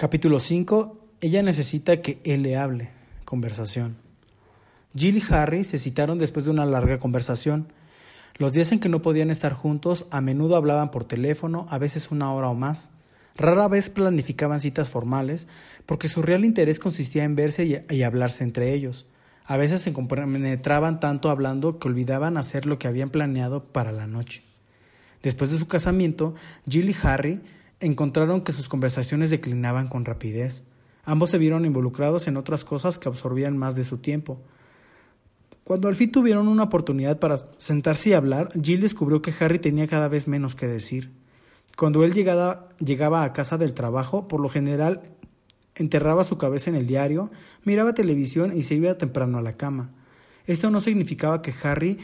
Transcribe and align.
Capítulo 0.00 0.38
5. 0.38 0.96
Ella 1.20 1.42
necesita 1.42 2.00
que 2.00 2.22
él 2.24 2.40
le 2.40 2.56
hable. 2.56 2.88
Conversación. 3.26 3.98
Jill 4.96 5.18
y 5.18 5.22
Harry 5.28 5.62
se 5.62 5.78
citaron 5.78 6.18
después 6.18 6.46
de 6.46 6.50
una 6.50 6.64
larga 6.64 6.98
conversación. 6.98 7.70
Los 8.38 8.54
días 8.54 8.72
en 8.72 8.80
que 8.80 8.88
no 8.88 9.02
podían 9.02 9.28
estar 9.28 9.52
juntos, 9.52 10.06
a 10.10 10.22
menudo 10.22 10.56
hablaban 10.56 10.90
por 10.90 11.04
teléfono, 11.04 11.66
a 11.68 11.76
veces 11.76 12.10
una 12.10 12.32
hora 12.32 12.48
o 12.48 12.54
más. 12.54 12.92
Rara 13.36 13.68
vez 13.68 13.90
planificaban 13.90 14.58
citas 14.58 14.88
formales, 14.88 15.48
porque 15.84 16.08
su 16.08 16.22
real 16.22 16.46
interés 16.46 16.78
consistía 16.78 17.24
en 17.24 17.36
verse 17.36 17.84
y, 17.90 18.02
hablarse 18.02 18.42
entre 18.42 18.72
ellos. 18.72 19.04
A 19.44 19.58
veces 19.58 19.82
se 19.82 19.92
compenetraban 19.92 20.98
tanto 20.98 21.28
hablando 21.28 21.78
que 21.78 21.88
olvidaban 21.88 22.38
hacer 22.38 22.64
lo 22.64 22.78
que 22.78 22.88
habían 22.88 23.10
planeado 23.10 23.64
para 23.64 23.92
la 23.92 24.06
noche. 24.06 24.44
Después 25.22 25.50
de 25.50 25.58
su 25.58 25.68
casamiento, 25.68 26.34
Jill 26.66 26.88
y 26.88 26.96
Harry 27.02 27.42
encontraron 27.80 28.42
que 28.42 28.52
sus 28.52 28.68
conversaciones 28.68 29.30
declinaban 29.30 29.88
con 29.88 30.04
rapidez. 30.04 30.64
Ambos 31.04 31.30
se 31.30 31.38
vieron 31.38 31.64
involucrados 31.64 32.28
en 32.28 32.36
otras 32.36 32.64
cosas 32.64 32.98
que 32.98 33.08
absorbían 33.08 33.56
más 33.56 33.74
de 33.74 33.84
su 33.84 33.98
tiempo. 33.98 34.40
Cuando 35.64 35.88
al 35.88 35.96
fin 35.96 36.12
tuvieron 36.12 36.48
una 36.48 36.64
oportunidad 36.64 37.18
para 37.18 37.36
sentarse 37.56 38.10
y 38.10 38.12
hablar, 38.12 38.50
Jill 38.60 38.80
descubrió 38.80 39.22
que 39.22 39.32
Harry 39.40 39.58
tenía 39.58 39.86
cada 39.86 40.08
vez 40.08 40.28
menos 40.28 40.54
que 40.54 40.66
decir. 40.66 41.12
Cuando 41.76 42.04
él 42.04 42.12
llegaba, 42.12 42.68
llegaba 42.78 43.24
a 43.24 43.32
casa 43.32 43.56
del 43.56 43.72
trabajo, 43.72 44.28
por 44.28 44.40
lo 44.40 44.48
general 44.48 45.02
enterraba 45.74 46.24
su 46.24 46.36
cabeza 46.36 46.70
en 46.70 46.76
el 46.76 46.86
diario, 46.86 47.30
miraba 47.64 47.94
televisión 47.94 48.52
y 48.54 48.62
se 48.62 48.74
iba 48.74 48.98
temprano 48.98 49.38
a 49.38 49.42
la 49.42 49.56
cama. 49.56 49.92
Esto 50.46 50.70
no 50.70 50.80
significaba 50.80 51.42
que 51.42 51.54
Harry 51.62 51.98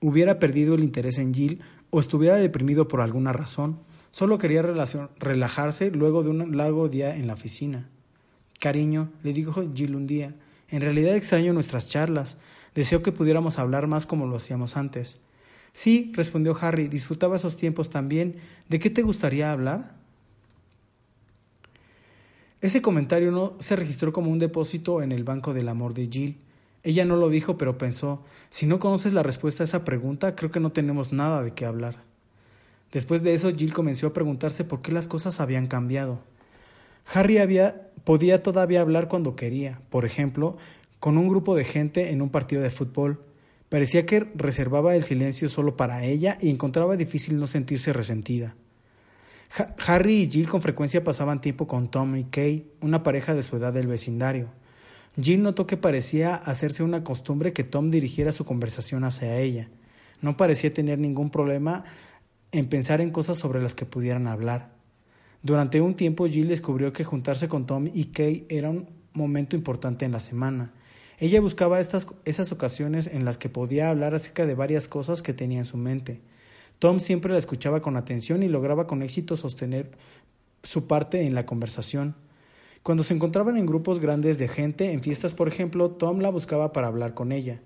hubiera 0.00 0.38
perdido 0.38 0.74
el 0.74 0.84
interés 0.84 1.18
en 1.18 1.32
Jill 1.32 1.62
o 1.90 2.00
estuviera 2.00 2.36
deprimido 2.36 2.88
por 2.88 3.00
alguna 3.00 3.32
razón. 3.32 3.78
Solo 4.14 4.38
quería 4.38 4.62
relajarse 4.62 5.90
luego 5.90 6.22
de 6.22 6.28
un 6.28 6.56
largo 6.56 6.88
día 6.88 7.16
en 7.16 7.26
la 7.26 7.32
oficina. 7.32 7.88
Cariño, 8.60 9.10
le 9.24 9.32
dijo 9.32 9.64
Jill 9.74 9.96
un 9.96 10.06
día, 10.06 10.36
en 10.68 10.82
realidad 10.82 11.16
extraño 11.16 11.52
nuestras 11.52 11.90
charlas. 11.90 12.38
Deseo 12.76 13.02
que 13.02 13.10
pudiéramos 13.10 13.58
hablar 13.58 13.88
más 13.88 14.06
como 14.06 14.28
lo 14.28 14.36
hacíamos 14.36 14.76
antes. 14.76 15.18
Sí, 15.72 16.12
respondió 16.14 16.56
Harry, 16.60 16.86
disfrutaba 16.86 17.34
esos 17.34 17.56
tiempos 17.56 17.90
también. 17.90 18.36
¿De 18.68 18.78
qué 18.78 18.88
te 18.88 19.02
gustaría 19.02 19.50
hablar? 19.50 19.96
Ese 22.60 22.82
comentario 22.82 23.32
no 23.32 23.54
se 23.58 23.74
registró 23.74 24.12
como 24.12 24.30
un 24.30 24.38
depósito 24.38 25.02
en 25.02 25.10
el 25.10 25.24
banco 25.24 25.54
del 25.54 25.68
amor 25.68 25.92
de 25.92 26.06
Jill. 26.06 26.38
Ella 26.84 27.04
no 27.04 27.16
lo 27.16 27.30
dijo, 27.30 27.58
pero 27.58 27.78
pensó, 27.78 28.22
si 28.48 28.66
no 28.66 28.78
conoces 28.78 29.12
la 29.12 29.24
respuesta 29.24 29.64
a 29.64 29.66
esa 29.66 29.82
pregunta, 29.82 30.36
creo 30.36 30.52
que 30.52 30.60
no 30.60 30.70
tenemos 30.70 31.12
nada 31.12 31.42
de 31.42 31.50
qué 31.50 31.66
hablar. 31.66 32.13
Después 32.94 33.24
de 33.24 33.34
eso, 33.34 33.50
Jill 33.50 33.72
comenzó 33.72 34.06
a 34.06 34.12
preguntarse 34.12 34.62
por 34.62 34.80
qué 34.80 34.92
las 34.92 35.08
cosas 35.08 35.40
habían 35.40 35.66
cambiado. 35.66 36.20
Harry 37.12 37.38
podía 38.04 38.40
todavía 38.40 38.80
hablar 38.80 39.08
cuando 39.08 39.34
quería, 39.34 39.80
por 39.90 40.04
ejemplo, 40.04 40.56
con 41.00 41.18
un 41.18 41.28
grupo 41.28 41.56
de 41.56 41.64
gente 41.64 42.12
en 42.12 42.22
un 42.22 42.30
partido 42.30 42.62
de 42.62 42.70
fútbol. 42.70 43.20
Parecía 43.68 44.06
que 44.06 44.20
reservaba 44.36 44.94
el 44.94 45.02
silencio 45.02 45.48
solo 45.48 45.76
para 45.76 46.04
ella 46.04 46.38
y 46.40 46.50
encontraba 46.50 46.96
difícil 46.96 47.36
no 47.36 47.48
sentirse 47.48 47.92
resentida. 47.92 48.54
Harry 49.84 50.22
y 50.22 50.30
Jill 50.30 50.48
con 50.48 50.62
frecuencia 50.62 51.02
pasaban 51.02 51.40
tiempo 51.40 51.66
con 51.66 51.90
Tom 51.90 52.14
y 52.14 52.24
Kay, 52.24 52.64
una 52.80 53.02
pareja 53.02 53.34
de 53.34 53.42
su 53.42 53.56
edad 53.56 53.72
del 53.72 53.88
vecindario. 53.88 54.50
Jill 55.20 55.42
notó 55.42 55.66
que 55.66 55.76
parecía 55.76 56.36
hacerse 56.36 56.84
una 56.84 57.02
costumbre 57.02 57.52
que 57.52 57.64
Tom 57.64 57.90
dirigiera 57.90 58.30
su 58.30 58.44
conversación 58.44 59.02
hacia 59.02 59.36
ella. 59.36 59.68
No 60.20 60.36
parecía 60.36 60.72
tener 60.72 61.00
ningún 61.00 61.30
problema 61.30 61.84
en 62.54 62.66
pensar 62.66 63.00
en 63.00 63.10
cosas 63.10 63.36
sobre 63.36 63.60
las 63.60 63.74
que 63.74 63.84
pudieran 63.84 64.26
hablar. 64.28 64.72
Durante 65.42 65.80
un 65.80 65.94
tiempo 65.94 66.26
Jill 66.26 66.48
descubrió 66.48 66.92
que 66.92 67.04
juntarse 67.04 67.48
con 67.48 67.66
Tom 67.66 67.88
y 67.92 68.06
Kay 68.06 68.46
era 68.48 68.70
un 68.70 68.88
momento 69.12 69.56
importante 69.56 70.04
en 70.04 70.12
la 70.12 70.20
semana. 70.20 70.72
Ella 71.18 71.40
buscaba 71.40 71.80
estas, 71.80 72.06
esas 72.24 72.52
ocasiones 72.52 73.08
en 73.08 73.24
las 73.24 73.38
que 73.38 73.48
podía 73.48 73.90
hablar 73.90 74.14
acerca 74.14 74.46
de 74.46 74.54
varias 74.54 74.88
cosas 74.88 75.20
que 75.20 75.34
tenía 75.34 75.58
en 75.58 75.64
su 75.64 75.76
mente. 75.76 76.20
Tom 76.78 77.00
siempre 77.00 77.32
la 77.32 77.38
escuchaba 77.38 77.82
con 77.82 77.96
atención 77.96 78.42
y 78.42 78.48
lograba 78.48 78.86
con 78.86 79.02
éxito 79.02 79.36
sostener 79.36 79.90
su 80.62 80.86
parte 80.86 81.26
en 81.26 81.34
la 81.34 81.46
conversación. 81.46 82.14
Cuando 82.82 83.02
se 83.02 83.14
encontraban 83.14 83.56
en 83.56 83.66
grupos 83.66 84.00
grandes 84.00 84.38
de 84.38 84.46
gente, 84.46 84.92
en 84.92 85.02
fiestas 85.02 85.34
por 85.34 85.48
ejemplo, 85.48 85.90
Tom 85.90 86.20
la 86.20 86.30
buscaba 86.30 86.72
para 86.72 86.86
hablar 86.86 87.14
con 87.14 87.32
ella. 87.32 87.60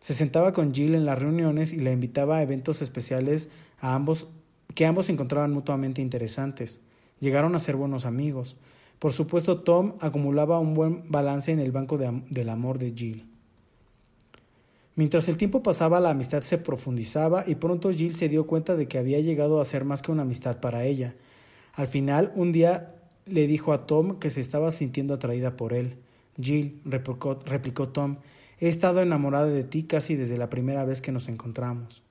Se 0.00 0.14
sentaba 0.14 0.52
con 0.52 0.74
Jill 0.74 0.94
en 0.94 1.04
las 1.04 1.18
reuniones 1.18 1.72
y 1.72 1.80
la 1.80 1.92
invitaba 1.92 2.38
a 2.38 2.42
eventos 2.42 2.82
especiales 2.82 3.50
a 3.80 3.94
ambos 3.94 4.28
que 4.74 4.86
ambos 4.86 5.08
encontraban 5.08 5.52
mutuamente 5.52 6.02
interesantes. 6.02 6.80
Llegaron 7.20 7.54
a 7.54 7.58
ser 7.58 7.76
buenos 7.76 8.04
amigos. 8.04 8.56
Por 8.98 9.12
supuesto, 9.12 9.60
Tom 9.60 9.94
acumulaba 10.00 10.60
un 10.60 10.74
buen 10.74 11.02
balance 11.08 11.50
en 11.52 11.60
el 11.60 11.72
banco 11.72 11.98
del 11.98 12.48
amor 12.48 12.78
de 12.78 12.92
Jill. 12.92 13.26
Mientras 14.94 15.28
el 15.28 15.36
tiempo 15.36 15.62
pasaba, 15.62 16.00
la 16.00 16.10
amistad 16.10 16.42
se 16.42 16.58
profundizaba 16.58 17.44
y 17.46 17.54
pronto 17.54 17.92
Jill 17.92 18.16
se 18.16 18.28
dio 18.28 18.46
cuenta 18.46 18.74
de 18.74 18.88
que 18.88 18.98
había 18.98 19.20
llegado 19.20 19.60
a 19.60 19.64
ser 19.64 19.84
más 19.84 20.02
que 20.02 20.10
una 20.10 20.22
amistad 20.22 20.60
para 20.60 20.84
ella. 20.84 21.14
Al 21.74 21.86
final, 21.86 22.32
un 22.34 22.50
día 22.50 22.96
le 23.26 23.46
dijo 23.46 23.72
a 23.72 23.86
Tom 23.86 24.18
que 24.18 24.30
se 24.30 24.40
estaba 24.40 24.72
sintiendo 24.72 25.14
atraída 25.14 25.56
por 25.56 25.72
él. 25.72 25.98
Jill, 26.40 26.80
replicó 26.84 27.88
Tom, 27.88 28.16
He 28.60 28.68
estado 28.68 29.00
enamorada 29.00 29.46
de 29.46 29.64
ti 29.64 29.84
casi 29.84 30.16
desde 30.16 30.36
la 30.36 30.50
primera 30.50 30.84
vez 30.84 31.00
que 31.00 31.12
nos 31.12 31.28
encontramos. 31.28 32.02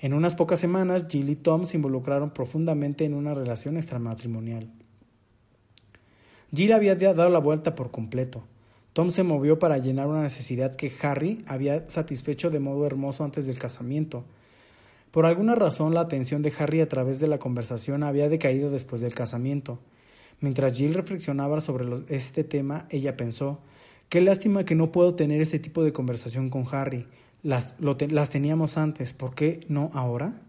En 0.00 0.14
unas 0.14 0.36
pocas 0.36 0.60
semanas, 0.60 1.08
Jill 1.10 1.28
y 1.28 1.36
Tom 1.36 1.66
se 1.66 1.76
involucraron 1.76 2.30
profundamente 2.30 3.04
en 3.04 3.14
una 3.14 3.34
relación 3.34 3.76
extramatrimonial. 3.76 4.70
Jill 6.54 6.72
había 6.72 6.94
dado 6.94 7.28
la 7.28 7.40
vuelta 7.40 7.74
por 7.74 7.90
completo. 7.90 8.44
Tom 8.92 9.10
se 9.10 9.24
movió 9.24 9.58
para 9.58 9.78
llenar 9.78 10.06
una 10.06 10.22
necesidad 10.22 10.76
que 10.76 10.92
Harry 11.02 11.44
había 11.46 11.90
satisfecho 11.90 12.50
de 12.50 12.60
modo 12.60 12.86
hermoso 12.86 13.24
antes 13.24 13.46
del 13.46 13.58
casamiento. 13.58 14.24
Por 15.10 15.26
alguna 15.26 15.56
razón 15.56 15.94
la 15.94 16.00
atención 16.00 16.42
de 16.42 16.52
Harry 16.58 16.80
a 16.80 16.88
través 16.88 17.18
de 17.18 17.26
la 17.26 17.38
conversación 17.38 18.04
había 18.04 18.28
decaído 18.28 18.70
después 18.70 19.00
del 19.00 19.14
casamiento. 19.14 19.80
Mientras 20.40 20.76
Jill 20.76 20.94
reflexionaba 20.94 21.60
sobre 21.60 21.86
este 22.08 22.44
tema, 22.44 22.86
ella 22.90 23.16
pensó 23.16 23.58
Qué 24.08 24.20
lástima 24.22 24.64
que 24.64 24.74
no 24.74 24.90
puedo 24.90 25.14
tener 25.14 25.40
este 25.40 25.58
tipo 25.58 25.84
de 25.84 25.92
conversación 25.92 26.48
con 26.48 26.64
Harry. 26.72 27.06
Las, 27.42 27.74
las 27.78 28.30
teníamos 28.30 28.78
antes, 28.78 29.12
¿por 29.12 29.34
qué 29.34 29.60
no 29.68 29.90
ahora? 29.92 30.40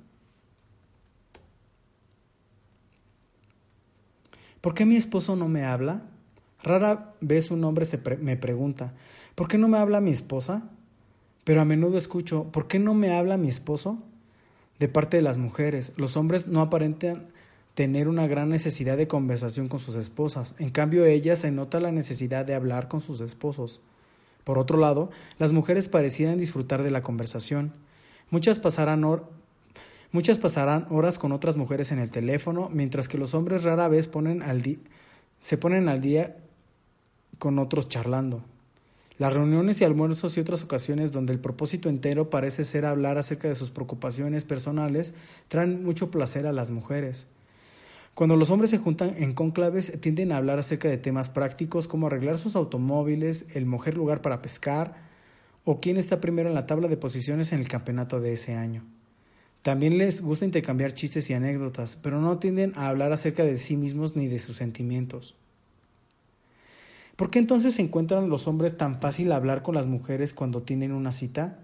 ¿Por 4.61 4.73
qué 4.73 4.85
mi 4.85 4.95
esposo 4.95 5.35
no 5.35 5.47
me 5.49 5.65
habla? 5.65 6.03
Rara 6.63 7.13
vez 7.21 7.51
un 7.51 7.63
hombre 7.63 7.85
se 7.85 7.99
me 8.21 8.35
pregunta, 8.35 8.93
¿por 9.35 9.47
qué 9.47 9.57
no 9.57 9.67
me 9.67 9.77
habla 9.77 10.01
mi 10.01 10.11
esposa? 10.11 10.69
Pero 11.43 11.61
a 11.61 11.65
menudo 11.65 11.97
escucho, 11.97 12.45
¿por 12.51 12.67
qué 12.67 12.79
no 12.79 12.93
me 12.93 13.13
habla 13.13 13.37
mi 13.37 13.47
esposo? 13.47 14.03
De 14.77 14.87
parte 14.87 15.17
de 15.17 15.23
las 15.23 15.37
mujeres, 15.37 15.93
los 15.97 16.17
hombres 16.17 16.47
no 16.47 16.61
aparentan 16.61 17.27
tener 17.79 18.09
una 18.09 18.27
gran 18.27 18.49
necesidad 18.49 18.97
de 18.97 19.07
conversación 19.07 19.69
con 19.69 19.79
sus 19.79 19.95
esposas. 19.95 20.53
En 20.59 20.67
cambio, 20.67 21.05
ella 21.05 21.37
se 21.37 21.49
nota 21.49 21.79
la 21.79 21.93
necesidad 21.93 22.43
de 22.43 22.53
hablar 22.53 22.89
con 22.89 22.99
sus 22.99 23.21
esposos. 23.21 23.79
Por 24.43 24.59
otro 24.59 24.77
lado, 24.77 25.11
las 25.37 25.53
mujeres 25.53 25.87
parecían 25.87 26.37
disfrutar 26.37 26.83
de 26.83 26.91
la 26.91 27.01
conversación. 27.01 27.71
Muchas 28.31 28.59
pasarán, 28.59 29.05
muchas 30.11 30.39
pasarán 30.39 30.87
horas 30.89 31.17
con 31.17 31.31
otras 31.31 31.55
mujeres 31.55 31.93
en 31.93 31.99
el 31.99 32.11
teléfono, 32.11 32.67
mientras 32.69 33.07
que 33.07 33.17
los 33.17 33.33
hombres 33.33 33.63
rara 33.63 33.87
vez 33.87 34.09
se 35.39 35.57
ponen 35.57 35.87
al 35.87 36.01
día 36.01 36.35
con 37.37 37.59
otros 37.59 37.87
charlando. 37.87 38.43
Las 39.17 39.33
reuniones 39.33 39.79
y 39.79 39.85
almuerzos 39.85 40.35
y 40.35 40.41
otras 40.41 40.65
ocasiones 40.65 41.13
donde 41.13 41.31
el 41.31 41.39
propósito 41.39 41.87
entero 41.87 42.29
parece 42.29 42.65
ser 42.65 42.85
hablar 42.85 43.17
acerca 43.17 43.47
de 43.47 43.55
sus 43.55 43.71
preocupaciones 43.71 44.43
personales 44.43 45.13
traen 45.47 45.81
mucho 45.81 46.11
placer 46.11 46.45
a 46.45 46.51
las 46.51 46.71
mujeres. 46.71 47.27
Cuando 48.19 48.35
los 48.35 48.51
hombres 48.51 48.69
se 48.69 48.79
juntan 48.79 49.13
en 49.15 49.31
conclaves 49.31 49.97
tienden 50.01 50.33
a 50.33 50.35
hablar 50.35 50.59
acerca 50.59 50.89
de 50.89 50.97
temas 50.97 51.29
prácticos 51.29 51.87
como 51.87 52.07
arreglar 52.07 52.37
sus 52.37 52.57
automóviles, 52.57 53.45
el 53.53 53.65
mejor 53.65 53.95
lugar 53.95 54.21
para 54.21 54.41
pescar 54.41 54.93
o 55.63 55.79
quién 55.79 55.95
está 55.95 56.19
primero 56.19 56.49
en 56.49 56.55
la 56.55 56.67
tabla 56.67 56.89
de 56.89 56.97
posiciones 56.97 57.53
en 57.53 57.61
el 57.61 57.69
campeonato 57.69 58.19
de 58.19 58.33
ese 58.33 58.55
año. 58.55 58.83
También 59.61 59.97
les 59.97 60.21
gusta 60.21 60.43
intercambiar 60.43 60.93
chistes 60.93 61.29
y 61.29 61.33
anécdotas, 61.33 61.95
pero 61.95 62.19
no 62.19 62.39
tienden 62.39 62.73
a 62.75 62.89
hablar 62.89 63.13
acerca 63.13 63.45
de 63.45 63.57
sí 63.57 63.77
mismos 63.77 64.17
ni 64.17 64.27
de 64.27 64.39
sus 64.39 64.57
sentimientos. 64.57 65.37
¿Por 67.15 67.29
qué 67.29 67.39
entonces 67.39 67.75
se 67.75 67.83
encuentran 67.83 68.27
los 68.27 68.49
hombres 68.49 68.75
tan 68.75 68.99
fácil 68.99 69.31
hablar 69.31 69.63
con 69.63 69.75
las 69.75 69.87
mujeres 69.87 70.33
cuando 70.33 70.61
tienen 70.61 70.91
una 70.91 71.13
cita? 71.13 71.59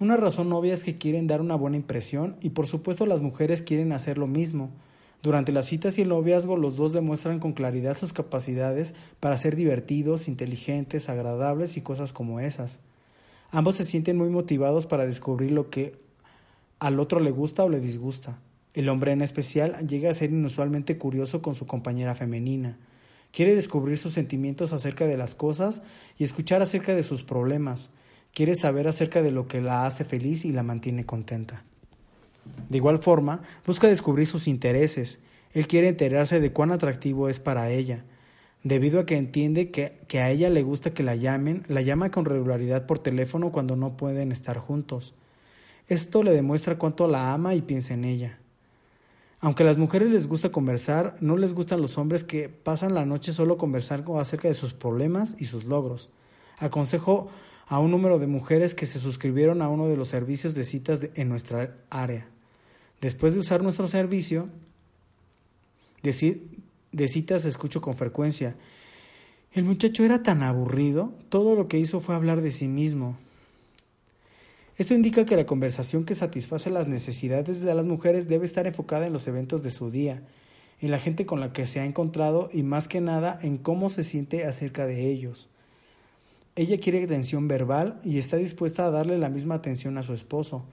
Una 0.00 0.16
razón 0.16 0.52
obvia 0.52 0.74
es 0.74 0.82
que 0.82 0.98
quieren 0.98 1.28
dar 1.28 1.40
una 1.40 1.54
buena 1.54 1.76
impresión 1.76 2.34
y 2.40 2.50
por 2.50 2.66
supuesto 2.66 3.06
las 3.06 3.20
mujeres 3.20 3.62
quieren 3.62 3.92
hacer 3.92 4.18
lo 4.18 4.26
mismo, 4.26 4.72
durante 5.24 5.52
las 5.52 5.64
citas 5.64 5.96
y 5.96 6.02
el 6.02 6.10
noviazgo 6.10 6.58
los 6.58 6.76
dos 6.76 6.92
demuestran 6.92 7.40
con 7.40 7.54
claridad 7.54 7.96
sus 7.96 8.12
capacidades 8.12 8.94
para 9.20 9.38
ser 9.38 9.56
divertidos, 9.56 10.28
inteligentes, 10.28 11.08
agradables 11.08 11.78
y 11.78 11.80
cosas 11.80 12.12
como 12.12 12.40
esas. 12.40 12.80
Ambos 13.50 13.76
se 13.76 13.86
sienten 13.86 14.18
muy 14.18 14.28
motivados 14.28 14.86
para 14.86 15.06
descubrir 15.06 15.50
lo 15.50 15.70
que 15.70 15.96
al 16.78 17.00
otro 17.00 17.20
le 17.20 17.30
gusta 17.30 17.64
o 17.64 17.70
le 17.70 17.80
disgusta. 17.80 18.38
El 18.74 18.90
hombre 18.90 19.12
en 19.12 19.22
especial 19.22 19.88
llega 19.88 20.10
a 20.10 20.14
ser 20.14 20.28
inusualmente 20.28 20.98
curioso 20.98 21.40
con 21.40 21.54
su 21.54 21.66
compañera 21.66 22.14
femenina. 22.14 22.76
Quiere 23.32 23.54
descubrir 23.54 23.96
sus 23.96 24.12
sentimientos 24.12 24.74
acerca 24.74 25.06
de 25.06 25.16
las 25.16 25.34
cosas 25.34 25.82
y 26.18 26.24
escuchar 26.24 26.60
acerca 26.60 26.94
de 26.94 27.02
sus 27.02 27.24
problemas. 27.24 27.88
Quiere 28.34 28.54
saber 28.56 28.88
acerca 28.88 29.22
de 29.22 29.30
lo 29.30 29.48
que 29.48 29.62
la 29.62 29.86
hace 29.86 30.04
feliz 30.04 30.44
y 30.44 30.52
la 30.52 30.62
mantiene 30.62 31.06
contenta. 31.06 31.64
De 32.68 32.76
igual 32.76 32.98
forma, 32.98 33.42
busca 33.66 33.88
descubrir 33.88 34.26
sus 34.26 34.48
intereses. 34.48 35.20
Él 35.52 35.66
quiere 35.66 35.88
enterarse 35.88 36.40
de 36.40 36.52
cuán 36.52 36.72
atractivo 36.72 37.28
es 37.28 37.38
para 37.38 37.70
ella. 37.70 38.04
Debido 38.62 39.00
a 39.00 39.06
que 39.06 39.16
entiende 39.16 39.70
que, 39.70 39.98
que, 40.08 40.20
a 40.20 40.30
ella 40.30 40.48
le 40.48 40.62
gusta 40.62 40.94
que 40.94 41.02
la 41.02 41.16
llamen, 41.16 41.64
la 41.68 41.82
llama 41.82 42.10
con 42.10 42.24
regularidad 42.24 42.86
por 42.86 42.98
teléfono 42.98 43.52
cuando 43.52 43.76
no 43.76 43.96
pueden 43.96 44.32
estar 44.32 44.58
juntos. 44.58 45.14
Esto 45.86 46.22
le 46.22 46.30
demuestra 46.30 46.78
cuánto 46.78 47.06
la 47.06 47.34
ama 47.34 47.54
y 47.54 47.60
piensa 47.60 47.92
en 47.92 48.06
ella. 48.06 48.38
Aunque 49.40 49.62
a 49.62 49.66
las 49.66 49.76
mujeres 49.76 50.10
les 50.10 50.26
gusta 50.26 50.50
conversar, 50.50 51.14
no 51.20 51.36
les 51.36 51.52
gustan 51.52 51.82
los 51.82 51.98
hombres 51.98 52.24
que 52.24 52.48
pasan 52.48 52.94
la 52.94 53.04
noche 53.04 53.34
solo 53.34 53.58
conversando 53.58 54.18
acerca 54.18 54.48
de 54.48 54.54
sus 54.54 54.72
problemas 54.72 55.36
y 55.38 55.44
sus 55.44 55.64
logros. 55.64 56.08
Aconsejo 56.58 57.28
a 57.66 57.78
un 57.78 57.90
número 57.90 58.18
de 58.18 58.26
mujeres 58.26 58.74
que 58.74 58.86
se 58.86 58.98
suscribieron 58.98 59.60
a 59.60 59.68
uno 59.68 59.88
de 59.88 59.98
los 59.98 60.08
servicios 60.08 60.54
de 60.54 60.64
citas 60.64 61.00
en 61.14 61.28
nuestra 61.28 61.76
área. 61.90 62.26
Después 63.00 63.34
de 63.34 63.40
usar 63.40 63.62
nuestro 63.62 63.88
servicio 63.88 64.48
de, 66.04 67.08
citas 67.08 67.44
escucho 67.44 67.80
con 67.80 67.94
frecuencia. 67.94 68.56
El 69.52 69.64
muchacho 69.64 70.04
era 70.04 70.22
tan 70.22 70.42
aburrido, 70.42 71.12
todo 71.28 71.54
lo 71.54 71.68
que 71.68 71.78
hizo 71.78 72.00
fue 72.00 72.14
hablar 72.14 72.42
de 72.42 72.50
sí 72.50 72.68
mismo. 72.68 73.16
Esto 74.76 74.94
indica 74.94 75.24
que 75.24 75.36
la 75.36 75.46
conversación 75.46 76.04
que 76.04 76.14
satisface 76.14 76.68
las 76.68 76.88
necesidades 76.88 77.62
de 77.62 77.74
las 77.74 77.86
mujeres 77.86 78.28
debe 78.28 78.44
estar 78.44 78.66
enfocada 78.66 79.06
en 79.06 79.12
los 79.12 79.26
eventos 79.28 79.62
de 79.62 79.70
su 79.70 79.90
día, 79.90 80.22
en 80.80 80.90
la 80.90 80.98
gente 80.98 81.24
con 81.24 81.40
la 81.40 81.52
que 81.52 81.66
se 81.66 81.80
ha 81.80 81.84
encontrado 81.84 82.48
y 82.52 82.64
más 82.64 82.88
que 82.88 83.00
nada 83.00 83.38
en 83.42 83.56
cómo 83.56 83.88
se 83.88 84.02
siente 84.02 84.44
acerca 84.44 84.86
de 84.86 85.08
ellos. 85.08 85.48
Ella 86.56 86.78
quiere 86.78 87.02
atención 87.02 87.48
verbal 87.48 87.98
y 88.04 88.18
está 88.18 88.36
dispuesta 88.36 88.84
a 88.84 88.90
darle 88.90 89.18
la 89.18 89.28
misma 89.28 89.54
atención 89.54 89.96
a 89.96 90.02
su 90.02 90.12
esposo, 90.12 90.64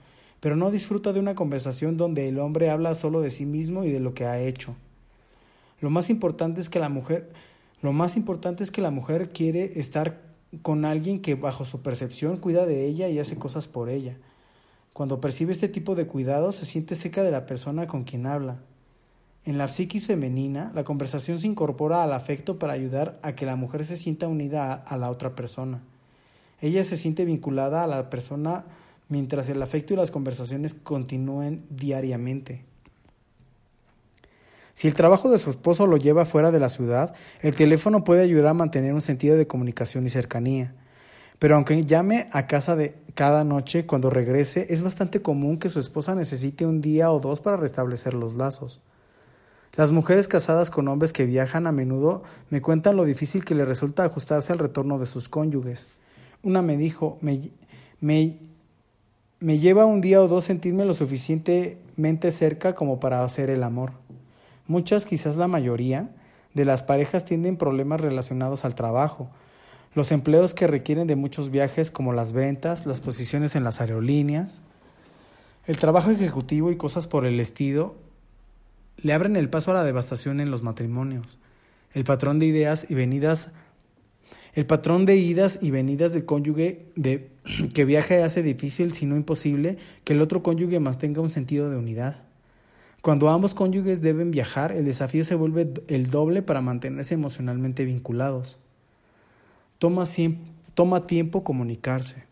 pero 0.42 0.56
no 0.56 0.72
disfruta 0.72 1.12
de 1.12 1.20
una 1.20 1.36
conversación 1.36 1.96
donde 1.96 2.26
el 2.26 2.40
hombre 2.40 2.68
habla 2.68 2.96
solo 2.96 3.20
de 3.20 3.30
sí 3.30 3.46
mismo 3.46 3.84
y 3.84 3.92
de 3.92 4.00
lo 4.00 4.12
que 4.12 4.26
ha 4.26 4.40
hecho. 4.40 4.74
Lo 5.80 5.88
más 5.88 6.10
importante 6.10 6.60
es 6.60 6.68
que 6.68 6.80
la 6.80 6.88
mujer, 6.88 7.30
lo 7.80 7.92
más 7.92 8.16
importante 8.16 8.64
es 8.64 8.72
que 8.72 8.82
la 8.82 8.90
mujer 8.90 9.28
quiere 9.28 9.78
estar 9.78 10.20
con 10.62 10.84
alguien 10.84 11.22
que 11.22 11.36
bajo 11.36 11.64
su 11.64 11.80
percepción 11.80 12.38
cuida 12.38 12.66
de 12.66 12.86
ella 12.86 13.08
y 13.08 13.20
hace 13.20 13.38
cosas 13.38 13.68
por 13.68 13.88
ella. 13.88 14.16
Cuando 14.92 15.20
percibe 15.20 15.52
este 15.52 15.68
tipo 15.68 15.94
de 15.94 16.08
cuidado 16.08 16.50
se 16.50 16.64
siente 16.66 16.96
cerca 16.96 17.22
de 17.22 17.30
la 17.30 17.46
persona 17.46 17.86
con 17.86 18.02
quien 18.02 18.26
habla. 18.26 18.58
En 19.44 19.58
la 19.58 19.68
psiquis 19.68 20.08
femenina, 20.08 20.72
la 20.74 20.82
conversación 20.82 21.38
se 21.38 21.46
incorpora 21.46 22.02
al 22.02 22.12
afecto 22.12 22.58
para 22.58 22.72
ayudar 22.72 23.20
a 23.22 23.36
que 23.36 23.46
la 23.46 23.54
mujer 23.54 23.84
se 23.84 23.96
sienta 23.96 24.26
unida 24.26 24.74
a, 24.74 24.96
la 24.96 25.08
otra 25.08 25.36
persona. 25.36 25.84
Ella 26.60 26.82
se 26.82 26.96
siente 26.96 27.24
vinculada 27.24 27.84
a 27.84 27.86
la 27.86 28.10
persona 28.10 28.64
mientras 29.12 29.50
el 29.50 29.60
afecto 29.62 29.92
y 29.92 29.98
las 29.98 30.10
conversaciones 30.10 30.74
continúen 30.74 31.66
diariamente. 31.68 32.64
Si 34.72 34.88
el 34.88 34.94
trabajo 34.94 35.30
de 35.30 35.36
su 35.36 35.50
esposo 35.50 35.86
lo 35.86 35.98
lleva 35.98 36.24
fuera 36.24 36.50
de 36.50 36.58
la 36.58 36.70
ciudad, 36.70 37.14
el 37.42 37.54
teléfono 37.54 38.04
puede 38.04 38.22
ayudar 38.22 38.48
a 38.48 38.54
mantener 38.54 38.94
un 38.94 39.02
sentido 39.02 39.36
de 39.36 39.46
comunicación 39.46 40.06
y 40.06 40.08
cercanía. 40.08 40.74
Pero 41.38 41.56
aunque 41.56 41.82
llame 41.82 42.30
a 42.32 42.46
casa 42.46 42.74
de 42.74 42.94
cada 43.14 43.44
noche 43.44 43.84
cuando 43.84 44.08
regrese, 44.08 44.66
es 44.70 44.80
bastante 44.80 45.20
común 45.20 45.58
que 45.58 45.68
su 45.68 45.78
esposa 45.78 46.14
necesite 46.14 46.64
un 46.64 46.80
día 46.80 47.12
o 47.12 47.20
dos 47.20 47.40
para 47.40 47.58
restablecer 47.58 48.14
los 48.14 48.34
lazos. 48.34 48.80
Las 49.76 49.92
mujeres 49.92 50.26
casadas 50.26 50.70
con 50.70 50.88
hombres 50.88 51.12
que 51.12 51.26
viajan 51.26 51.66
a 51.66 51.72
menudo 51.72 52.22
me 52.48 52.62
cuentan 52.62 52.96
lo 52.96 53.04
difícil 53.04 53.44
que 53.44 53.54
le 53.54 53.66
resulta 53.66 54.04
ajustarse 54.04 54.54
al 54.54 54.58
retorno 54.58 54.98
de 54.98 55.06
sus 55.06 55.28
cónyuges. 55.28 55.88
Una 56.42 56.62
me 56.62 56.78
dijo, 56.78 57.18
me, 57.20 57.50
me, 58.00 58.38
me 59.42 59.58
lleva 59.58 59.86
un 59.86 60.00
día 60.00 60.22
o 60.22 60.28
dos 60.28 60.44
sentirme 60.44 60.84
lo 60.84 60.94
suficientemente 60.94 62.30
cerca 62.30 62.76
como 62.76 63.00
para 63.00 63.24
hacer 63.24 63.50
el 63.50 63.64
amor. 63.64 63.90
Muchas, 64.68 65.04
quizás 65.04 65.36
la 65.36 65.48
mayoría, 65.48 66.10
de 66.54 66.64
las 66.64 66.84
parejas 66.84 67.24
tienen 67.24 67.56
problemas 67.56 68.00
relacionados 68.00 68.64
al 68.64 68.76
trabajo. 68.76 69.30
Los 69.96 70.12
empleos 70.12 70.54
que 70.54 70.68
requieren 70.68 71.08
de 71.08 71.16
muchos 71.16 71.50
viajes 71.50 71.90
como 71.90 72.12
las 72.12 72.32
ventas, 72.32 72.86
las 72.86 73.00
posiciones 73.00 73.56
en 73.56 73.64
las 73.64 73.80
aerolíneas, 73.80 74.62
el 75.66 75.76
trabajo 75.76 76.12
ejecutivo 76.12 76.70
y 76.70 76.76
cosas 76.76 77.08
por 77.08 77.26
el 77.26 77.40
estilo 77.40 77.96
le 78.96 79.12
abren 79.12 79.34
el 79.34 79.50
paso 79.50 79.72
a 79.72 79.74
la 79.74 79.82
devastación 79.82 80.40
en 80.40 80.52
los 80.52 80.62
matrimonios. 80.62 81.40
El 81.94 82.04
patrón 82.04 82.38
de 82.38 82.46
ideas 82.46 82.88
y 82.88 82.94
venidas 82.94 83.50
el 84.54 84.66
patrón 84.66 85.06
de 85.06 85.16
idas 85.16 85.58
y 85.62 85.70
venidas 85.70 86.12
del 86.12 86.24
cónyuge 86.24 86.86
de, 86.94 87.30
que 87.74 87.84
viaja 87.84 88.24
hace 88.24 88.42
difícil, 88.42 88.92
si 88.92 89.06
no 89.06 89.16
imposible, 89.16 89.78
que 90.04 90.12
el 90.12 90.20
otro 90.20 90.42
cónyuge 90.42 90.80
mantenga 90.80 91.20
un 91.20 91.30
sentido 91.30 91.70
de 91.70 91.76
unidad. 91.76 92.22
Cuando 93.00 93.30
ambos 93.30 93.54
cónyuges 93.54 94.00
deben 94.00 94.30
viajar, 94.30 94.70
el 94.70 94.84
desafío 94.84 95.24
se 95.24 95.34
vuelve 95.34 95.72
el 95.88 96.08
doble 96.10 96.40
para 96.40 96.60
mantenerse 96.60 97.14
emocionalmente 97.14 97.84
vinculados. 97.84 98.58
Toma, 99.78 100.06
tiempo 101.08 101.42
comunicarse. 101.42 102.22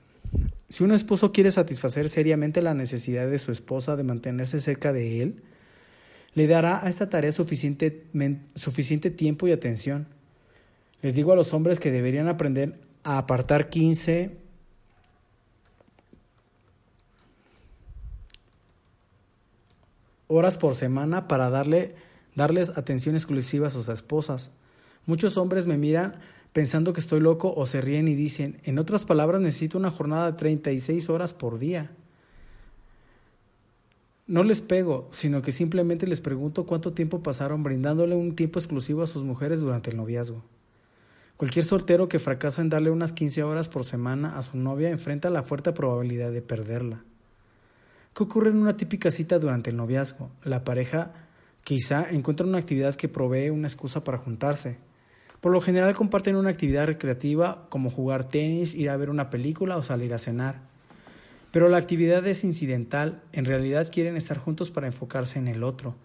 Si 0.68 0.84
un 0.84 0.92
esposo 0.92 1.32
quiere 1.32 1.50
satisfacer 1.50 2.08
seriamente 2.08 2.62
la 2.62 2.74
necesidad 2.74 3.28
de 3.28 3.40
su 3.40 3.50
esposa 3.50 3.96
de 3.96 4.04
mantenerse 4.04 4.60
cerca 4.60 4.92
de 4.92 5.22
él, 5.22 5.42
le 6.34 6.46
dará 6.46 6.86
a 6.86 6.88
esta 6.88 7.08
tarea 7.08 7.32
suficiente 7.32 7.90
tiempo 9.10 9.48
y 9.48 9.50
atención. 9.50 10.06
Les 11.02 11.14
digo 11.14 11.32
a 11.32 11.36
los 11.36 11.54
hombres 11.54 11.80
que 11.80 11.90
deberían 11.90 12.28
aprender 12.28 12.78
a 13.02 13.18
apartar 13.18 13.70
15 13.70 14.36
horas 20.26 20.58
por 20.58 20.74
semana 20.74 21.26
para 21.26 21.50
darle, 21.50 21.94
darles 22.34 22.76
atención 22.76 23.14
exclusiva 23.14 23.66
a 23.66 23.70
sus 23.70 23.88
esposas. 23.88 24.52
Muchos 25.06 25.36
hombres 25.36 25.66
me 25.66 25.78
miran 25.78 26.20
pensando 26.52 26.92
que 26.92 27.00
estoy 27.00 27.20
loco 27.20 27.52
o 27.54 27.66
se 27.66 27.80
ríen 27.80 28.06
y 28.08 28.14
dicen, 28.14 28.58
en 28.64 28.78
otras 28.78 29.04
palabras, 29.04 29.40
necesito 29.40 29.78
una 29.78 29.90
jornada 29.90 30.30
de 30.30 30.38
36 30.38 31.08
horas 31.08 31.34
por 31.34 31.58
día. 31.58 31.90
No 34.26 34.44
les 34.44 34.60
pego, 34.60 35.08
sino 35.10 35.42
que 35.42 35.50
simplemente 35.50 36.06
les 36.06 36.20
pregunto 36.20 36.64
cuánto 36.64 36.92
tiempo 36.92 37.22
pasaron 37.22 37.64
brindándole 37.64 38.14
un 38.14 38.36
tiempo 38.36 38.58
exclusivo 38.60 39.02
a 39.02 39.08
sus 39.08 39.24
mujeres 39.24 39.60
durante 39.60 39.90
el 39.90 39.96
noviazgo. 39.96 40.44
Cualquier 41.40 41.64
soltero 41.64 42.06
que 42.06 42.18
fracasa 42.18 42.60
en 42.60 42.68
darle 42.68 42.90
unas 42.90 43.14
15 43.14 43.44
horas 43.44 43.70
por 43.70 43.86
semana 43.86 44.36
a 44.36 44.42
su 44.42 44.58
novia 44.58 44.90
enfrenta 44.90 45.30
la 45.30 45.42
fuerte 45.42 45.72
probabilidad 45.72 46.30
de 46.32 46.42
perderla. 46.42 47.02
¿Qué 48.14 48.24
ocurre 48.24 48.50
en 48.50 48.58
una 48.58 48.76
típica 48.76 49.10
cita 49.10 49.38
durante 49.38 49.70
el 49.70 49.78
noviazgo? 49.78 50.30
La 50.44 50.64
pareja 50.64 51.12
quizá 51.64 52.06
encuentra 52.10 52.44
una 52.44 52.58
actividad 52.58 52.94
que 52.94 53.08
provee 53.08 53.48
una 53.48 53.68
excusa 53.68 54.04
para 54.04 54.18
juntarse. 54.18 54.76
Por 55.40 55.50
lo 55.50 55.62
general 55.62 55.94
comparten 55.94 56.36
una 56.36 56.50
actividad 56.50 56.84
recreativa 56.84 57.68
como 57.70 57.90
jugar 57.90 58.28
tenis, 58.28 58.74
ir 58.74 58.90
a 58.90 58.98
ver 58.98 59.08
una 59.08 59.30
película 59.30 59.78
o 59.78 59.82
salir 59.82 60.12
a 60.12 60.18
cenar. 60.18 60.60
Pero 61.52 61.70
la 61.70 61.78
actividad 61.78 62.26
es 62.26 62.44
incidental, 62.44 63.22
en 63.32 63.46
realidad 63.46 63.90
quieren 63.90 64.18
estar 64.18 64.36
juntos 64.36 64.70
para 64.70 64.88
enfocarse 64.88 65.38
en 65.38 65.48
el 65.48 65.62
otro. 65.62 65.96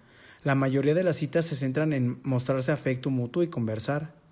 La 0.46 0.56
mayoría 0.56 0.94
de 0.94 1.04
las 1.04 1.18
citas 1.18 1.44
se 1.44 1.58
centran 1.58 1.92
en 1.92 2.22
mostrarse 2.24 2.72
afecto 2.72 3.10
mutuo 3.10 3.44
y 3.44 3.50
conversar. 3.50 4.24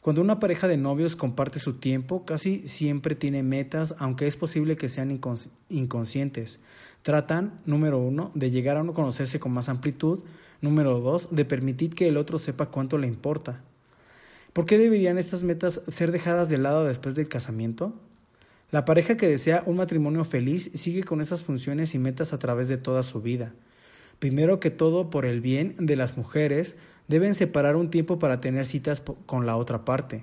Cuando 0.00 0.22
una 0.22 0.38
pareja 0.38 0.66
de 0.66 0.78
novios 0.78 1.14
comparte 1.14 1.58
su 1.58 1.74
tiempo, 1.74 2.24
casi 2.24 2.66
siempre 2.66 3.14
tiene 3.14 3.42
metas, 3.42 3.94
aunque 3.98 4.26
es 4.26 4.36
posible 4.36 4.76
que 4.76 4.88
sean 4.88 5.20
inconscientes. 5.68 6.60
Tratan, 7.02 7.60
número 7.66 7.98
uno, 7.98 8.30
de 8.34 8.50
llegar 8.50 8.78
a 8.78 8.80
uno 8.80 8.94
conocerse 8.94 9.38
con 9.38 9.52
más 9.52 9.68
amplitud, 9.68 10.20
número 10.62 11.00
dos, 11.00 11.34
de 11.36 11.44
permitir 11.44 11.94
que 11.94 12.08
el 12.08 12.16
otro 12.16 12.38
sepa 12.38 12.70
cuánto 12.70 12.96
le 12.96 13.08
importa. 13.08 13.62
¿Por 14.54 14.64
qué 14.64 14.78
deberían 14.78 15.18
estas 15.18 15.42
metas 15.42 15.82
ser 15.86 16.12
dejadas 16.12 16.48
de 16.48 16.56
lado 16.56 16.84
después 16.84 17.14
del 17.14 17.28
casamiento? 17.28 17.92
La 18.70 18.86
pareja 18.86 19.18
que 19.18 19.28
desea 19.28 19.62
un 19.66 19.76
matrimonio 19.76 20.24
feliz 20.24 20.70
sigue 20.72 21.04
con 21.04 21.20
esas 21.20 21.44
funciones 21.44 21.94
y 21.94 21.98
metas 21.98 22.32
a 22.32 22.38
través 22.38 22.68
de 22.68 22.78
toda 22.78 23.02
su 23.02 23.20
vida. 23.20 23.52
Primero 24.18 24.60
que 24.60 24.70
todo, 24.70 25.10
por 25.10 25.26
el 25.26 25.40
bien 25.40 25.74
de 25.78 25.96
las 25.96 26.16
mujeres, 26.16 26.76
deben 27.10 27.34
separar 27.34 27.74
un 27.74 27.90
tiempo 27.90 28.20
para 28.20 28.40
tener 28.40 28.64
citas 28.64 29.02
con 29.26 29.44
la 29.44 29.56
otra 29.56 29.84
parte. 29.84 30.22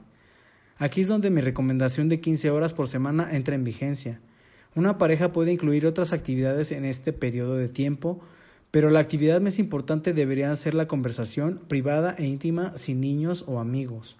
Aquí 0.77 1.01
es 1.01 1.09
donde 1.09 1.29
mi 1.29 1.41
recomendación 1.41 2.07
de 2.07 2.21
15 2.21 2.49
horas 2.49 2.73
por 2.73 2.87
semana 2.87 3.35
entra 3.35 3.55
en 3.55 3.65
vigencia. 3.65 4.21
Una 4.73 4.97
pareja 4.97 5.33
puede 5.33 5.51
incluir 5.51 5.85
otras 5.85 6.13
actividades 6.13 6.71
en 6.71 6.85
este 6.85 7.11
periodo 7.11 7.57
de 7.57 7.67
tiempo, 7.67 8.21
pero 8.71 8.89
la 8.89 9.01
actividad 9.01 9.41
más 9.41 9.59
importante 9.59 10.13
debería 10.13 10.55
ser 10.55 10.75
la 10.75 10.87
conversación 10.87 11.59
privada 11.67 12.15
e 12.17 12.25
íntima 12.25 12.77
sin 12.77 13.01
niños 13.01 13.43
o 13.47 13.59
amigos. 13.59 14.15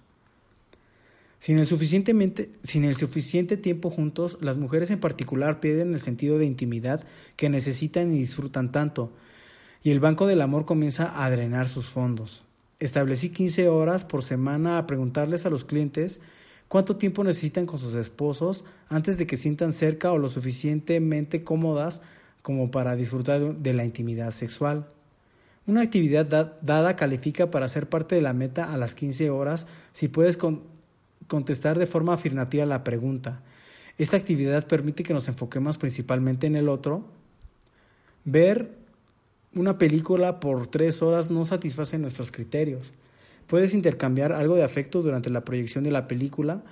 Sin 1.38 1.58
el, 1.58 1.66
suficientemente, 1.66 2.50
sin 2.62 2.84
el 2.84 2.96
suficiente 2.96 3.56
tiempo 3.56 3.88
juntos, 3.88 4.36
las 4.42 4.58
mujeres 4.58 4.90
en 4.90 5.00
particular 5.00 5.60
pierden 5.60 5.94
el 5.94 6.00
sentido 6.00 6.36
de 6.36 6.44
intimidad 6.44 7.02
que 7.36 7.48
necesitan 7.48 8.12
y 8.12 8.18
disfrutan 8.18 8.72
tanto, 8.72 9.10
y 9.82 9.90
el 9.90 10.00
banco 10.00 10.26
del 10.26 10.42
amor 10.42 10.66
comienza 10.66 11.24
a 11.24 11.30
drenar 11.30 11.66
sus 11.66 11.86
fondos. 11.86 12.44
Establecí 12.80 13.30
15 13.30 13.68
horas 13.68 14.04
por 14.04 14.22
semana 14.22 14.78
a 14.78 14.86
preguntarles 14.86 15.44
a 15.44 15.50
los 15.50 15.64
clientes 15.64 16.20
cuánto 16.68 16.96
tiempo 16.96 17.24
necesitan 17.24 17.66
con 17.66 17.80
sus 17.80 17.94
esposos 17.94 18.64
antes 18.88 19.18
de 19.18 19.26
que 19.26 19.36
sientan 19.36 19.72
cerca 19.72 20.12
o 20.12 20.18
lo 20.18 20.28
suficientemente 20.28 21.42
cómodas 21.42 22.02
como 22.42 22.70
para 22.70 22.94
disfrutar 22.94 23.56
de 23.56 23.72
la 23.72 23.84
intimidad 23.84 24.30
sexual. 24.30 24.86
Una 25.66 25.82
actividad 25.82 26.24
dada 26.62 26.94
califica 26.94 27.50
para 27.50 27.66
ser 27.68 27.88
parte 27.88 28.14
de 28.14 28.22
la 28.22 28.32
meta 28.32 28.72
a 28.72 28.76
las 28.76 28.94
15 28.94 29.28
horas 29.30 29.66
si 29.92 30.06
puedes 30.06 30.38
contestar 31.26 31.78
de 31.80 31.86
forma 31.86 32.14
afirmativa 32.14 32.64
la 32.64 32.84
pregunta. 32.84 33.42
Esta 33.98 34.16
actividad 34.16 34.68
permite 34.68 35.02
que 35.02 35.12
nos 35.12 35.26
enfoquemos 35.26 35.78
principalmente 35.78 36.46
en 36.46 36.54
el 36.54 36.68
otro. 36.68 37.04
Ver 38.24 38.77
una 39.58 39.76
película 39.76 40.38
por 40.38 40.68
tres 40.68 41.02
horas 41.02 41.30
no 41.30 41.44
satisface 41.44 41.98
nuestros 41.98 42.30
criterios. 42.30 42.92
Puedes 43.48 43.74
intercambiar 43.74 44.32
algo 44.32 44.54
de 44.54 44.62
afecto 44.62 45.02
durante 45.02 45.30
la 45.30 45.44
proyección 45.44 45.82
de 45.82 45.90
la 45.90 46.06
película, 46.06 46.62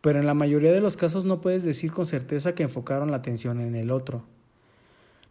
pero 0.00 0.18
en 0.18 0.26
la 0.26 0.34
mayoría 0.34 0.72
de 0.72 0.80
los 0.80 0.96
casos 0.96 1.24
no 1.24 1.40
puedes 1.40 1.62
decir 1.62 1.92
con 1.92 2.04
certeza 2.04 2.54
que 2.54 2.64
enfocaron 2.64 3.12
la 3.12 3.18
atención 3.18 3.60
en 3.60 3.76
el 3.76 3.92
otro. 3.92 4.24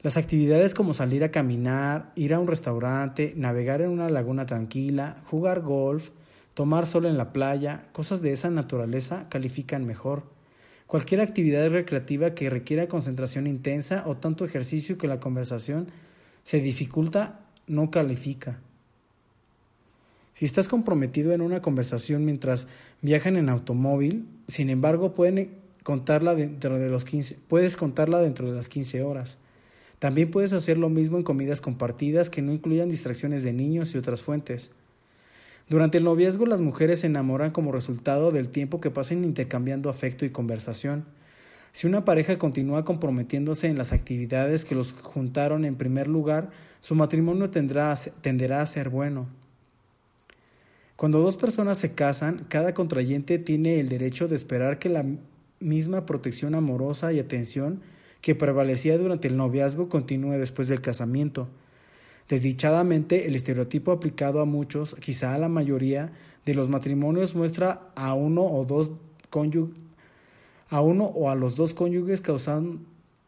Las 0.02 0.16
actividades 0.16 0.74
como 0.74 0.94
salir 0.94 1.24
a 1.26 1.32
caminar, 1.32 2.14
ir 2.16 2.34
a 2.34 2.40
un 2.40 2.48
restaurante, 2.48 3.34
navegar 3.36 3.82
en 3.82 3.90
una 3.90 4.10
laguna 4.10 4.46
tranquila, 4.46 5.18
jugar 5.26 5.62
golf, 5.62 6.12
tomar 6.54 6.86
sol 6.86 7.06
en 7.06 7.18
la 7.18 7.34
playa, 7.34 7.84
cosas 7.92 8.22
de 8.22 8.32
esa 8.32 8.50
naturaleza 8.50 9.28
califican 9.28 9.86
mejor. 9.86 10.24
Cualquier 10.88 11.20
actividad 11.20 11.70
recreativa 11.70 12.34
que 12.34 12.50
requiera 12.50 12.88
concentración 12.88 13.48
intensa 13.48 14.04
o 14.08 14.16
tanto 14.16 14.46
ejercicio 14.46 14.98
que 14.98 15.08
la 15.08 15.20
conversación 15.20 15.90
se 16.44 16.60
dificulta 16.60 17.40
no 17.68 17.92
califica. 17.92 18.60
Si 20.34 20.46
estás 20.46 20.68
comprometido 20.68 21.34
en 21.34 21.42
una 21.42 21.62
conversación 21.62 22.26
mientras 22.26 22.68
viajan 23.02 23.38
en 23.38 23.50
automóvil, 23.50 24.26
sin 24.48 24.70
embargo, 24.70 25.14
contarla 25.84 26.36
dentro 26.36 26.80
de 26.80 26.90
los 26.90 27.06
15, 27.06 27.38
puedes 27.48 27.78
contarla 27.78 28.20
dentro 28.20 28.50
de 28.50 28.56
las 28.56 28.70
15 28.70 29.04
horas. 29.04 29.38
También 30.00 30.32
puedes 30.32 30.54
hacer 30.54 30.78
lo 30.78 30.90
mismo 30.90 31.18
en 31.18 31.24
comidas 31.24 31.62
compartidas 31.62 32.32
que 32.32 32.42
no 32.42 32.54
incluyan 32.54 32.90
distracciones 32.90 33.44
de 33.44 33.54
niños 33.54 33.94
y 33.94 34.00
otras 34.00 34.24
fuentes. 34.24 34.72
Durante 35.70 36.00
el 36.00 36.04
noviazgo 36.04 36.46
las 36.48 36.60
mujeres 36.60 37.02
se 37.02 37.08
enamoran 37.08 37.52
como 37.52 37.72
resultado 37.72 38.32
del 38.32 38.50
tiempo 38.50 38.82
que 38.82 38.90
pasan 38.90 39.24
intercambiando 39.24 39.90
afecto 39.90 40.26
y 40.26 40.32
conversación. 40.32 41.06
Si 41.72 41.88
una 41.88 42.04
pareja 42.04 42.38
continúa 42.38 42.84
comprometiéndose 42.84 43.68
en 43.68 43.78
las 43.78 43.94
actividades 43.94 44.66
que 44.66 44.76
los 44.76 44.94
juntaron 44.94 45.64
en 45.64 45.76
primer 45.76 46.08
lugar, 46.08 46.50
su 46.82 46.96
matrimonio 46.96 47.50
tenderá 47.50 48.62
a 48.62 48.66
ser 48.66 48.90
bueno. 48.90 49.28
Cuando 50.98 51.20
dos 51.20 51.38
personas 51.38 51.78
se 51.78 51.94
casan, 51.94 52.46
cada 52.50 52.74
contrayente 52.74 53.40
tiene 53.40 53.80
el 53.80 53.90
derecho 53.90 54.28
de 54.28 54.36
esperar 54.36 54.80
que 54.80 54.90
la 54.90 55.06
misma 55.60 56.06
protección 56.06 56.56
amorosa 56.56 57.14
y 57.14 57.20
atención 57.20 57.82
que 58.20 58.36
prevalecía 58.36 58.98
durante 58.98 59.28
el 59.28 59.38
noviazgo 59.38 59.90
continúe 59.90 60.34
después 60.34 60.68
del 60.68 60.82
casamiento. 60.82 61.48
Desdichadamente, 62.30 63.28
el 63.28 63.36
estereotipo 63.36 63.92
aplicado 63.92 64.42
a 64.42 64.46
muchos, 64.46 64.96
quizá 64.96 65.34
a 65.34 65.40
la 65.40 65.50
mayoría, 65.50 66.12
de 66.46 66.54
los 66.54 66.70
matrimonios 66.70 67.36
muestra 67.36 67.90
a 67.96 68.14
uno 68.14 68.44
o 68.44 68.66
dos 68.66 68.92
cónyuges 69.30 69.91
a 70.72 70.82
uno 70.82 71.04
o 71.04 71.30
a 71.30 71.36
los 71.36 71.56
dos 71.56 71.76
cónyuges 71.76 72.22
causando 72.22 72.80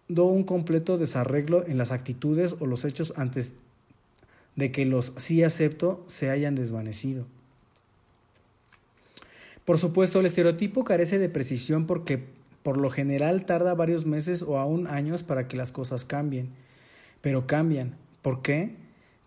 un 0.08 0.44
completo 0.44 0.98
desarreglo 0.98 1.68
en 1.68 1.78
las 1.78 1.92
actitudes 1.92 2.56
o 2.60 2.66
los 2.66 2.86
hechos 2.86 3.14
antes 3.18 3.52
de 4.56 4.72
que 4.72 4.86
los 4.86 5.14
sí 5.18 5.44
acepto 5.44 6.04
se 6.08 6.30
hayan 6.30 6.56
desvanecido. 6.56 7.26
Por 9.66 9.78
supuesto, 9.78 10.20
el 10.20 10.26
estereotipo 10.26 10.86
carece 10.86 11.20
de 11.20 11.30
precisión 11.30 11.86
porque 11.86 12.24
por 12.64 12.78
lo 12.78 12.90
general 12.90 13.46
tarda 13.46 13.74
varios 13.74 14.06
meses 14.06 14.42
o 14.42 14.58
aún 14.58 14.88
años 14.88 15.24
para 15.24 15.48
que 15.50 15.58
las 15.58 15.74
cosas 15.74 16.06
cambien. 16.06 16.50
Pero 17.22 17.46
cambian. 17.46 17.96
¿Por 18.22 18.42
qué? 18.42 18.76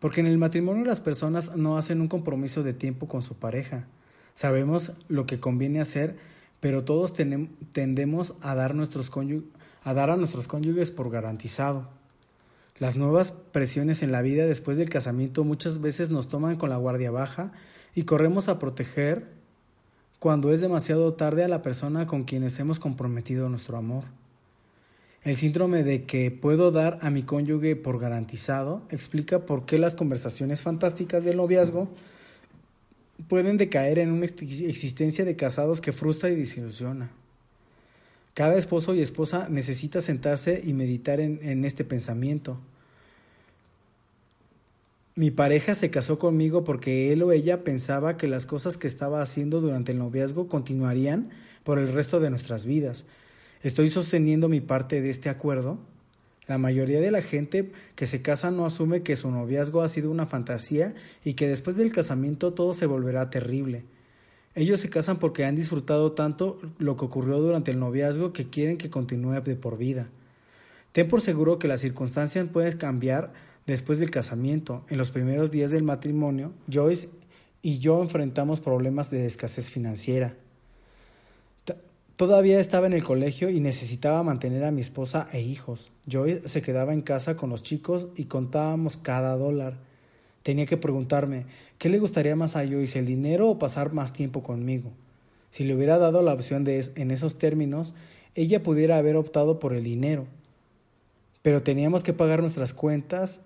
Porque 0.01 0.21
en 0.21 0.27
el 0.27 0.39
matrimonio 0.39 0.85
las 0.85 1.01
personas 1.01 1.55
no 1.55 1.77
hacen 1.77 2.01
un 2.01 2.09
compromiso 2.09 2.63
de 2.63 2.73
tiempo 2.73 3.09
con 3.09 3.21
su 3.21 3.35
pareja. 3.35 3.87
Sabemos 4.33 4.93
lo 5.09 5.27
que 5.27 5.39
conviene 5.39 5.81
hacer, 5.81 6.17
pero 6.61 6.85
todos 6.85 7.13
tendemos 7.15 8.35
a 8.41 8.55
dar, 8.55 8.71
a 8.71 8.75
a 8.75 10.17
nuestros 10.17 10.47
cónyuges 10.49 10.91
por 10.91 11.11
garantizado. 11.11 11.89
Las 12.79 12.97
nuevas 12.97 13.33
presiones 13.33 14.03
en 14.03 14.13
la 14.13 14.21
vida 14.23 14.47
después 14.47 14.77
del 14.77 14.91
casamiento 14.91 15.45
muchas 15.45 15.81
veces 15.81 16.11
nos 16.11 16.29
toman 16.29 16.57
con 16.57 16.69
la 16.69 16.77
guardia 16.77 17.11
baja 17.11 17.53
y 17.95 18.03
corremos 18.03 18.49
a 18.49 18.59
proteger 18.59 19.31
cuando 20.19 20.53
es 20.53 20.61
demasiado 20.61 21.15
tarde 21.15 21.45
a 21.45 21.49
la 21.49 21.63
persona 21.63 22.07
con 22.07 22.25
quienes 22.25 22.59
hemos 22.59 22.79
comprometido 22.79 23.49
nuestro 23.49 23.79
amor. 23.79 24.05
El 25.23 25.37
síndrome 25.37 25.83
de 25.83 26.05
que 26.05 26.31
puedo 26.31 26.71
dar 26.71 26.99
a 27.03 27.11
mi 27.11 27.23
cónyuge 27.23 27.77
por 27.77 27.99
garantizado 27.99 28.83
explica 28.91 29.41
por 29.41 29.65
qué 29.65 29.79
las 29.79 29.97
conversaciones 29.97 30.63
fantásticas 30.63 31.25
del 31.25 31.39
noviazgo 31.39 31.89
pueden 33.29 33.57
decaer 33.57 33.99
en 33.99 34.11
una 34.13 34.27
existencia 34.27 35.25
de 35.25 35.37
casados 35.37 35.81
que 35.81 35.93
frustra 35.93 36.31
y 36.31 36.37
desilusiona. 36.37 37.11
Cada 38.35 38.57
esposo 38.57 38.95
y 38.95 39.01
esposa 39.01 39.49
necesita 39.49 40.01
sentarse 40.01 40.61
y 40.63 40.73
meditar 40.75 41.21
en, 41.21 41.39
en 41.43 41.65
este 41.65 41.85
pensamiento. 41.85 42.59
Mi 45.15 45.31
pareja 45.31 45.75
se 45.75 45.89
casó 45.89 46.19
conmigo 46.19 46.63
porque 46.63 47.13
él 47.13 47.23
o 47.23 47.33
ella 47.33 47.65
pensaba 47.65 48.19
que 48.19 48.29
las 48.29 48.45
cosas 48.45 48.77
que 48.77 48.87
estaba 48.87 49.23
haciendo 49.23 49.63
durante 49.63 49.93
el 49.93 49.99
noviazgo 49.99 50.49
continuarían 50.49 51.31
por 51.65 51.79
el 51.79 51.91
resto 51.93 52.21
de 52.21 52.29
nuestras 52.29 52.67
vidas. 52.67 53.07
¿Estoy 53.63 53.89
sosteniendo 53.89 54.49
mi 54.49 54.61
parte 54.61 55.01
de 55.01 55.09
este 55.09 55.31
acuerdo? 55.31 55.79
La 56.47 56.59
mayoría 56.59 57.01
de 57.01 57.11
la 57.11 57.23
gente 57.23 57.73
que 57.95 58.07
se 58.07 58.23
casa 58.23 58.51
no 58.51 58.67
asume 58.67 59.03
que 59.03 59.17
su 59.17 59.31
noviazgo 59.31 59.83
ha 59.83 59.89
sido 59.89 60.11
una 60.11 60.27
fantasía 60.27 60.95
y 61.25 61.35
que 61.35 61.49
después 61.49 61.77
del 61.77 61.93
casamiento 61.93 62.53
todo 62.53 62.73
se 62.73 62.87
volverá 62.87 63.31
terrible. 63.31 63.85
Ellos 64.55 64.81
se 64.81 64.89
casan 64.89 65.19
porque 65.19 65.45
han 65.45 65.57
disfrutado 65.57 66.13
tanto 66.13 66.59
lo 66.79 66.97
que 66.97 67.05
ocurrió 67.05 67.41
durante 67.41 67.73
el 67.73 67.79
noviazgo 67.79 68.33
que 68.33 68.49
quieren 68.49 68.79
que 68.79 68.91
continúe 68.91 69.41
de 69.41 69.57
por 69.57 69.77
vida. 69.77 70.09
Ten 70.93 71.09
por 71.09 71.21
seguro 71.21 71.59
que 71.59 71.69
las 71.69 71.81
circunstancias 71.81 72.49
pueden 72.51 72.79
cambiar 72.79 73.33
Después 73.67 73.99
del 73.99 74.13
casamiento, 74.13 74.85
en 74.89 74.97
los 74.97 75.11
primeros 75.11 75.51
días 75.51 75.73
del 75.73 75.83
matrimonio, 75.83 76.53
Joyce 76.73 77.09
y 77.63 77.79
yo 77.81 78.01
enfrentamos 78.01 78.61
problemas 78.61 79.11
de 79.11 79.27
escasez 79.27 79.71
financiera. 79.71 80.37
Todavía 82.17 82.59
estaba 82.59 82.87
en 82.87 82.95
el 82.95 83.05
colegio 83.05 83.51
y 83.51 83.61
necesitaba 83.61 84.23
mantener 84.23 84.65
a 84.65 84.71
mi 84.71 84.81
esposa 84.81 85.29
e 85.33 85.43
hijos. 85.43 85.93
Joyce 86.11 86.49
se 86.49 86.63
quedaba 86.63 86.95
en 86.95 87.03
casa 87.03 87.37
con 87.37 87.51
los 87.51 87.63
chicos 87.63 88.09
y 88.17 88.25
contábamos 88.25 88.97
cada 88.97 89.37
dólar. 89.37 89.77
Tenía 90.43 90.65
que 90.65 90.79
preguntarme, 90.79 91.45
¿qué 91.77 91.91
le 91.91 91.99
gustaría 91.99 92.35
más 92.35 92.57
a 92.57 92.67
Joyce, 92.67 92.99
el 92.99 93.07
dinero 93.07 93.51
o 93.51 93.59
pasar 93.59 93.93
más 93.93 94.15
tiempo 94.15 94.43
conmigo? 94.43 94.93
Si 95.51 95.65
le 95.65 95.75
hubiera 95.75 95.99
dado 95.99 96.23
la 96.23 96.33
opción 96.33 96.65
de 96.65 96.83
en 96.95 97.11
esos 97.11 97.37
términos, 97.37 97.95
ella 98.35 98.63
pudiera 98.63 98.97
haber 98.97 99.17
optado 99.17 99.59
por 99.59 99.75
el 99.75 99.85
dinero. 99.85 100.27
Pero 101.43 101.63
teníamos 101.63 102.03
que 102.03 102.15
pagar 102.15 102.41
nuestras 102.41 102.73
cuentas 102.73 103.43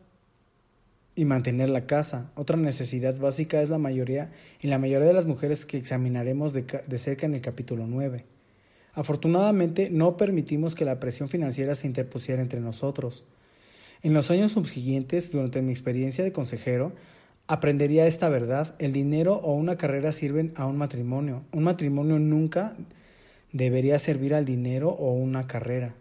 y 1.17 1.25
mantener 1.25 1.71
la 1.71 1.87
casa. 1.87 2.31
Otra 2.37 2.57
necesidad 2.57 3.19
básica 3.19 3.63
es 3.63 3.69
la 3.69 3.79
mayoría 3.79 4.31
y 4.61 4.69
la 4.69 4.79
mayoría 4.79 5.09
de 5.09 5.13
las 5.13 5.27
mujeres 5.27 5.67
que 5.67 5.77
examinaremos 5.77 6.53
de, 6.53 6.65
de, 6.87 6.99
cerca 6.99 7.27
en 7.27 7.35
el 7.35 7.41
capítulo 7.41 7.87
9. 7.89 8.25
Afortunadamente 8.95 9.89
no 9.91 10.17
permitimos 10.17 10.75
que 10.75 10.85
la 10.85 11.01
presión 11.01 11.29
financiera 11.29 11.75
se 11.75 11.87
interpusiera 11.87 12.43
entre 12.43 12.61
nosotros. 12.61 13.25
En 14.03 14.15
los 14.15 14.31
años 14.31 14.53
subsiguientes, 14.53 15.31
durante 15.31 15.63
mi 15.63 15.73
experiencia 15.73 16.25
de 16.25 16.33
consejero, 16.33 16.93
aprendería 17.47 18.07
esta 18.07 18.29
verdad. 18.29 18.75
El 18.79 18.93
dinero 18.93 19.35
o 19.35 19.55
una 19.55 19.77
carrera 19.77 20.13
sirven 20.13 20.53
a 20.57 20.67
un 20.67 20.77
matrimonio. 20.79 21.43
Un 21.53 21.65
matrimonio 21.65 22.19
nunca 22.19 22.77
debería 23.53 23.99
servir 23.99 24.35
al 24.35 24.45
dinero 24.45 24.89
o 24.91 25.13
una 25.13 25.47
carrera. 25.47 25.95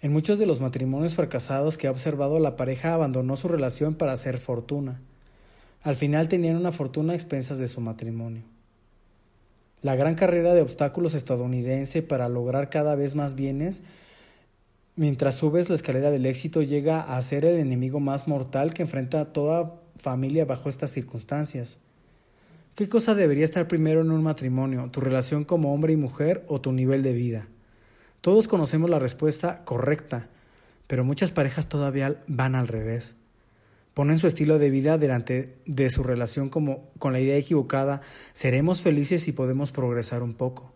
En 0.00 0.12
muchos 0.12 0.38
de 0.38 0.46
los 0.46 0.60
matrimonios 0.60 1.16
fracasados 1.16 1.76
que 1.76 1.88
ha 1.88 1.90
observado, 1.90 2.38
la 2.38 2.56
pareja 2.56 2.94
abandonó 2.94 3.36
su 3.36 3.48
relación 3.48 3.94
para 3.94 4.12
hacer 4.12 4.38
fortuna. 4.38 5.00
Al 5.82 5.96
final 5.96 6.28
tenían 6.28 6.56
una 6.56 6.72
fortuna 6.72 7.12
a 7.12 7.16
expensas 7.16 7.58
de 7.58 7.66
su 7.66 7.80
matrimonio. 7.80 8.42
La 9.82 9.94
gran 9.94 10.16
carrera 10.16 10.54
de 10.54 10.62
obstáculos 10.62 11.14
estadounidense 11.14 12.02
para 12.02 12.28
lograr 12.28 12.68
cada 12.68 12.96
vez 12.96 13.14
más 13.14 13.34
bienes, 13.34 13.84
mientras 14.96 15.36
subes 15.36 15.68
la 15.68 15.76
escalera 15.76 16.10
del 16.10 16.26
éxito, 16.26 16.62
llega 16.62 17.16
a 17.16 17.22
ser 17.22 17.44
el 17.44 17.60
enemigo 17.60 18.00
más 18.00 18.26
mortal 18.26 18.74
que 18.74 18.82
enfrenta 18.82 19.20
a 19.20 19.32
toda 19.32 19.74
familia 19.98 20.44
bajo 20.44 20.68
estas 20.68 20.90
circunstancias. 20.90 21.78
¿Qué 22.74 22.88
cosa 22.88 23.14
debería 23.14 23.44
estar 23.44 23.68
primero 23.68 24.00
en 24.00 24.10
un 24.10 24.22
matrimonio, 24.22 24.88
tu 24.92 25.00
relación 25.00 25.44
como 25.44 25.72
hombre 25.74 25.92
y 25.92 25.96
mujer 25.96 26.44
o 26.48 26.60
tu 26.60 26.72
nivel 26.72 27.02
de 27.02 27.12
vida? 27.12 27.48
Todos 28.20 28.48
conocemos 28.48 28.90
la 28.90 28.98
respuesta 28.98 29.64
correcta, 29.64 30.28
pero 30.88 31.04
muchas 31.04 31.30
parejas 31.30 31.68
todavía 31.68 32.22
van 32.26 32.54
al 32.54 32.66
revés. 32.66 33.14
Ponen 33.98 34.20
su 34.20 34.28
estilo 34.28 34.60
de 34.60 34.70
vida 34.70 34.96
delante 34.96 35.56
de 35.66 35.90
su 35.90 36.04
relación 36.04 36.50
como 36.50 36.92
con 37.00 37.12
la 37.12 37.18
idea 37.18 37.36
equivocada, 37.36 38.00
seremos 38.32 38.80
felices 38.80 39.26
y 39.26 39.32
podemos 39.32 39.72
progresar 39.72 40.22
un 40.22 40.34
poco. 40.34 40.72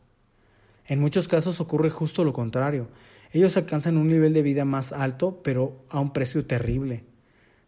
En 0.86 0.98
muchos 0.98 1.28
casos 1.28 1.60
ocurre 1.60 1.88
justo 1.88 2.24
lo 2.24 2.32
contrario. 2.32 2.88
Ellos 3.30 3.56
alcanzan 3.56 3.96
un 3.96 4.08
nivel 4.08 4.32
de 4.32 4.42
vida 4.42 4.64
más 4.64 4.92
alto, 4.92 5.40
pero 5.44 5.84
a 5.88 6.00
un 6.00 6.12
precio 6.12 6.46
terrible. 6.46 7.04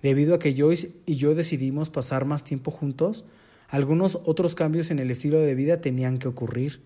Debido 0.02 0.34
a 0.34 0.40
que 0.40 0.56
Joyce 0.58 0.90
y 1.06 1.14
yo 1.14 1.36
decidimos 1.36 1.88
pasar 1.88 2.24
más 2.24 2.42
tiempo 2.42 2.72
juntos, 2.72 3.24
algunos 3.68 4.18
otros 4.24 4.56
cambios 4.56 4.90
en 4.90 4.98
el 4.98 5.12
estilo 5.12 5.38
de 5.38 5.54
vida 5.54 5.80
tenían 5.80 6.18
que 6.18 6.26
ocurrir. 6.26 6.82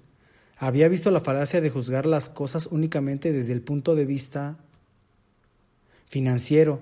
Había 0.58 0.88
visto 0.88 1.10
la 1.10 1.20
falacia 1.20 1.62
de 1.62 1.70
juzgar 1.70 2.04
las 2.04 2.28
cosas 2.28 2.66
únicamente 2.66 3.32
desde 3.32 3.54
el 3.54 3.62
punto 3.62 3.94
de 3.94 4.04
vista 4.04 4.58
financiero, 6.04 6.80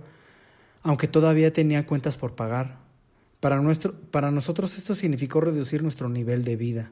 aunque 0.83 1.09
todavía 1.09 1.53
tenía 1.53 1.87
cuentas 1.87 2.17
por 2.17 2.35
pagar. 2.35 2.79
Para, 3.41 3.61
nuestro, 3.61 3.95
para 3.95 4.31
nosotros 4.31 4.77
esto 4.77 4.95
significó 4.95 5.41
reducir 5.41 5.83
nuestro 5.83 6.09
nivel 6.09 6.45
de 6.45 6.57
vida. 6.57 6.91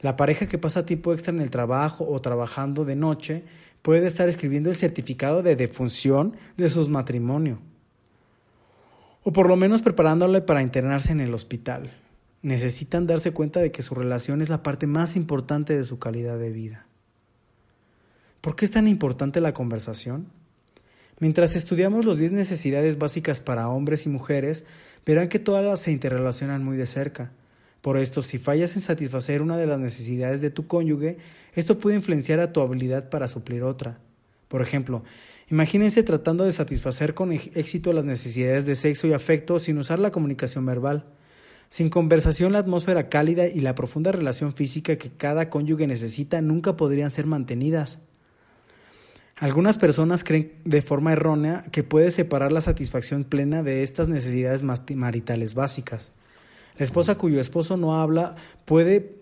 La 0.00 0.16
pareja 0.16 0.46
que 0.46 0.58
pasa 0.58 0.86
tiempo 0.86 1.12
extra 1.12 1.32
en 1.32 1.40
el 1.40 1.50
trabajo 1.50 2.06
o 2.08 2.20
trabajando 2.20 2.84
de 2.84 2.96
noche 2.96 3.44
puede 3.82 4.06
estar 4.06 4.28
escribiendo 4.28 4.70
el 4.70 4.76
certificado 4.76 5.42
de 5.42 5.56
defunción 5.56 6.36
de 6.56 6.68
su 6.68 6.88
matrimonio, 6.88 7.58
o 9.22 9.32
por 9.32 9.48
lo 9.48 9.56
menos 9.56 9.82
preparándole 9.82 10.40
para 10.40 10.62
internarse 10.62 11.12
en 11.12 11.20
el 11.20 11.32
hospital. 11.32 11.90
Necesitan 12.42 13.06
darse 13.06 13.32
cuenta 13.32 13.60
de 13.60 13.72
que 13.72 13.82
su 13.82 13.94
relación 13.94 14.42
es 14.42 14.50
la 14.50 14.62
parte 14.62 14.86
más 14.86 15.16
importante 15.16 15.74
de 15.74 15.84
su 15.84 15.98
calidad 15.98 16.38
de 16.38 16.50
vida. 16.50 16.86
¿Por 18.42 18.56
qué 18.56 18.66
es 18.66 18.70
tan 18.70 18.88
importante 18.88 19.40
la 19.40 19.54
conversación? 19.54 20.26
Mientras 21.24 21.56
estudiamos 21.56 22.04
los 22.04 22.18
10 22.18 22.32
necesidades 22.32 22.98
básicas 22.98 23.40
para 23.40 23.70
hombres 23.70 24.04
y 24.04 24.10
mujeres, 24.10 24.66
verán 25.06 25.30
que 25.30 25.38
todas 25.38 25.80
se 25.80 25.90
interrelacionan 25.90 26.62
muy 26.62 26.76
de 26.76 26.84
cerca. 26.84 27.32
Por 27.80 27.96
esto, 27.96 28.20
si 28.20 28.36
fallas 28.36 28.76
en 28.76 28.82
satisfacer 28.82 29.40
una 29.40 29.56
de 29.56 29.64
las 29.64 29.80
necesidades 29.80 30.42
de 30.42 30.50
tu 30.50 30.66
cónyuge, 30.66 31.16
esto 31.54 31.78
puede 31.78 31.96
influenciar 31.96 32.40
a 32.40 32.52
tu 32.52 32.60
habilidad 32.60 33.08
para 33.08 33.26
suplir 33.26 33.62
otra. 33.62 34.00
Por 34.48 34.60
ejemplo, 34.60 35.02
imagínense 35.50 36.02
tratando 36.02 36.44
de 36.44 36.52
satisfacer 36.52 37.14
con 37.14 37.32
éxito 37.32 37.94
las 37.94 38.04
necesidades 38.04 38.66
de 38.66 38.74
sexo 38.74 39.06
y 39.06 39.14
afecto 39.14 39.58
sin 39.58 39.78
usar 39.78 40.00
la 40.00 40.12
comunicación 40.12 40.66
verbal. 40.66 41.06
Sin 41.70 41.88
conversación, 41.88 42.52
la 42.52 42.58
atmósfera 42.58 43.08
cálida 43.08 43.46
y 43.46 43.60
la 43.60 43.74
profunda 43.74 44.12
relación 44.12 44.52
física 44.52 44.96
que 44.96 45.08
cada 45.08 45.48
cónyuge 45.48 45.86
necesita 45.86 46.42
nunca 46.42 46.76
podrían 46.76 47.10
ser 47.10 47.24
mantenidas. 47.24 48.02
Algunas 49.36 49.78
personas 49.78 50.22
creen 50.22 50.52
de 50.64 50.80
forma 50.80 51.12
errónea 51.12 51.64
que 51.72 51.82
puede 51.82 52.12
separar 52.12 52.52
la 52.52 52.60
satisfacción 52.60 53.24
plena 53.24 53.64
de 53.64 53.82
estas 53.82 54.08
necesidades 54.08 54.62
maritales 54.62 55.54
básicas. 55.54 56.12
La 56.78 56.84
esposa 56.84 57.18
cuyo 57.18 57.40
esposo 57.40 57.76
no 57.76 58.00
habla 58.00 58.36
puede 58.64 59.16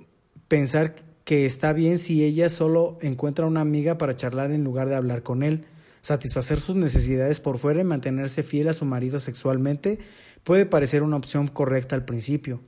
pensar 0.48 0.92
que 1.24 1.46
está 1.46 1.72
bien 1.72 1.98
si 1.98 2.24
ella 2.24 2.50
solo 2.50 2.98
encuentra 3.00 3.46
una 3.46 3.62
amiga 3.62 3.96
para 3.96 4.14
charlar 4.14 4.50
en 4.50 4.64
lugar 4.64 4.88
de 4.88 4.96
hablar 4.96 5.22
con 5.22 5.42
él. 5.42 5.64
Satisfacer 6.02 6.60
sus 6.60 6.76
necesidades 6.76 7.40
por 7.40 7.58
fuera 7.58 7.80
y 7.80 7.84
mantenerse 7.84 8.42
fiel 8.42 8.68
a 8.68 8.72
su 8.74 8.84
marido 8.84 9.18
sexualmente 9.18 9.98
puede 10.42 10.66
parecer 10.66 11.02
una 11.02 11.16
opción 11.16 11.48
correcta 11.48 11.94
al 11.94 12.04
principio. 12.04 12.60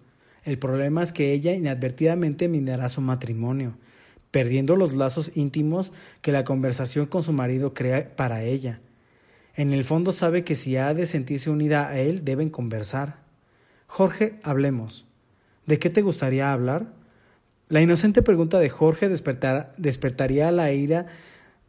El 0.45 0.59
problema 0.59 1.03
es 1.03 1.13
que 1.13 1.33
ella 1.33 1.53
inadvertidamente 1.53 2.49
minará 2.49 2.89
su 2.89 3.03
matrimonio 3.03 3.77
perdiendo 4.35 4.75
los 4.75 4.95
lazos 4.95 5.31
íntimos 5.37 5.93
que 6.21 6.33
la 6.33 6.43
conversación 6.43 7.07
con 7.07 7.23
su 7.23 7.33
marido 7.33 7.73
crea 7.73 8.17
para 8.17 8.43
ella. 8.43 8.81
En 9.55 9.73
el 9.73 9.85
fondo 9.85 10.11
sabe 10.11 10.43
que 10.43 10.57
si 10.57 10.77
ha 10.77 10.93
de 10.93 11.07
sentirse 11.07 11.51
unida 11.51 11.87
a 11.87 12.01
él, 12.01 12.25
deben 12.25 12.51
conversar. 12.51 13.21
Jorge, 13.87 14.41
hablemos. 14.43 15.07
¿De 15.67 15.79
qué 15.79 15.89
te 15.89 16.03
gustaría 16.03 16.53
hablar? 16.53 16.89
La 17.69 17.81
inocente 17.81 18.23
pregunta 18.23 18.59
de 18.59 18.71
Jorge 18.71 19.09
despertaría 19.09 20.51
la 20.51 20.73
ira 20.73 21.07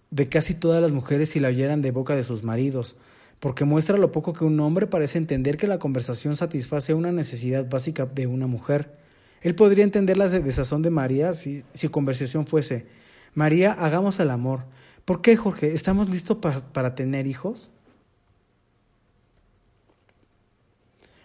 de 0.09 0.27
casi 0.27 0.55
todas 0.55 0.81
las 0.81 0.91
mujeres 0.91 1.29
si 1.29 1.39
la 1.39 1.49
oyeran 1.49 1.83
de 1.83 1.91
boca 1.91 2.15
de 2.15 2.23
sus 2.23 2.41
maridos, 2.41 2.95
porque 3.39 3.63
muestra 3.63 3.99
lo 3.99 4.11
poco 4.11 4.33
que 4.33 4.43
un 4.43 4.59
hombre 4.59 4.87
parece 4.87 5.19
entender 5.19 5.57
que 5.57 5.67
la 5.67 5.77
conversación 5.77 6.35
satisface 6.35 6.95
una 6.95 7.11
necesidad 7.11 7.69
básica 7.69 8.07
de 8.07 8.25
una 8.25 8.47
mujer. 8.47 9.04
Él 9.41 9.55
podría 9.55 9.83
entender 9.83 10.17
la 10.17 10.27
desazón 10.27 10.81
de 10.81 10.89
María 10.89 11.33
si 11.33 11.63
su 11.73 11.91
conversación 11.91 12.47
fuese, 12.47 12.87
María, 13.33 13.73
hagamos 13.73 14.19
el 14.19 14.31
amor. 14.31 14.61
¿Por 15.03 15.21
qué, 15.21 15.35
Jorge? 15.35 15.73
¿Estamos 15.73 16.09
listos 16.09 16.37
para 16.73 16.95
tener 16.95 17.27
hijos? 17.27 17.69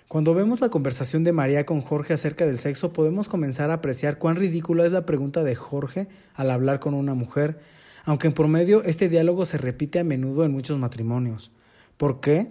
Cuando 0.08 0.34
vemos 0.34 0.60
la 0.60 0.70
conversación 0.70 1.22
de 1.22 1.30
María 1.30 1.64
con 1.64 1.80
Jorge 1.80 2.14
acerca 2.14 2.44
del 2.44 2.58
sexo, 2.58 2.92
podemos 2.92 3.28
comenzar 3.28 3.70
a 3.70 3.74
apreciar 3.74 4.18
cuán 4.18 4.34
ridícula 4.34 4.84
es 4.84 4.90
la 4.90 5.06
pregunta 5.06 5.44
de 5.44 5.54
Jorge 5.54 6.08
al 6.34 6.50
hablar 6.50 6.80
con 6.80 6.94
una 6.94 7.14
mujer, 7.14 7.60
aunque 8.04 8.26
en 8.26 8.32
promedio 8.32 8.82
este 8.82 9.08
diálogo 9.08 9.44
se 9.44 9.56
repite 9.56 10.00
a 10.00 10.04
menudo 10.04 10.44
en 10.44 10.50
muchos 10.50 10.76
matrimonios. 10.80 11.52
¿Por 11.96 12.20
qué? 12.20 12.50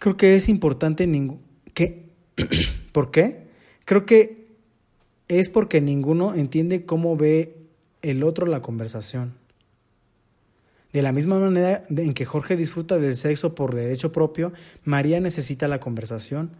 Creo 0.00 0.16
que 0.16 0.34
es 0.34 0.48
importante 0.48 1.08
que 1.74 2.08
¿Por 2.92 3.10
qué? 3.10 3.48
Creo 3.84 4.04
que 4.04 4.47
es 5.28 5.50
porque 5.50 5.80
ninguno 5.80 6.34
entiende 6.34 6.84
cómo 6.86 7.16
ve 7.16 7.56
el 8.02 8.22
otro 8.22 8.46
la 8.46 8.62
conversación. 8.62 9.34
De 10.92 11.02
la 11.02 11.12
misma 11.12 11.38
manera 11.38 11.82
en 11.90 12.14
que 12.14 12.24
Jorge 12.24 12.56
disfruta 12.56 12.98
del 12.98 13.14
sexo 13.14 13.54
por 13.54 13.74
derecho 13.74 14.10
propio, 14.10 14.52
María 14.84 15.20
necesita 15.20 15.68
la 15.68 15.80
conversación. 15.80 16.50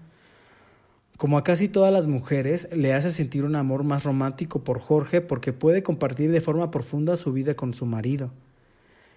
Como 1.17 1.39
a 1.39 1.43
casi 1.43 1.69
todas 1.69 1.93
las 1.93 2.07
mujeres, 2.07 2.69
le 2.77 2.93
hace 2.93 3.11
sentir 3.11 3.45
un 3.45 3.57
amor 3.57 3.85
más 3.85 4.05
romántico 4.05 4.63
por 4.63 4.79
Jorge 4.79 5.23
porque 5.23 5.53
puede 5.53 5.83
compartir 5.83 6.31
de 6.31 6.43
forma 6.43 6.71
profunda 6.71 7.17
su 7.17 7.33
vida 7.33 7.55
con 7.55 7.73
su 7.73 7.87
marido. 7.87 8.31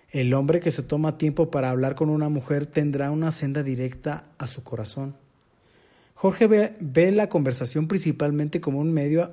El 0.10 0.34
hombre 0.34 0.62
que 0.62 0.72
se 0.72 0.82
toma 0.82 1.18
tiempo 1.18 1.52
para 1.52 1.70
hablar 1.70 1.96
con 1.96 2.10
una 2.10 2.30
mujer 2.30 2.66
tendrá 2.66 3.12
una 3.12 3.32
senda 3.32 3.64
directa 3.64 4.26
a 4.38 4.48
su 4.48 4.64
corazón. 4.64 5.16
Jorge 6.22 6.76
ve, 6.80 7.12
la 7.12 7.30
conversación 7.30 7.88
principalmente 7.88 8.62
como 8.62 8.78
un 8.78 8.94
medio 8.94 9.32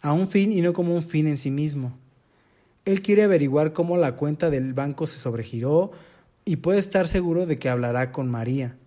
a 0.00 0.14
un 0.14 0.28
fin 0.28 0.50
y 0.50 0.62
no 0.62 0.72
como 0.72 0.94
un 0.94 1.02
fin 1.02 1.26
en 1.26 1.36
sí 1.36 1.50
mismo. 1.50 1.98
Él 2.86 3.02
quiere 3.02 3.24
averiguar 3.24 3.74
cómo 3.74 3.98
la 3.98 4.16
cuenta 4.16 4.48
del 4.48 4.72
banco 4.72 5.04
se 5.04 5.18
sobregiró 5.18 5.90
y 6.46 6.56
puede 6.56 6.78
estar 6.78 7.06
seguro 7.06 7.44
de 7.44 7.58
que 7.58 7.68
hablará 7.68 8.12
con 8.12 8.30
María. 8.30 8.78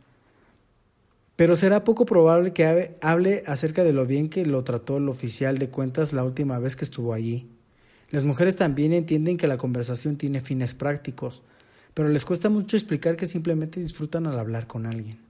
Pero 1.35 1.55
será 1.55 1.83
poco 1.83 2.07
probable 2.07 2.51
que 2.51 2.95
hable 2.99 3.43
acerca 3.45 3.83
de 3.83 3.93
lo 3.93 4.07
bien 4.07 4.31
que 4.31 4.43
lo 4.43 4.63
trató 4.63 4.97
el 4.97 5.07
oficial 5.07 5.59
de 5.59 5.69
cuentas 5.69 6.13
la 6.13 6.23
última 6.23 6.57
vez 6.57 6.75
que 6.75 6.85
estuvo 6.85 7.13
allí. 7.13 7.47
Las 8.09 8.25
mujeres 8.25 8.55
también 8.55 8.91
entienden 8.91 9.37
que 9.37 9.45
la 9.45 9.57
conversación 9.57 10.17
tiene 10.17 10.41
fines 10.41 10.73
prácticos, 10.73 11.43
pero 11.93 12.09
les 12.09 12.25
cuesta 12.25 12.49
mucho 12.49 12.75
explicar 12.75 13.17
que 13.17 13.27
simplemente 13.27 13.79
disfrutan 13.79 14.25
al 14.25 14.39
hablar 14.39 14.65
con 14.65 14.87
alguien. 14.87 15.28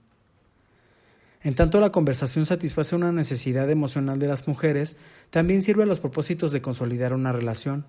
En 1.42 1.54
tanto 1.54 1.80
la 1.80 1.90
conversación 1.90 2.44
satisface 2.44 2.94
una 2.94 3.12
necesidad 3.12 3.70
emocional 3.70 4.18
de 4.18 4.28
las 4.28 4.46
mujeres, 4.46 4.98
también 5.30 5.62
sirve 5.62 5.84
a 5.84 5.86
los 5.86 6.00
propósitos 6.00 6.52
de 6.52 6.60
consolidar 6.60 7.14
una 7.14 7.32
relación. 7.32 7.86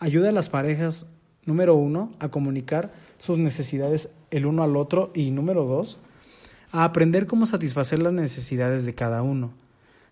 Ayuda 0.00 0.30
a 0.30 0.32
las 0.32 0.48
parejas, 0.48 1.06
número 1.44 1.76
uno, 1.76 2.12
a 2.18 2.30
comunicar 2.30 2.92
sus 3.16 3.38
necesidades 3.38 4.10
el 4.30 4.44
uno 4.44 4.64
al 4.64 4.76
otro 4.76 5.12
y 5.14 5.30
número 5.30 5.64
dos, 5.66 5.98
a 6.72 6.82
aprender 6.82 7.28
cómo 7.28 7.46
satisfacer 7.46 8.02
las 8.02 8.12
necesidades 8.12 8.84
de 8.84 8.94
cada 8.94 9.22
uno. 9.22 9.52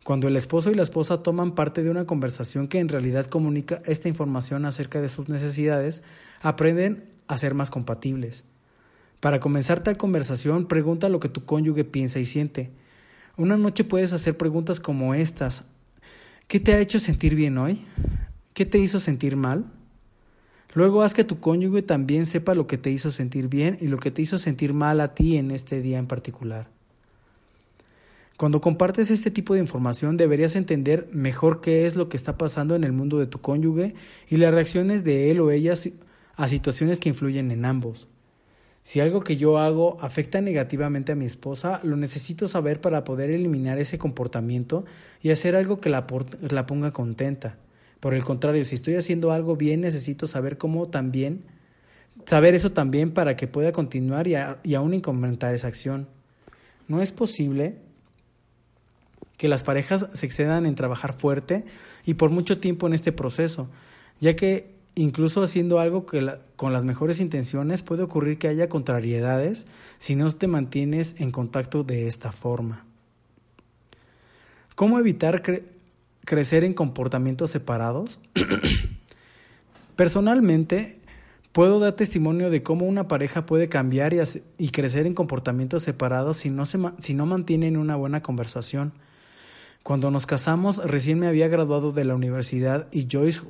Cuando 0.05 0.29
el 0.29 0.37
esposo 0.37 0.71
y 0.71 0.75
la 0.75 0.83
esposa 0.83 1.23
toman 1.23 1.57
parte 1.57 1.83
de 1.83 1.91
una 1.91 2.07
conversación 2.07 2.69
que 2.69 2.79
en 2.79 2.89
realidad 2.89 3.27
comunica 3.27 3.83
esta 3.87 4.09
información 4.09 4.65
acerca 4.65 5.01
de 5.01 5.09
sus 5.09 5.29
necesidades, 5.29 6.05
aprenden 6.43 7.11
a 7.27 7.39
ser 7.39 7.55
más 7.55 7.71
compatibles. 7.71 8.45
Para 9.21 9.41
comenzar 9.41 9.83
tal 9.83 9.97
conversación, 9.97 10.67
pregunta 10.67 11.09
lo 11.09 11.19
que 11.19 11.29
tu 11.29 11.45
cónyuge 11.45 11.85
piensa 11.85 12.21
y 12.21 12.25
siente. 12.25 12.71
Una 13.37 13.57
noche 13.57 13.85
puedes 13.85 14.13
hacer 14.13 14.37
preguntas 14.37 14.79
como 14.79 15.15
estas. 15.15 15.65
¿Qué 16.47 16.61
te 16.61 16.75
ha 16.75 16.81
hecho 16.81 16.99
sentir 16.99 17.35
bien 17.35 17.59
hoy? 17.59 17.85
¿Qué 18.55 18.65
te 18.65 18.79
hizo 18.79 19.01
sentir 19.01 19.37
mal? 19.37 19.65
Luego 20.75 21.03
haz 21.03 21.15
que 21.15 21.25
tu 21.25 21.41
cónyuge 21.41 21.83
también 21.83 22.27
sepa 22.27 22.55
lo 22.55 22.67
que 22.67 22.79
te 22.79 22.91
hizo 22.91 23.11
sentir 23.11 23.49
bien 23.49 23.77
y 23.81 23.89
lo 23.89 23.99
que 23.99 24.11
te 24.11 24.23
hizo 24.23 24.39
sentir 24.39 24.73
mal 24.73 25.01
a 25.01 25.15
ti 25.15 25.37
en 25.37 25.51
este 25.51 25.81
día 25.81 25.99
en 25.99 26.07
particular. 26.07 26.69
Cuando 28.37 28.61
compartes 28.61 29.11
este 29.11 29.33
tipo 29.33 29.55
de 29.55 29.61
información 29.61 30.17
deberías 30.17 30.55
entender 30.55 31.09
mejor 31.13 31.61
qué 31.61 31.87
es 31.87 31.97
lo 31.97 32.09
que 32.09 32.17
está 32.17 32.39
pasando 32.39 32.77
en 32.77 32.85
el 32.85 32.93
mundo 32.93 33.19
de 33.19 33.27
tu 33.27 33.41
cónyuge 33.41 33.95
y 34.29 34.37
las 34.37 34.55
reacciones 34.55 35.03
de 35.03 35.33
él 35.33 35.41
o 35.41 35.51
ella 35.51 35.75
a 36.37 36.49
situaciones 36.49 37.01
que 37.01 37.09
influyen 37.09 37.51
en 37.51 37.65
ambos. 37.65 38.07
Si 38.89 39.01
algo 39.01 39.21
que 39.21 39.37
yo 39.37 39.59
hago 39.59 39.99
afecta 40.01 40.41
negativamente 40.41 41.13
a 41.13 41.15
mi 41.15 41.27
esposa, 41.27 41.79
lo 41.85 41.95
necesito 41.95 42.49
saber 42.49 42.81
para 42.81 43.05
poder 43.05 43.29
eliminar 43.29 43.77
ese 43.77 43.99
comportamiento 43.99 44.87
y 45.21 45.29
hacer 45.29 45.57
algo 45.57 45.79
que 45.79 45.91
la, 45.91 46.07
ponga 46.07 46.91
contenta. 46.95 47.59
Por 48.01 48.15
el 48.15 48.25
contrario, 48.25 48.65
si 48.65 48.77
estoy 48.77 48.95
haciendo 48.95 49.31
algo 49.31 49.57
bien, 49.57 49.83
necesito 49.83 50.27
saber 50.27 50.57
cómo 50.57 50.89
también, 50.89 51.45
saber 52.25 52.55
eso 52.55 52.73
también 52.73 53.11
para 53.11 53.37
que 53.37 53.47
pueda 53.47 53.73
continuar 53.73 54.27
y, 54.27 54.37
y 54.63 54.75
aún 54.75 54.95
incrementar 54.95 55.55
esa 55.55 55.69
acción. 55.69 56.09
No 56.87 57.03
es 57.03 57.13
posible 57.13 57.77
que 59.37 59.49
las 59.49 59.65
parejas 59.65 60.09
se 60.15 60.25
excedan 60.25 60.65
en 60.65 60.77
trabajar 60.77 61.13
fuerte 61.13 61.67
y 62.07 62.15
por 62.15 62.31
mucho 62.31 62.59
tiempo 62.59 62.87
en 62.87 62.95
este 62.95 63.13
proceso, 63.13 63.69
ya 64.19 64.35
que 64.35 64.78
incluso 64.99 65.45
haciendo 65.45 65.79
algo 65.79 66.07
que 66.07 66.39
con 66.57 66.73
las 66.73 66.85
mejores 66.85 67.21
intenciones 67.21 67.83
puede 67.83 68.03
ocurrir 68.03 68.37
que 68.37 68.49
haya 68.49 68.69
contrariedades 68.69 69.67
si 69.99 70.17
no 70.17 70.29
te 70.33 70.49
mantienes 70.49 71.21
en 71.21 71.31
contacto 71.31 71.85
de 71.85 72.09
esta 72.09 72.33
forma. 72.33 72.85
¿Cómo 74.75 74.99
evitar 74.99 75.43
crecer 76.25 76.65
en 76.65 76.75
comportamientos 76.75 77.51
separados? 77.51 78.19
Personalmente, 79.97 80.99
puedo 81.53 81.79
dar 81.79 81.93
testimonio 81.95 82.51
de 82.51 82.65
cómo 82.65 82.85
una 82.85 83.07
pareja 83.07 83.47
puede 83.47 83.69
cambiar 83.69 84.15
y, 84.59 84.69
crecer 84.71 85.07
en 85.07 85.15
comportamientos 85.15 85.85
separados 85.85 86.39
si 86.39 86.51
no, 86.51 86.65
si 86.67 87.15
no 87.15 87.25
mantienen 87.25 87.77
una 87.77 87.95
buena 87.95 88.21
conversación. 88.21 88.93
Cuando 89.85 90.11
nos 90.11 90.27
casamos, 90.27 90.79
recién 90.85 91.21
me 91.21 91.29
había 91.29 91.47
graduado 91.47 91.93
de 91.93 92.05
la 92.05 92.17
universidad 92.17 92.89
y 92.91 93.07
Joyce 93.11 93.43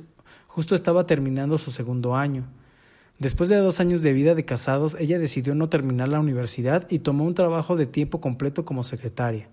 justo 0.59 0.75
estaba 0.75 1.05
terminando 1.05 1.57
su 1.57 1.71
segundo 1.71 2.17
año. 2.17 2.43
Después 3.17 3.47
de 3.47 3.55
dos 3.55 3.79
años 3.79 4.01
de 4.01 4.11
vida 4.11 4.35
de 4.35 4.43
casados, 4.43 4.97
ella 4.99 5.17
decidió 5.17 5.55
no 5.55 5.69
terminar 5.69 6.09
la 6.09 6.19
universidad 6.19 6.85
y 6.89 6.99
tomó 6.99 7.23
un 7.23 7.33
trabajo 7.33 7.77
de 7.77 7.85
tiempo 7.85 8.19
completo 8.19 8.65
como 8.65 8.83
secretaria. 8.83 9.47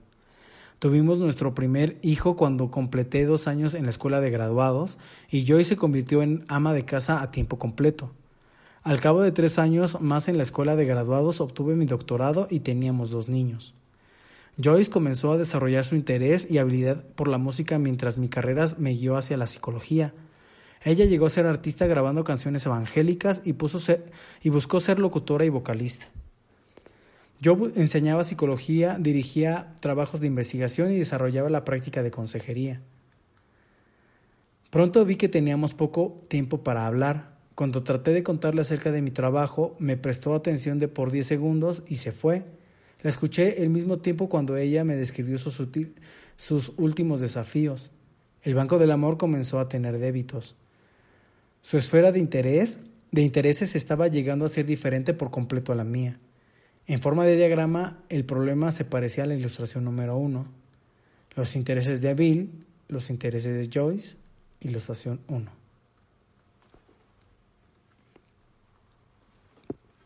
Tuvimos 0.80 1.20
nuestro 1.20 1.54
primer 1.54 1.96
hijo 2.02 2.34
cuando 2.34 2.72
completé 2.72 3.24
dos 3.24 3.46
años 3.46 3.74
en 3.74 3.84
la 3.84 3.90
escuela 3.90 4.20
de 4.20 4.30
graduados 4.30 4.98
y 5.30 5.44
Joy 5.44 5.62
se 5.62 5.76
convirtió 5.76 6.22
en 6.22 6.44
ama 6.48 6.72
de 6.72 6.84
casa 6.84 7.22
a 7.22 7.30
tiempo 7.30 7.56
completo. 7.56 8.10
Al 8.82 8.98
cabo 8.98 9.22
de 9.22 9.30
tres 9.30 9.60
años 9.60 10.00
más 10.00 10.26
en 10.26 10.38
la 10.38 10.42
escuela 10.42 10.74
de 10.74 10.86
graduados 10.86 11.40
obtuve 11.40 11.76
mi 11.76 11.86
doctorado 11.86 12.48
y 12.50 12.58
teníamos 12.58 13.10
dos 13.10 13.28
niños. 13.28 13.74
Joyce 14.60 14.90
comenzó 14.90 15.30
a 15.30 15.38
desarrollar 15.38 15.84
su 15.84 15.94
interés 15.94 16.50
y 16.50 16.58
habilidad 16.58 17.04
por 17.14 17.28
la 17.28 17.38
música 17.38 17.78
mientras 17.78 18.18
mi 18.18 18.26
carrera 18.26 18.64
me 18.76 18.90
guió 18.90 19.16
hacia 19.16 19.36
la 19.36 19.46
psicología. 19.46 20.12
Ella 20.86 21.04
llegó 21.04 21.26
a 21.26 21.30
ser 21.30 21.46
artista 21.46 21.88
grabando 21.88 22.22
canciones 22.22 22.64
evangélicas 22.64 23.42
y, 23.44 23.54
puso 23.54 23.80
y 24.40 24.50
buscó 24.50 24.78
ser 24.78 25.00
locutora 25.00 25.44
y 25.44 25.48
vocalista. 25.48 26.06
Yo 27.40 27.58
enseñaba 27.74 28.22
psicología, 28.22 28.96
dirigía 29.00 29.72
trabajos 29.80 30.20
de 30.20 30.28
investigación 30.28 30.92
y 30.92 30.98
desarrollaba 30.98 31.50
la 31.50 31.64
práctica 31.64 32.04
de 32.04 32.12
consejería. 32.12 32.82
Pronto 34.70 35.04
vi 35.04 35.16
que 35.16 35.28
teníamos 35.28 35.74
poco 35.74 36.24
tiempo 36.28 36.62
para 36.62 36.86
hablar. 36.86 37.34
Cuando 37.56 37.82
traté 37.82 38.12
de 38.12 38.22
contarle 38.22 38.60
acerca 38.60 38.92
de 38.92 39.02
mi 39.02 39.10
trabajo, 39.10 39.74
me 39.80 39.96
prestó 39.96 40.36
atención 40.36 40.78
de 40.78 40.86
por 40.86 41.10
diez 41.10 41.26
segundos 41.26 41.82
y 41.88 41.96
se 41.96 42.12
fue. 42.12 42.44
La 43.02 43.10
escuché 43.10 43.60
el 43.64 43.70
mismo 43.70 43.98
tiempo 43.98 44.28
cuando 44.28 44.56
ella 44.56 44.84
me 44.84 44.94
describió 44.94 45.36
sus 45.36 46.72
últimos 46.76 47.20
desafíos. 47.20 47.90
El 48.44 48.54
Banco 48.54 48.78
del 48.78 48.92
Amor 48.92 49.16
comenzó 49.16 49.58
a 49.58 49.68
tener 49.68 49.98
débitos. 49.98 50.54
Su 51.66 51.78
esfera 51.78 52.12
de 52.12 52.20
interés, 52.20 52.78
de 53.10 53.22
intereses 53.22 53.74
estaba 53.74 54.06
llegando 54.06 54.44
a 54.44 54.48
ser 54.48 54.66
diferente 54.66 55.14
por 55.14 55.32
completo 55.32 55.72
a 55.72 55.74
la 55.74 55.82
mía. 55.82 56.16
En 56.86 57.00
forma 57.00 57.24
de 57.24 57.34
diagrama, 57.34 58.04
el 58.08 58.24
problema 58.24 58.70
se 58.70 58.84
parecía 58.84 59.24
a 59.24 59.26
la 59.26 59.34
ilustración 59.34 59.82
número 59.82 60.16
uno. 60.16 60.46
Los 61.34 61.56
intereses 61.56 62.00
de 62.00 62.14
Bill, 62.14 62.64
los 62.86 63.10
intereses 63.10 63.52
de 63.52 63.68
Joyce, 63.68 64.14
ilustración 64.60 65.18
1. 65.26 65.50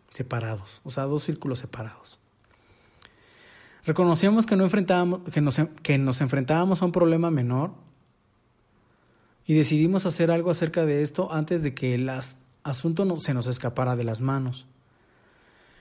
Separados, 0.09 0.81
o 0.83 0.91
sea, 0.91 1.05
dos 1.05 1.25
círculos 1.25 1.59
separados. 1.59 2.19
Reconocíamos 3.85 4.47
que, 4.47 4.57
no 4.57 4.65
enfrentábamos, 4.65 5.31
que, 5.31 5.43
nos, 5.43 5.61
que 5.83 5.99
nos 5.99 6.23
enfrentábamos 6.23 6.81
a 6.81 6.87
un 6.87 6.93
problema 6.93 7.31
menor 7.31 7.73
y 9.47 9.55
decidimos 9.55 10.07
hacer 10.07 10.31
algo 10.31 10.51
acerca 10.51 10.85
de 10.85 11.03
esto 11.03 11.33
antes 11.33 11.63
de 11.63 11.75
que 11.75 11.95
el 11.95 12.09
asunto 12.63 13.19
se 13.19 13.35
nos 13.35 13.47
escapara 13.47 13.97
de 13.97 14.05
las 14.05 14.21
manos. 14.21 14.67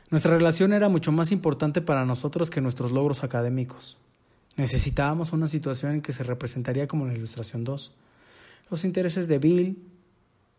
Nuestra 0.09 0.33
relación 0.33 0.73
era 0.73 0.89
mucho 0.89 1.11
más 1.11 1.31
importante 1.31 1.81
para 1.81 2.05
nosotros 2.05 2.49
que 2.49 2.61
nuestros 2.61 2.91
logros 2.91 3.23
académicos. 3.23 3.97
Necesitábamos 4.55 5.33
una 5.33 5.47
situación 5.47 5.93
en 5.93 6.01
que 6.01 6.13
se 6.13 6.23
representaría 6.23 6.87
como 6.87 7.03
en 7.05 7.11
la 7.11 7.17
ilustración 7.17 7.63
2. 7.63 7.91
Los 8.71 8.85
intereses 8.85 9.27
de 9.27 9.37
Bill, 9.37 9.77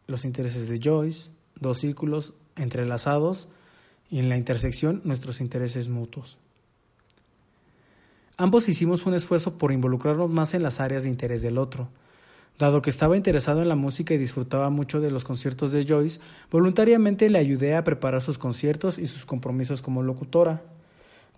los 0.07 0.25
intereses 0.25 0.69
de 0.69 0.81
Joyce, 0.83 1.31
dos 1.59 1.79
círculos 1.79 2.35
entrelazados 2.57 3.49
y 4.09 4.19
en 4.19 4.29
la 4.29 4.37
intersección 4.37 5.01
nuestros 5.05 5.41
intereses 5.41 5.89
mutuos. 5.89 6.39
Ambos 8.37 8.69
hicimos 8.69 9.05
un 9.05 9.15
esfuerzo 9.15 9.59
por 9.59 9.73
involucrarnos 9.73 10.31
más 10.31 10.55
en 10.55 10.63
las 10.63 10.81
áreas 10.81 11.03
de 11.03 11.11
interés 11.11 11.43
del 11.43 11.59
otro, 11.59 11.91
Dado 12.59 12.83
que 12.83 12.91
estaba 12.91 13.17
interesado 13.17 13.63
en 13.63 13.69
la 13.69 13.77
música 13.77 14.13
y 14.13 14.19
disfrutaba 14.19 14.69
mucho 14.69 15.01
de 15.01 15.11
los 15.11 15.25
conciertos 15.25 15.73
de 15.73 15.87
Joyce, 15.87 16.21
voluntariamente 16.51 17.31
le 17.31 17.39
ayudé 17.39 17.75
a 17.75 17.85
preparar 17.85 18.21
sus 18.21 18.37
conciertos 18.37 18.99
y 18.99 19.07
sus 19.07 19.25
compromisos 19.25 19.81
como 19.81 20.03
locutora. 20.03 20.63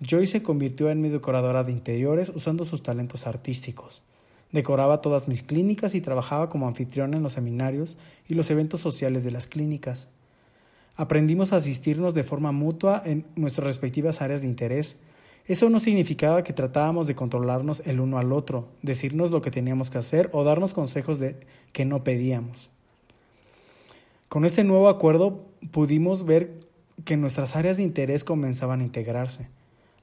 Joyce 0.01 0.33
se 0.33 0.42
convirtió 0.42 0.90
en 0.90 1.01
mi 1.01 1.09
decoradora 1.09 1.62
de 1.62 1.72
interiores 1.72 2.33
usando 2.35 2.64
sus 2.64 2.83
talentos 2.83 3.27
artísticos. 3.27 4.03
Decoraba 4.51 5.01
todas 5.01 5.29
mis 5.29 5.42
clínicas 5.42 5.94
y 5.94 6.01
trabajaba 6.01 6.51
como 6.51 6.66
anfitriona 6.68 7.16
en 7.16 7.22
los 7.22 7.33
seminarios 7.35 7.96
y 8.29 8.35
los 8.35 8.51
eventos 8.51 8.81
sociales 8.81 9.25
de 9.25 9.31
las 9.31 9.46
clínicas. 9.46 10.09
Aprendimos 10.94 11.53
a 11.53 11.57
asistirnos 11.57 12.14
de 12.14 12.22
forma 12.22 12.53
mutua 12.53 13.01
en 13.05 13.25
nuestras 13.35 13.66
respectivas 13.66 14.20
áreas 14.20 14.42
de 14.42 14.48
interés, 14.48 14.98
eso 15.46 15.68
no 15.68 15.81
significaba 15.81 16.44
que 16.44 16.52
tratábamos 16.52 17.07
de 17.07 17.16
controlarnos 17.16 17.83
el 17.85 18.00
uno 18.00 18.18
al 18.18 18.33
otro, 18.33 18.68
decirnos 18.83 19.31
lo 19.31 19.42
que 19.42 19.50
teníamos 19.50 19.90
que 19.90 19.98
hacer 19.98 20.31
o 20.33 20.44
darnos 20.44 20.72
consejos 20.72 21.18
de 21.18 21.37
que 21.72 21.85
no 21.85 22.05
pedíamos. 22.05 22.70
Con 24.28 24.44
este 24.44 24.64
nuevo 24.64 24.88
acuerdo 24.88 25.44
pudimos 25.72 26.24
ver 26.24 26.61
que 27.05 27.16
nuestras 27.16 27.57
áreas 27.57 27.76
de 27.76 27.83
interés 27.83 28.24
comenzaban 28.24 28.81
a 28.81 28.85
integrarse. 28.85 29.48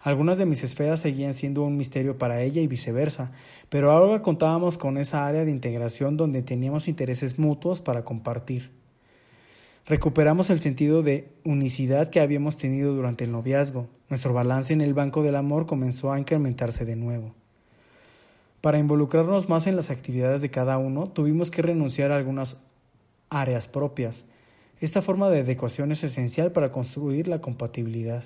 Algunas 0.01 0.37
de 0.37 0.45
mis 0.45 0.63
esferas 0.63 1.01
seguían 1.01 1.33
siendo 1.33 1.63
un 1.63 1.77
misterio 1.77 2.17
para 2.17 2.41
ella 2.41 2.61
y 2.61 2.67
viceversa, 2.67 3.31
pero 3.69 3.91
ahora 3.91 4.21
contábamos 4.21 4.77
con 4.77 4.97
esa 4.97 5.27
área 5.27 5.45
de 5.45 5.51
integración 5.51 6.15
donde 6.15 6.41
teníamos 6.41 6.87
intereses 6.87 7.39
mutuos 7.39 7.81
para 7.81 8.05
compartir. 8.05 8.78
Recuperamos 9.89 10.51
el 10.51 10.59
sentido 10.59 11.01
de 11.01 11.27
unicidad 11.43 12.11
que 12.11 12.19
habíamos 12.19 12.57
tenido 12.57 12.93
durante 12.93 13.23
el 13.23 13.31
noviazgo. 13.31 13.87
Nuestro 14.07 14.33
balance 14.33 14.71
en 14.71 14.81
el 14.81 14.93
banco 14.93 15.23
del 15.23 15.35
amor 15.35 15.65
comenzó 15.65 16.13
a 16.13 16.19
incrementarse 16.19 16.85
de 16.85 16.95
nuevo. 16.95 17.33
Para 18.61 18.77
involucrarnos 18.77 19.49
más 19.49 19.65
en 19.65 19.75
las 19.75 19.89
actividades 19.89 20.43
de 20.43 20.51
cada 20.51 20.77
uno, 20.77 21.07
tuvimos 21.07 21.49
que 21.49 21.63
renunciar 21.63 22.11
a 22.11 22.17
algunas 22.17 22.57
áreas 23.31 23.67
propias. 23.67 24.25
Esta 24.79 25.01
forma 25.01 25.31
de 25.31 25.39
adecuación 25.39 25.91
es 25.91 26.03
esencial 26.03 26.51
para 26.51 26.71
construir 26.71 27.27
la 27.27 27.41
compatibilidad. 27.41 28.23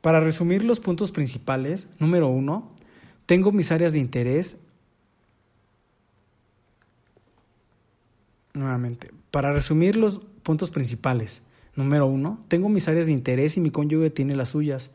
Para 0.00 0.20
resumir 0.20 0.62
los 0.64 0.78
puntos 0.78 1.10
principales, 1.10 1.88
número 1.98 2.28
uno, 2.28 2.70
tengo 3.26 3.50
mis 3.50 3.72
áreas 3.72 3.92
de 3.92 3.98
interés 3.98 4.58
nuevamente, 8.54 9.10
para 9.30 9.52
resumir 9.52 9.96
los 9.96 10.20
puntos 10.42 10.70
principales. 10.70 11.42
Número 11.76 12.06
uno, 12.06 12.44
tengo 12.48 12.68
mis 12.68 12.88
áreas 12.88 13.06
de 13.06 13.12
interés 13.12 13.56
y 13.56 13.60
mi 13.60 13.70
cónyuge 13.70 14.10
tiene 14.10 14.36
las 14.36 14.50
suyas. 14.50 14.92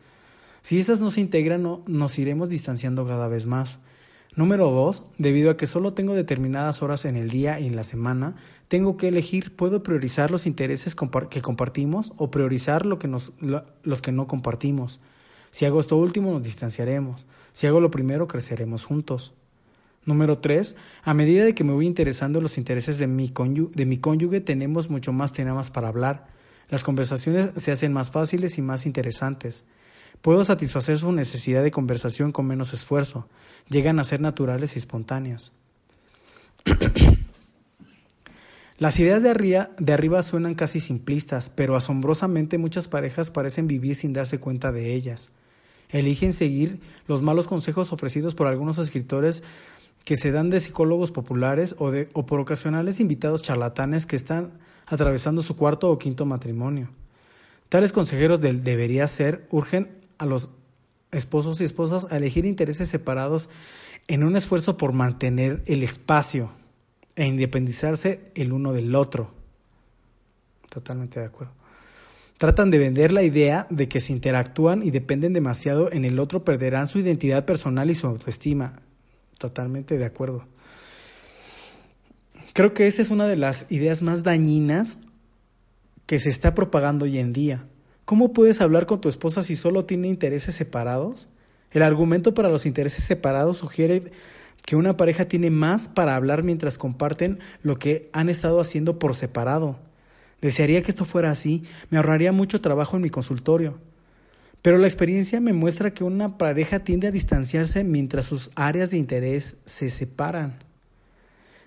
Si 0.62 0.78
estas 0.80 1.02
no 1.02 1.12
se 1.12 1.22
integran, 1.22 1.62
no, 1.62 1.84
nos 1.86 2.18
iremos 2.18 2.50
distanciando 2.50 3.06
cada 3.06 3.28
vez 3.28 3.46
más. 3.46 3.80
Número 4.36 4.70
dos, 4.72 5.04
debido 5.18 5.52
a 5.52 5.58
que 5.58 5.68
solo 5.68 5.94
tengo 5.94 6.14
determinadas 6.14 6.82
horas 6.82 7.04
en 7.04 7.18
el 7.18 7.30
día 7.30 7.60
y 7.60 7.68
en 7.68 7.76
la 7.76 7.84
semana, 7.84 8.36
tengo 8.68 8.96
que 8.96 9.10
elegir, 9.10 9.56
puedo 9.56 9.84
priorizar 9.84 10.32
los 10.32 10.46
intereses 10.46 10.96
que 11.30 11.42
compartimos 11.42 12.14
o 12.16 12.32
priorizar 12.32 12.86
lo 12.86 13.00
que 13.00 13.08
nos, 13.08 13.34
los 13.42 14.02
que 14.02 14.12
no 14.12 14.28
compartimos. 14.28 15.02
Si 15.52 15.66
hago 15.66 15.80
esto 15.80 15.98
último, 15.98 16.32
nos 16.32 16.44
distanciaremos. 16.44 17.26
Si 17.52 17.68
hago 17.68 17.82
lo 17.82 17.92
primero, 17.92 18.28
creceremos 18.28 18.86
juntos. 18.86 19.34
Número 20.10 20.40
tres, 20.40 20.76
a 21.04 21.14
medida 21.14 21.46
de 21.46 21.54
que 21.54 21.64
me 21.64 21.72
voy 21.72 21.86
interesando 21.86 22.40
en 22.40 22.44
los 22.44 22.58
intereses 22.58 22.98
de 22.98 23.06
mi, 23.06 23.30
cónyuge, 23.30 23.72
de 23.76 23.86
mi 23.86 24.00
cónyuge, 24.00 24.42
tenemos 24.42 24.90
mucho 24.90 25.14
más 25.14 25.34
temas 25.34 25.70
para 25.70 25.88
hablar. 25.88 26.26
Las 26.68 26.84
conversaciones 26.84 27.52
se 27.56 27.72
hacen 27.72 27.94
más 27.94 28.10
fáciles 28.10 28.58
y 28.58 28.64
más 28.64 28.88
interesantes. 28.88 29.66
Puedo 30.24 30.44
satisfacer 30.44 30.98
su 30.98 31.12
necesidad 31.12 31.62
de 31.62 31.70
conversación 31.70 32.32
con 32.32 32.48
menos 32.48 32.74
esfuerzo. 32.74 33.30
Llegan 33.70 34.00
a 34.00 34.04
ser 34.04 34.20
naturales 34.20 34.74
y 34.76 34.80
espontáneas. 34.80 35.54
Las 38.80 39.00
ideas 39.00 39.22
de 39.22 39.30
arriba, 39.30 39.70
de 39.78 39.94
arriba 39.94 40.24
suenan 40.24 40.56
casi 40.56 40.80
simplistas, 40.80 41.52
pero 41.52 41.76
asombrosamente 41.76 42.58
muchas 42.58 42.88
parejas 42.88 43.30
parecen 43.30 43.68
vivir 43.68 43.96
sin 43.96 44.14
darse 44.14 44.40
cuenta 44.40 44.72
de 44.72 44.92
ellas. 44.96 45.34
Eligen 45.90 46.34
seguir 46.34 46.80
los 47.08 47.22
malos 47.24 47.48
consejos 47.48 47.92
ofrecidos 47.92 48.36
por 48.36 48.48
algunos 48.48 48.78
escritores 48.78 49.44
que 50.04 50.16
se 50.16 50.32
dan 50.32 50.50
de 50.50 50.60
psicólogos 50.60 51.12
populares 51.12 51.76
o, 51.78 51.92
de, 51.92 52.10
o 52.14 52.26
por 52.26 52.40
ocasionales 52.40 53.00
invitados 53.00 53.42
charlatanes 53.42 54.06
que 54.06 54.16
están 54.16 54.52
atravesando 54.88 55.42
su 55.42 55.56
cuarto 55.56 55.92
o 55.92 56.00
quinto 56.00 56.26
matrimonio. 56.26 56.90
Tales 57.70 57.92
consejeros 57.92 58.42
del 58.42 58.64
debería 58.64 59.08
ser 59.08 59.46
urgen 59.52 59.90
a 60.18 60.26
los 60.26 60.50
esposos 61.12 61.62
y 61.62 61.64
esposas 61.64 62.12
a 62.12 62.18
elegir 62.18 62.46
intereses 62.46 62.90
separados 62.90 63.50
en 64.08 64.24
un 64.24 64.36
esfuerzo 64.36 64.78
por 64.78 64.94
mantener 64.94 65.62
el 65.68 65.84
espacio 65.84 66.52
e 67.16 67.26
independizarse 67.26 68.32
el 68.36 68.54
uno 68.54 68.74
del 68.74 68.96
otro. 68.96 69.32
Totalmente 70.70 71.20
de 71.20 71.28
acuerdo. 71.28 71.54
Tratan 72.38 72.70
de 72.70 72.78
vender 72.78 73.12
la 73.12 73.24
idea 73.24 73.68
de 73.70 73.90
que 73.90 74.00
si 74.00 74.14
interactúan 74.14 74.82
y 74.82 74.92
dependen 74.92 75.34
demasiado 75.34 75.92
en 75.92 76.06
el 76.06 76.20
otro 76.20 76.46
perderán 76.46 76.88
su 76.88 77.00
identidad 77.00 77.46
personal 77.46 77.92
y 77.92 77.96
su 77.96 78.08
autoestima. 78.08 78.80
Totalmente 79.40 79.98
de 79.98 80.06
acuerdo. 80.06 80.46
Creo 82.54 82.74
que 82.74 82.88
esta 82.88 83.02
es 83.02 83.10
una 83.10 83.26
de 83.26 83.38
las 83.38 83.66
ideas 83.70 84.02
más 84.02 84.22
dañinas 84.22 84.98
que 86.06 86.20
se 86.20 86.30
está 86.30 86.54
propagando 86.54 87.06
hoy 87.06 87.20
en 87.20 87.32
día. 87.32 87.66
¿Cómo 88.04 88.34
puedes 88.34 88.60
hablar 88.60 88.86
con 88.86 89.00
tu 89.00 89.08
esposa 89.08 89.42
si 89.42 89.56
solo 89.56 89.86
tiene 89.86 90.10
intereses 90.10 90.56
separados? 90.56 91.30
El 91.72 91.84
argumento 91.84 92.34
para 92.34 92.50
los 92.50 92.66
intereses 92.66 93.06
separados 93.06 93.58
sugiere 93.58 94.12
que 94.66 94.76
una 94.76 94.98
pareja 94.98 95.26
tiene 95.26 95.52
más 95.52 95.88
para 95.88 96.18
hablar 96.18 96.44
mientras 96.44 96.78
comparten 96.78 97.40
lo 97.62 97.80
que 97.80 98.10
han 98.12 98.28
estado 98.28 98.60
haciendo 98.60 99.00
por 99.00 99.16
separado. 99.16 99.80
Desearía 100.42 100.82
que 100.82 100.92
esto 100.92 101.06
fuera 101.06 101.32
así, 101.32 101.64
me 101.90 101.98
ahorraría 101.98 102.34
mucho 102.34 102.60
trabajo 102.60 102.98
en 102.98 103.04
mi 103.04 103.10
consultorio. 103.10 103.80
Pero 104.62 104.78
la 104.78 104.88
experiencia 104.88 105.40
me 105.40 105.54
muestra 105.54 105.94
que 105.94 106.04
una 106.04 106.38
pareja 106.38 106.80
tiende 106.80 107.08
a 107.08 107.12
distanciarse 107.12 107.84
mientras 107.84 108.26
sus 108.26 108.52
áreas 108.56 108.92
de 108.92 108.98
interés 108.98 109.58
se 109.66 109.90
separan. 109.90 110.60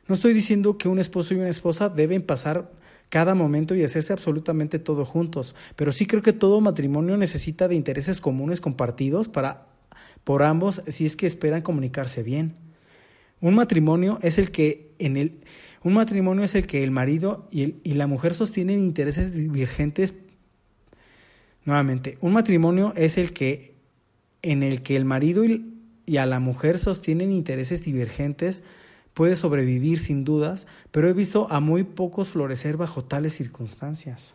No 0.09 0.15
estoy 0.15 0.35
diciendo 0.35 0.77
que 0.77 0.89
un 0.89 0.99
esposo 0.99 1.35
y 1.35 1.39
una 1.39 1.49
esposa 1.49 1.89
deben 1.89 2.23
pasar 2.23 2.71
cada 3.09 3.35
momento 3.35 3.75
y 3.75 3.83
hacerse 3.85 4.13
absolutamente 4.13 4.79
todo 4.79 5.05
juntos, 5.05 5.55
pero 5.77 5.93
sí 5.93 6.07
creo 6.07 6.23
que 6.23 6.33
todo 6.33 6.61
matrimonio 6.61 7.17
necesita 7.17 7.69
de 7.69 7.75
intereses 7.75 8.21
comunes 8.21 8.61
compartidos 8.61 9.29
para 9.29 9.67
por 10.25 10.43
ambos 10.43 10.83
si 10.87 11.05
es 11.05 11.17
que 11.17 11.27
esperan 11.27 11.63
comunicarse 11.63 12.23
bien. 12.23 12.57
Un 13.41 13.55
matrimonio 13.55 14.19
es 14.23 14.39
el 14.39 14.51
que 14.51 14.95
en 14.99 15.17
el 15.17 15.41
un 15.85 15.95
matrimonio 15.95 16.45
es 16.45 16.55
el 16.55 16.67
que 16.67 16.85
el 16.85 16.91
marido 16.91 17.49
y, 17.51 17.65
el, 17.65 17.81
y 17.83 17.95
la 17.95 18.07
mujer 18.07 18.35
sostienen 18.35 18.79
intereses 18.79 19.35
divergentes. 19.35 20.15
Nuevamente, 21.65 22.19
un 22.21 22.33
matrimonio 22.33 22.93
es 22.97 23.19
el 23.19 23.33
que 23.33 23.73
en 24.43 24.63
el 24.63 24.83
que 24.83 24.97
el 24.97 25.05
marido 25.05 25.45
y, 25.45 26.17
a 26.19 26.27
la 26.27 26.41
mujer 26.41 26.79
sostienen 26.79 27.31
intereses 27.31 27.85
divergentes 27.85 28.65
puede 29.15 29.37
sobrevivir 29.37 29.99
sin 30.01 30.25
dudas, 30.25 30.67
pero 30.91 31.09
he 31.09 31.13
visto 31.13 31.47
a 31.51 31.61
muy 31.61 31.85
pocos 31.85 32.31
florecer 32.31 32.77
bajo 32.77 33.05
tales 33.05 33.35
circunstancias. 33.35 34.35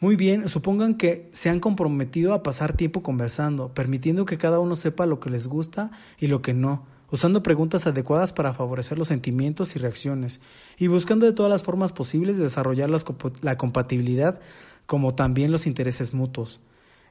Muy 0.00 0.16
bien, 0.16 0.48
supongan 0.48 0.96
que 0.96 1.30
se 1.32 1.48
han 1.48 1.60
comprometido 1.60 2.34
a 2.34 2.42
pasar 2.42 2.76
tiempo 2.76 3.02
conversando, 3.02 3.72
permitiendo 3.72 4.26
que 4.26 4.36
cada 4.36 4.58
uno 4.58 4.76
sepa 4.76 5.06
lo 5.06 5.18
que 5.18 5.30
les 5.30 5.46
gusta 5.46 5.90
y 6.18 6.26
lo 6.26 6.42
que 6.42 6.52
no, 6.52 6.84
usando 7.14 7.44
preguntas 7.44 7.86
adecuadas 7.86 8.32
para 8.32 8.54
favorecer 8.54 8.98
los 8.98 9.06
sentimientos 9.06 9.76
y 9.76 9.78
reacciones, 9.78 10.40
y 10.76 10.88
buscando 10.88 11.26
de 11.26 11.32
todas 11.32 11.48
las 11.48 11.62
formas 11.62 11.92
posibles 11.92 12.38
desarrollar 12.38 12.90
la 12.90 13.56
compatibilidad 13.56 14.40
como 14.86 15.14
también 15.14 15.52
los 15.52 15.68
intereses 15.68 16.12
mutuos. 16.12 16.58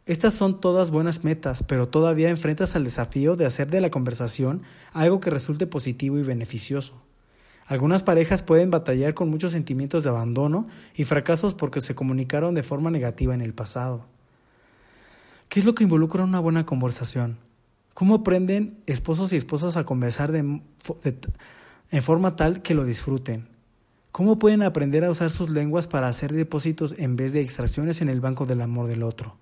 Estas 0.06 0.34
son 0.34 0.60
todas 0.60 0.92
buenas 0.92 1.24
metas, 1.24 1.64
pero 1.64 1.88
todavía 1.88 2.30
enfrentas 2.30 2.76
al 2.76 2.84
desafío 2.84 3.38
de 3.38 3.46
hacer 3.46 3.70
de 3.70 3.80
la 3.80 3.92
conversación 3.92 4.64
algo 4.92 5.22
que 5.22 5.30
resulte 5.30 5.68
positivo 5.68 6.18
y 6.18 6.24
beneficioso. 6.24 7.02
Algunas 7.66 8.04
parejas 8.04 8.44
pueden 8.44 8.72
batallar 8.72 9.14
con 9.14 9.30
muchos 9.30 9.54
sentimientos 9.54 10.04
de 10.04 10.10
abandono 10.10 10.68
y 10.96 11.06
fracasos 11.06 11.54
porque 11.54 11.80
se 11.80 11.96
comunicaron 11.96 12.56
de 12.56 12.64
forma 12.64 12.92
negativa 12.92 13.34
en 13.34 13.42
el 13.42 13.54
pasado. 13.54 14.06
¿Qué 15.48 15.62
es 15.62 15.66
lo 15.66 15.74
que 15.74 15.86
involucra 15.86 16.26
una 16.26 16.42
buena 16.42 16.66
conversación? 16.66 17.38
¿Cómo 17.94 18.16
aprenden 18.16 18.80
esposos 18.86 19.34
y 19.34 19.36
esposas 19.36 19.78
a 19.78 19.84
conversar 19.84 20.32
de, 20.32 20.40
en 20.40 22.04
forma 22.04 22.36
tal 22.36 22.62
que 22.62 22.74
lo 22.74 22.86
disfruten? 22.86 23.48
¿Cómo 24.12 24.40
pueden 24.40 24.64
aprender 24.64 25.04
a 25.04 25.12
usar 25.12 25.30
sus 25.30 25.50
lenguas 25.50 25.88
para 25.88 26.08
hacer 26.08 26.34
depósitos 26.34 26.96
en 26.98 27.16
vez 27.16 27.34
de 27.34 27.42
extracciones 27.42 28.02
en 28.02 28.10
el 28.10 28.22
banco 28.22 28.46
del 28.46 28.62
amor 28.62 28.88
del 28.88 29.04
otro? 29.04 29.38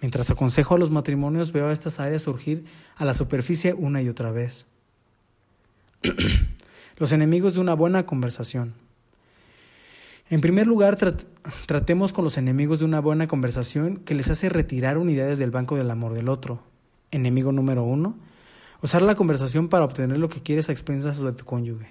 Mientras 0.00 0.30
aconsejo 0.30 0.74
a 0.74 0.78
los 0.78 0.90
matrimonios, 0.90 1.52
veo 1.52 1.68
a 1.68 1.72
estas 1.72 1.98
áreas 1.98 2.22
surgir 2.22 2.64
a 2.96 3.04
la 3.04 3.14
superficie 3.14 3.74
una 3.74 4.00
y 4.02 4.08
otra 4.08 4.30
vez. 4.30 4.66
los 6.96 7.12
enemigos 7.12 7.54
de 7.54 7.60
una 7.60 7.74
buena 7.74 8.06
conversación. 8.06 8.74
En 10.30 10.40
primer 10.40 10.66
lugar, 10.66 10.98
tratemos 11.66 12.12
con 12.12 12.24
los 12.24 12.36
enemigos 12.36 12.80
de 12.80 12.84
una 12.84 13.00
buena 13.00 13.26
conversación 13.28 13.96
que 13.98 14.14
les 14.14 14.30
hace 14.30 14.48
retirar 14.48 14.98
unidades 14.98 15.38
del 15.38 15.50
banco 15.50 15.76
del 15.76 15.90
amor 15.90 16.12
del 16.12 16.28
otro. 16.28 16.62
Enemigo 17.10 17.52
número 17.52 17.84
uno, 17.84 18.16
usar 18.82 19.02
la 19.02 19.14
conversación 19.14 19.68
para 19.68 19.84
obtener 19.84 20.18
lo 20.18 20.28
que 20.28 20.42
quieres 20.42 20.68
a 20.68 20.72
expensas 20.72 21.20
de 21.20 21.32
tu 21.32 21.44
cónyuge. 21.44 21.88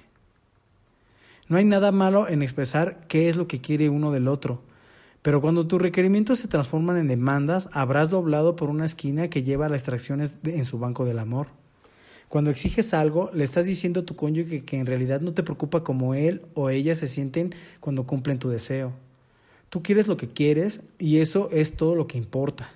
No 1.49 1.57
hay 1.57 1.65
nada 1.65 1.91
malo 1.91 2.27
en 2.27 2.41
expresar 2.41 3.07
qué 3.07 3.29
es 3.29 3.37
lo 3.37 3.47
que 3.47 3.61
quiere 3.61 3.89
uno 3.89 4.11
del 4.11 4.27
otro, 4.27 4.61
pero 5.21 5.41
cuando 5.41 5.67
tus 5.67 5.81
requerimientos 5.81 6.39
se 6.39 6.47
transforman 6.47 6.97
en 6.97 7.07
demandas, 7.07 7.69
habrás 7.73 8.09
doblado 8.09 8.55
por 8.55 8.69
una 8.69 8.85
esquina 8.85 9.29
que 9.29 9.43
lleva 9.43 9.65
a 9.65 9.69
las 9.69 9.81
extracciones 9.81 10.35
en 10.43 10.65
su 10.65 10.79
banco 10.79 11.05
del 11.05 11.19
amor. 11.19 11.47
Cuando 12.29 12.51
exiges 12.51 12.93
algo, 12.93 13.31
le 13.33 13.43
estás 13.43 13.65
diciendo 13.65 14.01
a 14.01 14.05
tu 14.05 14.15
cónyuge 14.15 14.63
que 14.63 14.77
en 14.77 14.85
realidad 14.85 15.21
no 15.21 15.33
te 15.33 15.43
preocupa 15.43 15.83
como 15.83 16.13
él 16.13 16.41
o 16.53 16.69
ella 16.69 16.93
se 16.95 17.07
sienten 17.07 17.55
cuando 17.79 18.05
cumplen 18.05 18.39
tu 18.39 18.49
deseo. 18.49 18.91
Tú 19.69 19.81
quieres 19.81 20.07
lo 20.07 20.17
que 20.17 20.29
quieres 20.29 20.83
y 20.99 21.19
eso 21.19 21.49
es 21.51 21.75
todo 21.75 21.95
lo 21.95 22.07
que 22.07 22.17
importa. 22.17 22.69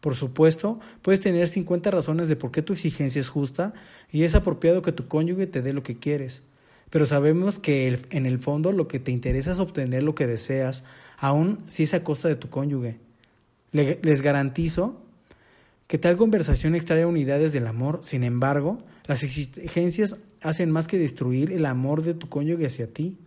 Por 0.00 0.14
supuesto, 0.14 0.78
puedes 1.02 1.20
tener 1.20 1.48
50 1.48 1.90
razones 1.90 2.28
de 2.28 2.36
por 2.36 2.50
qué 2.50 2.62
tu 2.62 2.72
exigencia 2.72 3.20
es 3.20 3.28
justa 3.28 3.74
y 4.10 4.24
es 4.24 4.34
apropiado 4.34 4.82
que 4.82 4.92
tu 4.92 5.08
cónyuge 5.08 5.46
te 5.46 5.62
dé 5.62 5.72
lo 5.72 5.82
que 5.82 5.98
quieres 5.98 6.42
pero 6.90 7.04
sabemos 7.04 7.58
que 7.58 7.98
en 8.10 8.26
el 8.26 8.38
fondo 8.38 8.72
lo 8.72 8.88
que 8.88 9.00
te 9.00 9.10
interesa 9.10 9.50
es 9.50 9.58
obtener 9.58 10.02
lo 10.02 10.14
que 10.14 10.26
deseas, 10.26 10.84
aun 11.18 11.58
si 11.66 11.82
es 11.82 11.94
a 11.94 12.04
costa 12.04 12.28
de 12.28 12.36
tu 12.36 12.48
cónyuge. 12.48 12.98
les 13.72 14.22
garantizo 14.22 15.02
que 15.88 15.98
tal 15.98 16.16
conversación 16.16 16.74
extrae 16.74 17.04
unidades 17.04 17.52
del 17.52 17.66
amor, 17.66 18.00
sin 18.02 18.24
embargo, 18.24 18.78
las 19.04 19.22
exigencias 19.22 20.18
hacen 20.42 20.70
más 20.70 20.86
que 20.86 20.98
destruir 20.98 21.52
el 21.52 21.66
amor 21.66 22.02
de 22.02 22.14
tu 22.14 22.28
cónyuge 22.28 22.66
hacia 22.66 22.92
ti. 22.92 23.18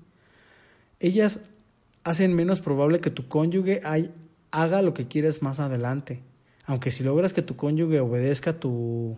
Ellas 0.99 1.41
hacen 2.03 2.33
menos 2.33 2.61
probable 2.61 2.99
que 2.99 3.09
tu 3.09 3.27
cónyuge 3.27 3.81
haga 4.51 4.81
lo 4.81 4.93
que 4.93 5.07
quieres 5.07 5.41
más 5.41 5.59
adelante, 5.59 6.21
aunque 6.69 6.91
si 6.91 7.03
logras 7.03 7.33
que 7.33 7.41
tu 7.41 7.55
cónyuge 7.55 7.99
obedezca 7.99 8.59
tu 8.59 9.17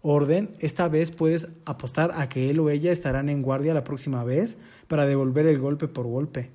orden, 0.00 0.48
esta 0.60 0.88
vez 0.88 1.10
puedes 1.10 1.48
apostar 1.66 2.12
a 2.16 2.30
que 2.30 2.48
él 2.48 2.58
o 2.58 2.70
ella 2.70 2.90
estarán 2.90 3.28
en 3.28 3.42
guardia 3.42 3.74
la 3.74 3.84
próxima 3.84 4.24
vez 4.24 4.56
para 4.88 5.04
devolver 5.04 5.44
el 5.46 5.58
golpe 5.58 5.88
por 5.88 6.06
golpe. 6.06 6.48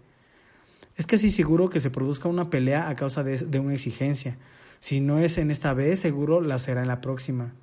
Es 0.98 1.06
casi 1.06 1.30
seguro 1.30 1.70
que 1.70 1.80
se 1.80 1.92
produzca 1.92 2.28
una 2.28 2.50
pelea 2.50 2.90
a 2.90 2.96
causa 2.96 3.24
de, 3.24 3.60
una 3.60 3.76
exigencia. 3.76 4.40
Si 4.80 5.00
no 5.00 5.20
es 5.20 5.38
en 5.38 5.52
esta 5.52 5.76
vez, 5.76 6.00
seguro 6.00 6.42
la 6.42 6.58
será 6.58 6.82
en 6.82 6.88
la 6.88 7.02
próxima. 7.02 7.54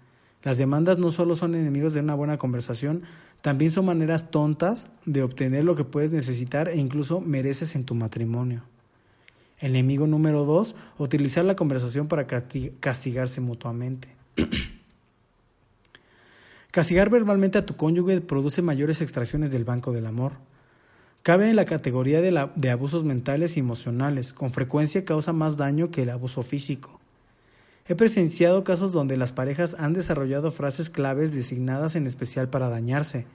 Las 0.44 0.56
demandas 0.56 0.98
no 0.98 1.10
solo 1.10 1.34
son 1.34 1.56
enemigos 1.56 1.94
de 1.94 2.00
una 2.00 2.14
buena 2.14 2.38
conversación, 2.38 3.02
también 3.42 3.72
son 3.72 3.86
maneras 3.86 4.30
tontas 4.30 4.88
de 5.04 5.24
obtener 5.24 5.64
lo 5.64 5.74
que 5.74 5.82
puedes 5.82 6.12
necesitar 6.12 6.68
e 6.68 6.76
incluso 6.76 7.20
mereces 7.20 7.74
en 7.74 7.82
tu 7.82 7.96
matrimonio. 7.96 8.62
Enemigo 9.58 10.06
número 10.06 10.44
dos, 10.44 10.76
utilizar 10.98 11.44
la 11.44 11.56
conversación 11.56 12.08
para 12.08 12.26
castigarse 12.26 13.40
mutuamente. 13.40 14.08
Castigar 16.70 17.08
verbalmente 17.08 17.56
a 17.56 17.64
tu 17.64 17.74
cónyuge 17.74 18.20
produce 18.20 18.60
mayores 18.60 19.00
extracciones 19.00 19.50
del 19.50 19.64
banco 19.64 19.92
del 19.92 20.04
amor. 20.04 20.32
Cabe 21.22 21.48
en 21.48 21.56
la 21.56 21.64
categoría 21.64 22.20
de, 22.20 22.50
de 22.54 22.70
abusos 22.70 23.02
mentales 23.02 23.56
y 23.56 23.60
emocionales, 23.60 24.34
con 24.34 24.50
frecuencia 24.50 25.06
causa 25.06 25.32
más 25.32 25.56
daño 25.56 25.90
que 25.90 26.02
el 26.02 26.10
abuso 26.10 26.42
físico. 26.42 27.00
He 27.88 27.94
presenciado 27.94 28.62
casos 28.62 28.92
donde 28.92 29.16
las 29.16 29.32
parejas 29.32 29.74
han 29.78 29.94
desarrollado 29.94 30.50
frases 30.50 30.90
claves 30.90 31.32
designadas 31.34 31.96
en 31.96 32.06
especial 32.06 32.50
para 32.50 32.68
dañarse. 32.68 33.26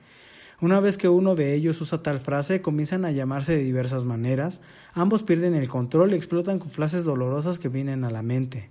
Una 0.61 0.79
vez 0.79 0.97
que 0.97 1.09
uno 1.09 1.35
de 1.35 1.53
ellos 1.53 1.81
usa 1.81 2.03
tal 2.03 2.19
frase, 2.19 2.61
comienzan 2.61 3.03
a 3.03 3.11
llamarse 3.11 3.55
de 3.55 3.63
diversas 3.63 4.03
maneras, 4.03 4.61
ambos 4.93 5.23
pierden 5.23 5.55
el 5.55 5.67
control 5.67 6.13
y 6.13 6.15
explotan 6.15 6.59
con 6.59 6.69
frases 6.69 7.03
dolorosas 7.03 7.59
que 7.59 7.67
vienen 7.67 8.03
a 8.03 8.11
la 8.11 8.21
mente. 8.21 8.69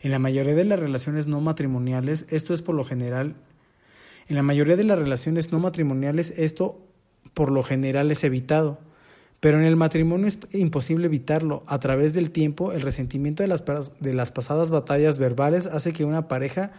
En 0.00 0.10
la 0.10 0.18
mayoría 0.18 0.54
de 0.54 0.64
las 0.64 0.80
relaciones 0.80 1.28
no 1.28 1.40
matrimoniales, 1.40 2.26
esto 2.30 2.52
es 2.52 2.60
por 2.60 2.74
lo 2.74 2.84
general 2.84 3.36
en 4.28 4.36
la 4.36 4.42
mayoría 4.42 4.76
de 4.76 4.84
las 4.84 4.98
relaciones 4.98 5.52
no 5.52 5.60
matrimoniales 5.60 6.34
esto 6.36 6.80
por 7.32 7.52
lo 7.52 7.62
general 7.62 8.10
es 8.10 8.24
evitado, 8.24 8.78
pero 9.38 9.58
en 9.58 9.64
el 9.64 9.76
matrimonio 9.76 10.26
es 10.26 10.38
imposible 10.52 11.06
evitarlo. 11.06 11.62
A 11.66 11.78
través 11.78 12.14
del 12.14 12.30
tiempo, 12.30 12.72
el 12.72 12.80
resentimiento 12.80 13.42
de 13.42 13.48
las, 13.48 13.64
de 14.00 14.14
las 14.14 14.32
pasadas 14.32 14.70
batallas 14.70 15.18
verbales 15.18 15.66
hace 15.66 15.92
que 15.92 16.04
una 16.04 16.26
pareja 16.26 16.72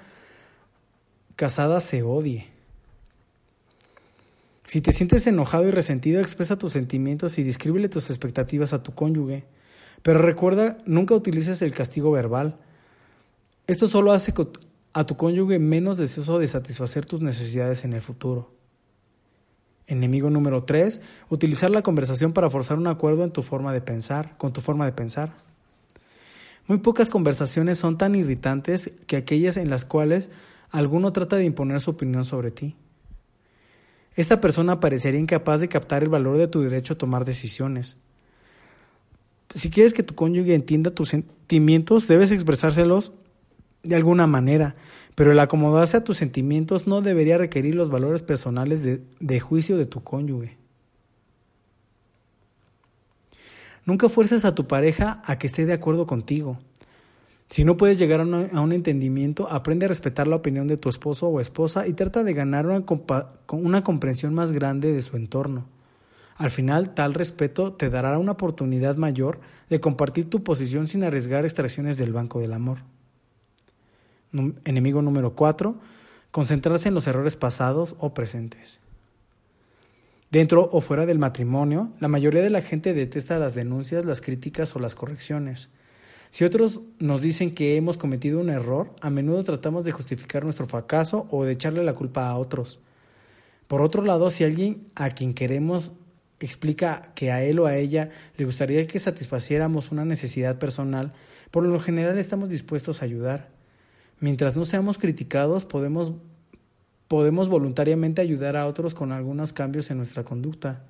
casada 1.36 1.80
se 1.80 2.04
odie. 2.04 2.57
Si 4.68 4.82
te 4.82 4.92
sientes 4.92 5.26
enojado 5.28 5.66
y 5.66 5.72
resentido, 5.72 6.20
expresa 6.20 6.58
tus 6.58 6.74
sentimientos 6.74 7.40
y 7.40 7.44
descríbele 7.44 7.88
tus 7.88 8.10
expectativas 8.10 8.74
a 8.74 8.84
tu 8.84 8.94
cónyuge. 8.94 9.46
Pero 10.02 10.20
recuerda, 10.20 10.78
nunca 10.86 11.16
utilices 11.16 11.62
el 11.62 11.72
castigo 11.72 12.12
verbal. 12.12 12.58
Esto 13.66 13.88
solo 13.88 14.12
hace 14.12 14.34
a 14.94 15.06
tu 15.06 15.16
cónyuge 15.16 15.58
menos 15.58 15.98
deseoso 15.98 16.38
de 16.38 16.50
satisfacer 16.50 17.06
tus 17.06 17.22
necesidades 17.22 17.86
en 17.86 17.94
el 17.94 18.02
futuro. 18.02 18.52
Enemigo 19.86 20.30
número 20.30 20.66
3. 20.66 21.02
Utilizar 21.30 21.72
la 21.72 21.82
conversación 21.82 22.34
para 22.34 22.50
forzar 22.50 22.78
un 22.78 22.88
acuerdo 22.88 23.24
en 23.24 23.32
tu 23.32 23.44
forma 23.44 23.72
de 23.72 23.80
pensar, 23.80 24.38
con 24.38 24.52
tu 24.52 24.60
forma 24.60 24.86
de 24.86 24.92
pensar. 24.92 25.34
Muy 26.68 26.80
pocas 26.80 27.10
conversaciones 27.10 27.80
son 27.80 27.98
tan 27.98 28.16
irritantes 28.16 28.92
que 29.08 29.16
aquellas 29.16 29.56
en 29.56 29.70
las 29.70 29.86
cuales 29.86 30.30
alguno 30.72 31.14
trata 31.14 31.38
de 31.38 31.46
imponer 31.46 31.80
su 31.80 31.92
opinión 31.92 32.26
sobre 32.26 32.52
ti. 32.52 32.76
Esta 34.18 34.42
persona 34.42 34.80
parecería 34.80 35.20
incapaz 35.20 35.62
de 35.62 35.70
captar 35.70 36.02
el 36.02 36.10
valor 36.10 36.38
de 36.38 36.48
tu 36.48 36.62
derecho 36.62 36.94
a 36.94 36.98
tomar 36.98 37.24
decisiones. 37.24 38.00
Si 39.54 39.70
quieres 39.70 39.94
que 39.94 40.02
tu 40.02 40.16
cónyuge 40.16 40.56
entienda 40.56 40.90
tus 40.90 41.10
sentimientos, 41.10 42.08
debes 42.08 42.32
expresárselos 42.32 43.14
de 43.84 43.96
alguna 43.96 44.26
manera, 44.26 44.76
pero 45.14 45.32
el 45.32 45.40
acomodarse 45.40 45.98
a 45.98 46.04
tus 46.04 46.18
sentimientos 46.18 46.88
no 46.88 47.02
debería 47.02 47.38
requerir 47.38 47.76
los 47.76 47.90
valores 47.90 48.24
personales 48.24 48.84
de, 48.84 49.40
juicio 49.40 49.78
de 49.78 49.86
tu 49.86 50.04
cónyuge. 50.04 50.58
Nunca 53.86 54.10
fuerces 54.10 54.46
a 54.46 54.56
tu 54.56 54.68
pareja 54.68 55.22
a 55.26 55.38
que 55.38 55.46
esté 55.46 55.68
de 55.68 55.74
acuerdo 55.74 56.08
contigo. 56.08 56.60
Si 57.50 57.64
no 57.64 57.78
puedes 57.78 57.98
llegar 57.98 58.20
a, 58.20 58.24
un 58.24 58.74
entendimiento, 58.74 59.50
aprende 59.50 59.86
a 59.86 59.90
respetar 59.90 60.28
la 60.28 60.36
opinión 60.36 60.68
de 60.68 60.78
tu 60.78 60.90
esposo 60.90 61.28
o 61.28 61.40
esposa 61.40 61.88
y 61.88 61.94
trata 61.94 62.24
de 62.24 62.34
ganar 62.34 62.66
una, 62.66 62.84
una 63.52 63.84
comprensión 63.84 64.34
más 64.34 64.52
grande 64.52 64.92
de 64.92 65.02
su 65.02 65.16
entorno. 65.16 65.66
Al 66.36 66.52
final, 66.52 66.94
tal 66.94 67.14
respeto 67.14 67.74
te 67.74 67.90
dará 67.90 68.18
una 68.20 68.34
oportunidad 68.34 68.98
mayor 68.98 69.40
de 69.70 69.80
compartir 69.80 70.30
tu 70.30 70.44
posición 70.44 70.88
sin 70.88 71.04
arriesgar 71.04 71.46
extracciones 71.46 71.98
del 71.98 72.14
banco 72.14 72.40
del 72.40 72.54
amor. 72.54 72.80
Enemigo 74.66 75.02
número 75.02 75.34
4. 75.34 75.78
Concentrarse 76.32 76.90
en 76.90 76.94
los 76.94 77.08
errores 77.08 77.38
pasados 77.38 77.96
o 77.98 78.14
presentes. 78.14 78.80
Dentro 80.30 80.70
o 80.72 80.82
fuera 80.82 81.06
del 81.06 81.18
matrimonio, 81.18 81.94
la 82.00 82.10
mayoría 82.10 82.42
de 82.42 82.50
la 82.50 82.62
gente 82.62 82.94
detesta 82.94 83.40
las 83.40 83.56
denuncias, 83.56 84.04
las 84.04 84.22
críticas 84.22 84.76
o 84.76 84.80
las 84.80 84.94
correcciones. 84.94 85.70
Si 86.30 86.44
otros 86.44 86.82
nos 87.00 87.22
dicen 87.22 87.54
que 87.54 87.78
hemos 87.78 87.98
cometido 87.98 88.40
un 88.40 88.50
error, 88.50 88.92
a 89.02 89.10
menudo 89.10 89.44
tratamos 89.44 89.84
de 89.86 89.92
justificar 89.92 90.44
nuestro 90.44 90.68
fracaso 90.68 91.28
o 91.32 91.46
de 91.46 91.54
echarle 91.54 91.84
la 91.84 91.96
culpa 91.96 92.28
a 92.28 92.38
otros. 92.38 92.80
Por 93.68 93.82
otro 93.82 94.04
lado, 94.04 94.30
si 94.30 94.44
alguien 94.44 94.88
a 94.96 95.10
quien 95.10 95.34
queremos 95.34 95.92
explica 96.40 97.12
que 97.16 97.32
a 97.32 97.44
él 97.44 97.60
o 97.60 97.66
a 97.66 97.76
ella 97.76 98.12
le 98.38 98.46
gustaría 98.46 98.86
que 98.88 99.00
satisfaciéramos 99.00 99.92
una 99.92 100.06
necesidad 100.06 100.60
personal, 100.60 101.14
por 101.52 101.64
lo 101.64 101.80
general 101.80 102.18
estamos 102.18 102.50
dispuestos 102.50 103.02
a 103.02 103.06
ayudar. 103.06 103.50
Mientras 104.20 104.56
no 104.56 104.66
seamos 104.66 104.98
criticados, 104.98 105.66
podemos 105.66 106.14
podemos 107.08 107.48
voluntariamente 107.48 108.22
ayudar 108.22 108.58
a 108.58 108.68
otros 108.68 108.94
con 108.94 109.12
algunos 109.12 109.54
cambios 109.54 109.90
en 109.92 109.98
nuestra 109.98 110.24
conducta. 110.24 110.84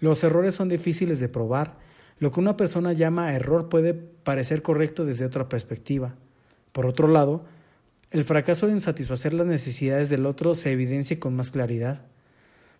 Los 0.00 0.22
errores 0.24 0.54
son 0.54 0.68
difíciles 0.68 1.20
de 1.20 1.28
probar. 1.28 1.76
Lo 2.18 2.32
que 2.32 2.40
una 2.40 2.56
persona 2.56 2.92
llama 2.92 3.34
error 3.34 3.68
puede 3.68 3.94
parecer 3.94 4.62
correcto 4.62 5.04
desde 5.04 5.24
otra 5.24 5.48
perspectiva. 5.48 6.16
Por 6.72 6.86
otro 6.86 7.08
lado, 7.08 7.44
el 8.10 8.24
fracaso 8.24 8.68
en 8.68 8.80
satisfacer 8.80 9.34
las 9.34 9.46
necesidades 9.46 10.08
del 10.08 10.26
otro 10.26 10.54
se 10.54 10.72
evidencia 10.72 11.20
con 11.20 11.36
más 11.36 11.50
claridad. 11.50 12.02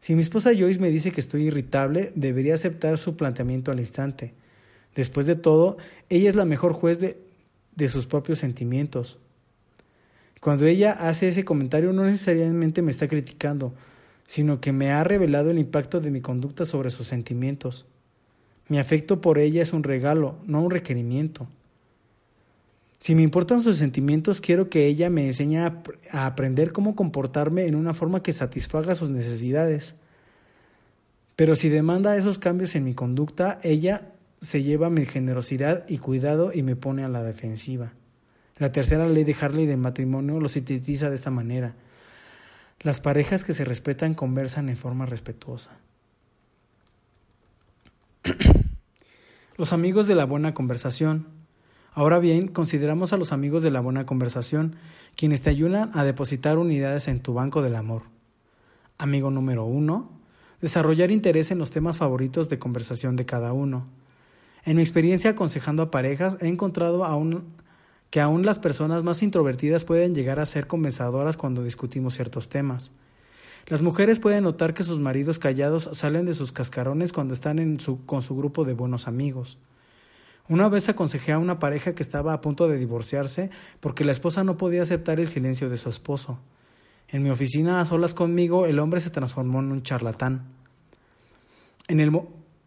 Si 0.00 0.14
mi 0.14 0.22
esposa 0.22 0.50
Joyce 0.56 0.80
me 0.80 0.90
dice 0.90 1.12
que 1.12 1.20
estoy 1.20 1.44
irritable, 1.44 2.12
debería 2.14 2.54
aceptar 2.54 2.98
su 2.98 3.16
planteamiento 3.16 3.70
al 3.70 3.80
instante. 3.80 4.32
Después 4.94 5.26
de 5.26 5.36
todo, 5.36 5.76
ella 6.08 6.28
es 6.28 6.34
la 6.34 6.44
mejor 6.44 6.72
juez 6.72 6.98
de, 6.98 7.20
de 7.76 7.88
sus 7.88 8.06
propios 8.06 8.38
sentimientos. 8.38 9.18
Cuando 10.40 10.66
ella 10.66 10.92
hace 10.92 11.28
ese 11.28 11.44
comentario 11.44 11.92
no 11.92 12.04
necesariamente 12.04 12.80
me 12.82 12.90
está 12.90 13.08
criticando, 13.08 13.74
sino 14.26 14.60
que 14.60 14.72
me 14.72 14.90
ha 14.92 15.04
revelado 15.04 15.50
el 15.50 15.58
impacto 15.58 16.00
de 16.00 16.10
mi 16.10 16.20
conducta 16.20 16.64
sobre 16.64 16.90
sus 16.90 17.08
sentimientos. 17.08 17.86
Mi 18.68 18.78
afecto 18.78 19.20
por 19.20 19.38
ella 19.38 19.62
es 19.62 19.72
un 19.72 19.82
regalo, 19.82 20.36
no 20.44 20.62
un 20.62 20.70
requerimiento. 20.70 21.48
Si 23.00 23.14
me 23.14 23.22
importan 23.22 23.62
sus 23.62 23.78
sentimientos, 23.78 24.40
quiero 24.40 24.68
que 24.68 24.86
ella 24.86 25.08
me 25.08 25.24
enseñe 25.24 25.58
a, 25.58 25.82
aprender 26.12 26.72
cómo 26.72 26.96
comportarme 26.96 27.66
en 27.66 27.76
una 27.76 27.94
forma 27.94 28.22
que 28.22 28.32
satisfaga 28.32 28.94
sus 28.94 29.10
necesidades. 29.10 29.94
Pero 31.36 31.54
si 31.54 31.68
demanda 31.68 32.16
esos 32.16 32.38
cambios 32.38 32.74
en 32.74 32.84
mi 32.84 32.94
conducta, 32.94 33.60
ella 33.62 34.12
se 34.40 34.62
lleva 34.62 34.90
mi 34.90 35.06
generosidad 35.06 35.84
y 35.88 35.98
cuidado 35.98 36.50
y 36.52 36.62
me 36.62 36.76
pone 36.76 37.04
a 37.04 37.08
la 37.08 37.22
defensiva. 37.22 37.92
La 38.56 38.72
tercera 38.72 39.08
ley 39.08 39.22
de 39.22 39.36
Harley 39.40 39.66
de 39.66 39.76
matrimonio 39.76 40.40
lo 40.40 40.48
sintetiza 40.48 41.08
de 41.08 41.14
esta 41.14 41.30
manera. 41.30 41.76
Las 42.80 43.00
parejas 43.00 43.44
que 43.44 43.52
se 43.52 43.64
respetan 43.64 44.14
conversan 44.14 44.68
en 44.68 44.76
forma 44.76 45.06
respetuosa. 45.06 45.70
los 49.56 49.72
amigos 49.72 50.06
de 50.06 50.14
la 50.14 50.24
buena 50.24 50.54
conversación. 50.54 51.26
Ahora 51.92 52.18
bien, 52.18 52.48
consideramos 52.48 53.12
a 53.12 53.16
los 53.16 53.32
amigos 53.32 53.62
de 53.62 53.70
la 53.70 53.80
buena 53.80 54.06
conversación, 54.06 54.76
quienes 55.16 55.42
te 55.42 55.50
ayudan 55.50 55.90
a 55.94 56.04
depositar 56.04 56.58
unidades 56.58 57.08
en 57.08 57.20
tu 57.20 57.34
banco 57.34 57.62
del 57.62 57.76
amor. 57.76 58.02
Amigo 58.98 59.30
número 59.30 59.64
uno, 59.64 60.10
desarrollar 60.60 61.10
interés 61.10 61.50
en 61.50 61.58
los 61.58 61.70
temas 61.70 61.96
favoritos 61.96 62.48
de 62.48 62.58
conversación 62.58 63.16
de 63.16 63.26
cada 63.26 63.52
uno. 63.52 63.86
En 64.64 64.76
mi 64.76 64.82
experiencia 64.82 65.30
aconsejando 65.30 65.82
a 65.82 65.90
parejas, 65.90 66.38
he 66.40 66.48
encontrado 66.48 67.04
que 68.10 68.20
aún 68.20 68.46
las 68.46 68.58
personas 68.58 69.02
más 69.02 69.22
introvertidas 69.22 69.84
pueden 69.84 70.14
llegar 70.14 70.40
a 70.40 70.46
ser 70.46 70.66
conversadoras 70.66 71.36
cuando 71.36 71.62
discutimos 71.62 72.14
ciertos 72.14 72.48
temas. 72.48 72.92
Las 73.68 73.82
mujeres 73.82 74.18
pueden 74.18 74.44
notar 74.44 74.72
que 74.72 74.82
sus 74.82 74.98
maridos 74.98 75.38
callados 75.38 75.90
salen 75.92 76.24
de 76.24 76.32
sus 76.32 76.52
cascarones 76.52 77.12
cuando 77.12 77.34
están 77.34 77.58
en 77.58 77.80
su, 77.80 78.06
con 78.06 78.22
su 78.22 78.34
grupo 78.34 78.64
de 78.64 78.72
buenos 78.72 79.06
amigos. 79.06 79.58
Una 80.48 80.70
vez 80.70 80.88
aconsejé 80.88 81.32
a 81.32 81.38
una 81.38 81.58
pareja 81.58 81.94
que 81.94 82.02
estaba 82.02 82.32
a 82.32 82.40
punto 82.40 82.66
de 82.66 82.78
divorciarse 82.78 83.50
porque 83.80 84.06
la 84.06 84.12
esposa 84.12 84.42
no 84.42 84.56
podía 84.56 84.80
aceptar 84.80 85.20
el 85.20 85.28
silencio 85.28 85.68
de 85.68 85.76
su 85.76 85.90
esposo. 85.90 86.40
En 87.08 87.22
mi 87.22 87.28
oficina 87.28 87.82
a 87.82 87.84
solas 87.84 88.14
conmigo 88.14 88.64
el 88.64 88.78
hombre 88.78 89.00
se 89.00 89.10
transformó 89.10 89.60
en 89.60 89.70
un 89.70 89.82
charlatán. 89.82 90.46
En 91.88 92.00
el, 92.00 92.18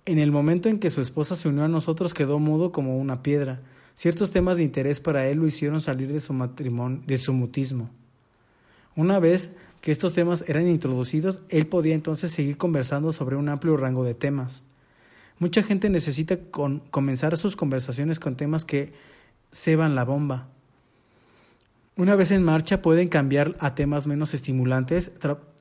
en 0.05 0.19
el 0.19 0.31
momento 0.31 0.69
en 0.69 0.77
que 0.77 0.91
su 0.91 1.01
esposa 1.01 1.33
se 1.35 1.49
unió 1.49 1.63
a 1.63 1.67
nosotros 1.67 2.13
quedó 2.13 2.37
mudo 2.37 2.71
como 2.71 2.99
una 2.99 3.23
piedra. 3.23 3.61
Ciertos 3.95 4.29
temas 4.29 4.57
de 4.57 4.63
interés 4.63 4.99
para 4.99 5.27
él 5.27 5.39
lo 5.39 5.47
hicieron 5.47 5.81
salir 5.81 6.13
de 6.13 6.19
su 6.19 6.33
matrimonio, 6.33 7.01
de 7.07 7.17
su 7.17 7.33
mutismo. 7.33 7.89
Una 8.95 9.19
vez 9.19 9.55
que 9.81 9.91
estos 9.91 10.13
temas 10.13 10.45
eran 10.47 10.67
introducidos, 10.67 11.41
él 11.49 11.67
podía 11.67 11.95
entonces 11.95 12.31
seguir 12.31 12.57
conversando 12.57 13.11
sobre 13.11 13.35
un 13.35 13.49
amplio 13.49 13.75
rango 13.77 14.03
de 14.03 14.13
temas. 14.13 14.63
Mucha 15.39 15.63
gente 15.63 15.89
necesita 15.89 16.37
comenzar 16.91 17.35
sus 17.35 17.55
conversaciones 17.55 18.19
con 18.19 18.37
temas 18.37 18.63
que 18.63 18.93
ceban 19.51 19.95
la 19.95 20.05
bomba. 20.05 20.49
Una 21.97 22.15
vez 22.15 22.29
en 22.29 22.43
marcha 22.43 22.83
pueden 22.83 23.09
cambiar 23.09 23.55
a 23.59 23.73
temas 23.73 24.05
menos 24.05 24.35
estimulantes, 24.35 25.13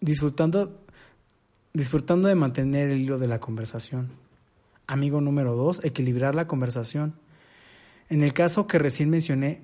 disfrutando, 0.02 0.78
disfrutando 1.72 2.28
de 2.28 2.35
mantener 2.35 2.90
el 2.90 3.00
hilo 3.00 3.18
de 3.18 3.26
la 3.26 3.40
conversación. 3.40 4.11
Amigo 4.87 5.22
número 5.22 5.56
dos, 5.56 5.83
equilibrar 5.83 6.35
la 6.35 6.46
conversación. 6.46 7.14
En 8.11 8.22
el 8.22 8.35
caso 8.35 8.66
que 8.66 8.78
recién 8.78 9.09
mencioné, 9.09 9.62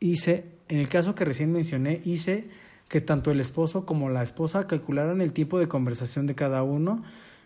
hice, 0.00 0.46
en 0.68 0.78
el 0.78 0.88
caso 0.88 1.14
que 1.14 1.24
recién 1.24 1.52
mencioné, 1.52 2.00
hice 2.04 2.48
que 2.92 3.00
tanto 3.00 3.30
el 3.30 3.40
esposo 3.40 3.86
como 3.86 4.10
la 4.10 4.22
esposa 4.22 4.66
calcularan 4.66 5.22
el 5.22 5.32
tiempo 5.32 5.58
de 5.58 5.66
conversación 5.66 6.26
de 6.26 6.34
cada 6.34 6.62
uno 6.62 7.02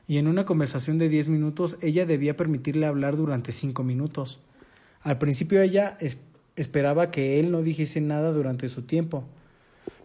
y 0.09 0.19
en 0.19 0.27
una 0.27 0.45
conversación 0.45 0.99
de 0.99 1.09
10 1.09 1.29
minutos 1.29 1.79
ella 1.83 2.05
debía 2.05 2.37
permitirle 2.37 2.85
hablar 2.85 3.17
durante 3.17 3.53
5 3.53 3.85
minutos. 3.85 4.41
Al 5.03 5.19
principio 5.19 5.63
ella 5.63 5.99
esperaba 6.57 7.13
que 7.13 7.39
él 7.39 7.53
no 7.53 7.63
dijese 7.63 8.01
nada 8.01 8.33
durante 8.33 8.69
su 8.69 8.83
tiempo, 8.83 9.23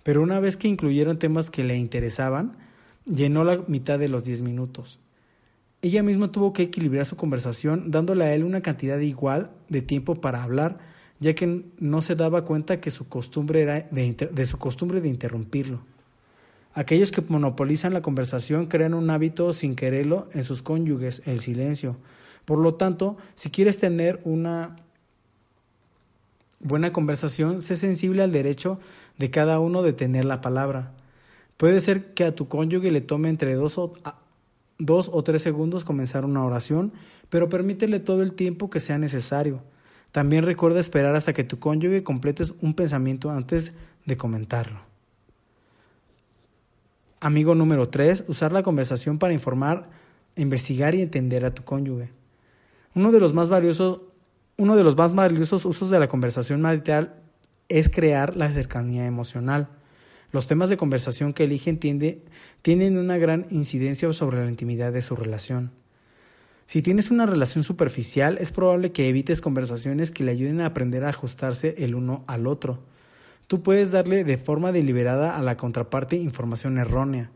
pero 0.04 0.22
una 0.22 0.40
vez 0.40 0.58
que 0.58 0.68
incluyeron 0.68 1.18
temas 1.18 1.50
que 1.50 1.64
le 1.64 1.76
interesaban, 1.76 2.56
llenó 3.06 3.44
la 3.44 3.64
mitad 3.68 3.98
de 3.98 4.10
los 4.10 4.24
10 4.24 4.44
minutos. 4.44 5.00
Ella 5.82 6.04
misma 6.04 6.32
tuvo 6.32 6.54
que 6.54 6.62
equilibrar 6.62 7.08
su 7.08 7.16
conversación 7.16 7.90
dándole 7.90 8.26
a 8.26 8.36
él 8.36 8.44
una 8.44 8.62
cantidad 8.62 9.00
igual 9.00 9.50
de 9.70 9.82
tiempo 9.82 10.22
para 10.22 10.44
hablar, 10.44 10.91
ya 11.22 11.36
que 11.36 11.66
no 11.80 12.02
se 12.02 12.16
daba 12.16 12.44
cuenta 12.44 12.82
que 12.82 12.90
su 12.90 13.08
costumbre 13.08 13.62
era 13.62 13.88
de, 13.92 14.46
su 14.46 14.58
costumbre 14.58 15.02
de 15.02 15.08
interrumpirlo. 15.08 15.80
Aquellos 16.74 17.12
que 17.12 17.22
monopolizan 17.22 17.94
la 17.94 18.02
conversación 18.02 18.66
crean 18.66 18.96
un 18.96 19.08
hábito 19.12 19.54
sin 19.54 19.76
quererlo 19.76 20.28
en 20.34 20.44
sus 20.44 20.64
cónyuges, 20.64 21.22
el 21.28 21.40
silencio. 21.40 21.98
Por 22.44 22.58
lo 22.58 22.74
tanto, 22.74 23.18
si 23.36 23.52
quieres 23.52 23.78
tener 23.78 24.20
una 24.24 24.78
buena 26.60 26.92
conversación, 26.92 27.62
sé 27.62 27.76
sensible 27.76 28.24
al 28.24 28.32
derecho 28.32 28.80
de 29.20 29.30
cada 29.30 29.60
uno 29.60 29.84
de 29.84 29.94
tener 29.94 30.26
la 30.26 30.42
palabra. 30.42 30.92
Puede 31.58 31.80
ser 31.82 32.16
que 32.16 32.24
a 32.24 32.34
tu 32.34 32.48
cónyuge 32.48 32.90
le 32.90 33.02
tome 33.02 33.30
entre 33.30 33.54
dos 33.54 33.78
o, 33.78 33.94
dos 34.80 35.12
o 35.14 35.24
tres 35.24 35.44
segundos 35.44 35.84
comenzar 35.84 36.26
una 36.26 36.44
oración, 36.44 36.94
pero 37.30 37.48
permítele 37.48 38.00
todo 38.00 38.24
el 38.24 38.34
tiempo 38.34 38.72
que 38.72 38.80
sea 38.80 38.98
necesario. 38.98 39.62
También 40.12 40.44
recuerda 40.44 40.80
esperar 40.80 41.16
hasta 41.16 41.34
que 41.34 41.44
tu 41.44 41.60
cónyuge 41.60 42.04
completes 42.04 42.54
un 42.62 42.74
pensamiento 42.74 43.32
antes 43.32 43.74
de 44.06 44.18
comentarlo. 44.18 44.82
Amigo 47.20 47.56
número 47.56 47.88
3. 47.88 48.26
Usar 48.28 48.52
la 48.52 48.64
conversación 48.64 49.20
para 49.20 49.34
informar, 49.34 49.90
investigar 50.36 50.96
y 50.96 51.02
entender 51.02 51.46
a 51.46 51.54
tu 51.54 51.64
cónyuge. 51.64 52.10
Uno 52.94 53.12
de 53.12 53.20
los 53.20 53.34
más 53.34 53.48
valiosos, 53.48 54.02
uno 54.58 54.76
de 54.76 54.84
los 54.84 54.98
más 54.98 55.14
valiosos 55.14 55.64
usos 55.66 55.90
de 55.90 56.00
la 56.00 56.08
conversación 56.08 56.62
marital 56.62 57.16
es 57.70 57.90
crear 57.90 58.36
la 58.36 58.52
cercanía 58.52 59.06
emocional. 59.06 59.70
Los 60.34 60.48
temas 60.48 60.70
de 60.70 60.78
conversación 60.78 61.34
que 61.34 61.46
eligen 61.46 61.80
tienen 61.80 62.98
una 62.98 63.18
gran 63.18 63.46
incidencia 63.50 64.12
sobre 64.12 64.44
la 64.44 64.50
intimidad 64.50 64.92
de 64.92 65.02
su 65.02 65.16
relación. 65.16 65.72
Si 66.72 66.82
tienes 66.82 67.12
una 67.12 67.26
relación 67.26 67.66
superficial, 67.66 68.38
es 68.40 68.54
probable 68.54 68.94
que 68.94 69.10
evites 69.10 69.42
conversaciones 69.42 70.12
que 70.12 70.24
le 70.24 70.32
ayuden 70.32 70.62
a 70.62 70.68
aprender 70.68 71.04
a 71.04 71.10
ajustarse 71.10 71.76
el 71.80 71.96
uno 71.96 72.24
al 72.28 72.48
otro. 72.48 72.80
Tú 73.48 73.62
puedes 73.62 73.92
darle 73.92 74.24
de 74.24 74.38
forma 74.38 74.72
deliberada 74.72 75.38
a 75.38 75.42
la 75.42 75.58
contraparte 75.58 76.16
información 76.16 76.78
errónea. 76.78 77.30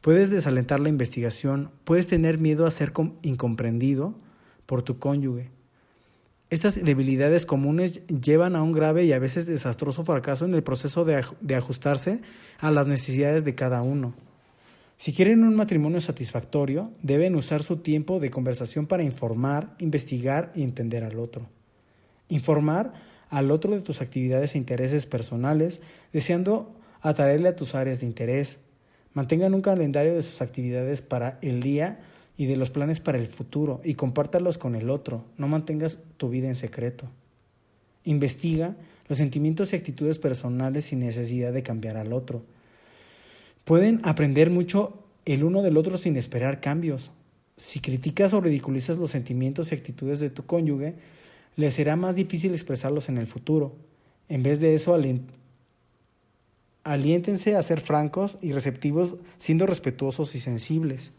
Puedes 0.00 0.30
desalentar 0.30 0.80
la 0.80 0.88
investigación, 0.88 1.70
puedes 1.84 2.08
tener 2.08 2.38
miedo 2.38 2.64
a 2.64 2.70
ser 2.70 2.94
incomprendido 3.20 4.14
por 4.64 4.82
tu 4.82 4.98
cónyuge. 4.98 5.50
Estas 6.48 6.82
debilidades 6.82 7.44
comunes 7.44 8.06
llevan 8.06 8.56
a 8.56 8.62
un 8.62 8.72
grave 8.72 9.04
y 9.04 9.12
a 9.12 9.18
veces 9.18 9.44
desastroso 9.44 10.04
fracaso 10.04 10.46
en 10.46 10.54
el 10.54 10.62
proceso 10.62 11.04
de, 11.04 11.22
de 11.42 11.54
ajustarse 11.54 12.22
a 12.58 12.70
las 12.70 12.86
necesidades 12.86 13.44
de 13.44 13.54
cada 13.54 13.82
uno. 13.82 14.14
Si 15.00 15.14
quieren 15.14 15.44
un 15.44 15.56
matrimonio 15.56 15.98
satisfactorio, 16.02 16.92
deben 17.02 17.34
usar 17.34 17.62
su 17.62 17.78
tiempo 17.78 18.20
de 18.20 18.30
conversación 18.30 18.86
para 18.86 19.02
informar, 19.02 19.74
investigar 19.78 20.52
y 20.54 20.62
entender 20.62 21.04
al 21.04 21.18
otro. 21.18 21.46
Informar 22.28 22.92
al 23.30 23.50
otro 23.50 23.72
de 23.72 23.80
tus 23.80 24.02
actividades 24.02 24.54
e 24.54 24.58
intereses 24.58 25.06
personales, 25.06 25.80
deseando 26.12 26.76
atraerle 27.00 27.48
a 27.48 27.56
tus 27.56 27.74
áreas 27.74 28.00
de 28.00 28.08
interés. 28.08 28.58
Mantengan 29.14 29.54
un 29.54 29.62
calendario 29.62 30.14
de 30.14 30.20
sus 30.20 30.42
actividades 30.42 31.00
para 31.00 31.38
el 31.40 31.62
día 31.62 32.00
y 32.36 32.44
de 32.44 32.56
los 32.56 32.68
planes 32.68 33.00
para 33.00 33.16
el 33.16 33.26
futuro 33.26 33.80
y 33.82 33.94
compártalos 33.94 34.58
con 34.58 34.74
el 34.74 34.90
otro. 34.90 35.24
No 35.38 35.48
mantengas 35.48 35.96
tu 36.18 36.28
vida 36.28 36.48
en 36.48 36.56
secreto. 36.56 37.08
Investiga 38.04 38.76
los 39.08 39.16
sentimientos 39.16 39.72
y 39.72 39.76
actitudes 39.76 40.18
personales 40.18 40.84
sin 40.84 41.00
necesidad 41.00 41.54
de 41.54 41.62
cambiar 41.62 41.96
al 41.96 42.12
otro. 42.12 42.42
Pueden 43.64 44.00
aprender 44.04 44.50
mucho 44.50 45.04
el 45.24 45.44
uno 45.44 45.62
del 45.62 45.76
otro 45.76 45.98
sin 45.98 46.16
esperar 46.16 46.60
cambios. 46.60 47.10
Si 47.56 47.80
criticas 47.80 48.32
o 48.32 48.40
ridiculizas 48.40 48.98
los 48.98 49.10
sentimientos 49.10 49.70
y 49.70 49.74
actitudes 49.74 50.20
de 50.20 50.30
tu 50.30 50.46
cónyuge, 50.46 50.94
le 51.56 51.70
será 51.70 51.96
más 51.96 52.16
difícil 52.16 52.52
expresarlos 52.52 53.08
en 53.08 53.18
el 53.18 53.26
futuro. 53.26 53.76
En 54.28 54.42
vez 54.42 54.60
de 54.60 54.74
eso, 54.74 54.98
aliéntense 56.84 57.56
a 57.56 57.62
ser 57.62 57.80
francos 57.80 58.38
y 58.40 58.52
receptivos, 58.52 59.16
siendo 59.38 59.66
respetuosos 59.66 60.34
y 60.34 60.40
sensibles 60.40 61.12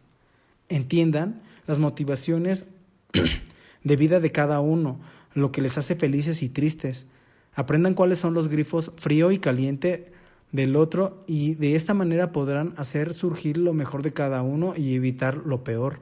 entiendan 0.72 1.42
las 1.68 1.80
motivaciones 1.80 2.66
de 3.84 3.96
vida 3.96 4.20
de 4.20 4.32
cada 4.32 4.60
uno, 4.60 5.00
lo 5.34 5.52
que 5.52 5.62
les 5.62 5.78
hace 5.78 5.96
felices 5.96 6.42
y 6.42 6.50
tristes. 6.50 7.06
Aprendan 7.54 7.94
cuáles 7.94 8.20
son 8.20 8.34
los 8.34 8.48
grifos 8.48 8.92
frío 8.96 9.32
y 9.32 9.40
caliente 9.40 10.12
del 10.52 10.76
otro 10.76 11.22
y 11.28 11.56
de 11.56 11.76
esta 11.76 11.94
manera 11.94 12.32
podrán 12.32 12.74
hacer 12.78 13.14
surgir 13.14 13.58
lo 13.58 13.74
mejor 13.74 14.04
de 14.04 14.14
cada 14.14 14.42
uno 14.42 14.74
y 14.76 14.96
evitar 14.96 15.38
lo 15.46 15.64
peor. 15.64 16.00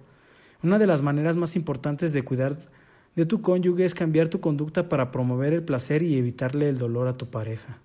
Una 0.64 0.80
de 0.80 0.88
las 0.88 1.02
maneras 1.02 1.36
más 1.36 1.56
importantes 1.56 2.14
de 2.14 2.24
cuidar 2.24 2.58
de 3.16 3.26
tu 3.26 3.42
cónyuge 3.42 3.86
es 3.86 3.94
cambiar 3.94 4.30
tu 4.30 4.40
conducta 4.40 4.90
para 4.90 5.12
promover 5.12 5.54
el 5.54 5.64
placer 5.64 6.04
y 6.04 6.18
evitarle 6.18 6.70
el 6.70 6.78
dolor 6.78 7.08
a 7.08 7.18
tu 7.18 7.28
pareja. 7.28 7.78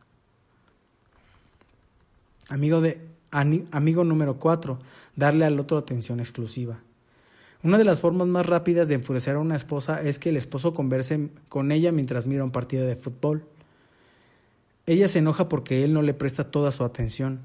Amigo 2.48 2.80
de 2.80 3.00
Amigo 3.34 4.04
número 4.04 4.38
4. 4.38 4.78
Darle 5.16 5.44
al 5.44 5.58
otro 5.58 5.76
atención 5.76 6.20
exclusiva. 6.20 6.78
Una 7.64 7.78
de 7.78 7.84
las 7.84 8.00
formas 8.00 8.28
más 8.28 8.46
rápidas 8.46 8.86
de 8.86 8.94
enfurecer 8.94 9.34
a 9.34 9.40
una 9.40 9.56
esposa 9.56 10.00
es 10.00 10.20
que 10.20 10.28
el 10.28 10.36
esposo 10.36 10.72
converse 10.72 11.30
con 11.48 11.72
ella 11.72 11.90
mientras 11.90 12.28
mira 12.28 12.44
un 12.44 12.52
partido 12.52 12.86
de 12.86 12.94
fútbol. 12.94 13.44
Ella 14.86 15.08
se 15.08 15.20
enoja 15.20 15.48
porque 15.48 15.84
él 15.84 15.92
no 15.92 16.02
le 16.02 16.14
presta 16.14 16.50
toda 16.50 16.70
su 16.70 16.84
atención. 16.84 17.40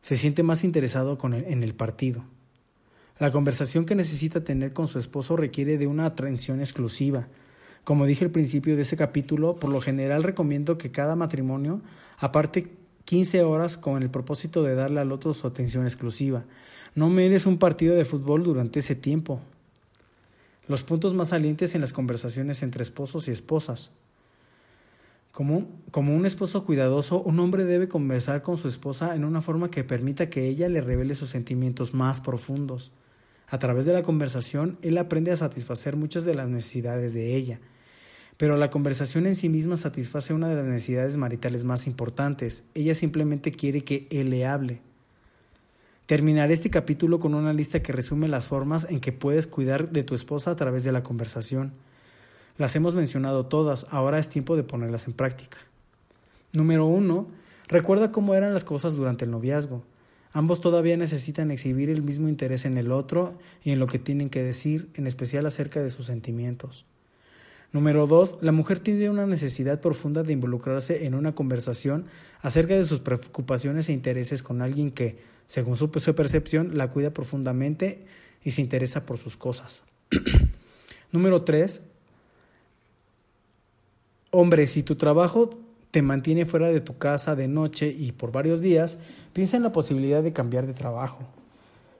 Se 0.00 0.16
siente 0.16 0.42
más 0.42 0.64
interesado 0.64 1.16
en 1.22 1.62
el 1.62 1.74
partido. 1.74 2.24
La 3.18 3.30
conversación 3.30 3.84
que 3.84 3.94
necesita 3.94 4.42
tener 4.42 4.72
con 4.72 4.88
su 4.88 4.98
esposo 4.98 5.36
requiere 5.36 5.78
de 5.78 5.86
una 5.86 6.06
atención 6.06 6.58
exclusiva. 6.58 7.28
Como 7.84 8.06
dije 8.06 8.24
al 8.24 8.30
principio 8.30 8.74
de 8.74 8.82
este 8.82 8.96
capítulo, 8.96 9.54
por 9.54 9.70
lo 9.70 9.80
general 9.80 10.24
recomiendo 10.24 10.76
que 10.76 10.90
cada 10.90 11.14
matrimonio 11.14 11.82
aparte 12.18 12.72
15 13.04 13.42
horas 13.42 13.76
con 13.76 14.02
el 14.02 14.10
propósito 14.10 14.62
de 14.62 14.74
darle 14.74 15.00
al 15.00 15.12
otro 15.12 15.34
su 15.34 15.46
atención 15.46 15.84
exclusiva. 15.84 16.44
No 16.94 17.08
mires 17.10 17.46
un 17.46 17.58
partido 17.58 17.94
de 17.94 18.04
fútbol 18.04 18.42
durante 18.42 18.80
ese 18.80 18.94
tiempo. 18.94 19.40
Los 20.68 20.82
puntos 20.82 21.14
más 21.14 21.28
salientes 21.28 21.74
en 21.74 21.80
las 21.80 21.92
conversaciones 21.92 22.62
entre 22.62 22.82
esposos 22.82 23.28
y 23.28 23.30
esposas. 23.30 23.90
Como, 25.32 25.68
como 25.90 26.14
un 26.14 26.24
esposo 26.24 26.64
cuidadoso, 26.64 27.20
un 27.20 27.40
hombre 27.40 27.64
debe 27.64 27.88
conversar 27.88 28.42
con 28.42 28.56
su 28.56 28.68
esposa 28.68 29.16
en 29.16 29.24
una 29.24 29.42
forma 29.42 29.70
que 29.70 29.82
permita 29.82 30.30
que 30.30 30.46
ella 30.46 30.68
le 30.68 30.80
revele 30.80 31.14
sus 31.16 31.30
sentimientos 31.30 31.94
más 31.94 32.20
profundos. 32.20 32.92
A 33.48 33.58
través 33.58 33.84
de 33.84 33.92
la 33.92 34.04
conversación, 34.04 34.78
él 34.82 34.96
aprende 34.98 35.32
a 35.32 35.36
satisfacer 35.36 35.96
muchas 35.96 36.24
de 36.24 36.34
las 36.34 36.48
necesidades 36.48 37.12
de 37.14 37.34
ella 37.34 37.60
pero 38.42 38.56
la 38.56 38.70
conversación 38.70 39.26
en 39.26 39.36
sí 39.36 39.48
misma 39.48 39.76
satisface 39.76 40.34
una 40.34 40.48
de 40.48 40.56
las 40.56 40.66
necesidades 40.66 41.16
maritales 41.16 41.62
más 41.62 41.86
importantes. 41.86 42.64
Ella 42.74 42.92
simplemente 42.92 43.52
quiere 43.52 43.84
que 43.84 44.08
él 44.10 44.30
le 44.30 44.46
hable. 44.46 44.80
Terminaré 46.06 46.52
este 46.52 46.68
capítulo 46.68 47.20
con 47.20 47.34
una 47.34 47.52
lista 47.52 47.84
que 47.84 47.92
resume 47.92 48.26
las 48.26 48.48
formas 48.48 48.90
en 48.90 48.98
que 48.98 49.12
puedes 49.12 49.46
cuidar 49.46 49.90
de 49.90 50.02
tu 50.02 50.16
esposa 50.16 50.50
a 50.50 50.56
través 50.56 50.82
de 50.82 50.90
la 50.90 51.04
conversación. 51.04 51.72
Las 52.58 52.76
hemos 52.76 52.94
mencionado 52.94 53.46
todas, 53.46 53.86
ahora 53.90 54.18
es 54.18 54.28
tiempo 54.28 54.56
de 54.56 54.62
ponerlas 54.62 55.06
en 55.06 55.14
práctica. 55.14 55.58
Número 56.52 56.86
1. 56.86 57.26
Recuerda 57.68 58.12
cómo 58.12 58.34
eran 58.34 58.52
las 58.52 58.64
cosas 58.64 58.94
durante 58.94 59.24
el 59.24 59.30
noviazgo. 59.30 59.82
Ambos 60.34 60.60
todavía 60.60 60.96
necesitan 60.96 61.50
exhibir 61.50 61.90
el 61.90 62.02
mismo 62.02 62.28
interés 62.28 62.64
en 62.64 62.78
el 62.78 62.92
otro 62.92 63.38
y 63.62 63.70
en 63.70 63.78
lo 63.78 63.86
que 63.86 63.98
tienen 63.98 64.30
que 64.30 64.42
decir, 64.42 64.88
en 64.94 65.06
especial 65.06 65.46
acerca 65.46 65.82
de 65.82 65.90
sus 65.90 66.06
sentimientos. 66.06 66.86
Número 67.72 68.06
dos, 68.06 68.36
la 68.42 68.52
mujer 68.52 68.80
tiene 68.80 69.08
una 69.08 69.26
necesidad 69.26 69.80
profunda 69.80 70.22
de 70.22 70.34
involucrarse 70.34 71.06
en 71.06 71.14
una 71.14 71.34
conversación 71.34 72.04
acerca 72.42 72.74
de 72.74 72.84
sus 72.84 73.00
preocupaciones 73.00 73.88
e 73.88 73.92
intereses 73.92 74.42
con 74.42 74.60
alguien 74.60 74.90
que, 74.90 75.18
según 75.46 75.76
su, 75.76 75.90
percepción, 75.90 76.76
la 76.76 76.90
cuida 76.90 77.12
profundamente 77.12 78.04
y 78.42 78.50
se 78.50 78.60
interesa 78.60 79.06
por 79.06 79.16
sus 79.16 79.38
cosas. 79.38 79.84
Número 81.12 81.42
tres, 81.42 81.82
hombre, 84.32 84.66
si 84.66 84.82
tu 84.82 84.96
trabajo 84.96 85.50
te 85.92 86.02
mantiene 86.02 86.46
fuera 86.46 86.68
de 86.68 86.80
tu 86.80 86.96
casa 86.98 87.36
de 87.36 87.46
noche 87.46 87.88
y 87.88 88.12
por 88.12 88.32
varios 88.32 88.60
días, 88.60 88.98
piensa 89.32 89.58
en 89.58 89.62
la 89.62 89.72
posibilidad 89.72 90.22
de 90.22 90.32
cambiar 90.32 90.66
de 90.66 90.72
trabajo. 90.72 91.28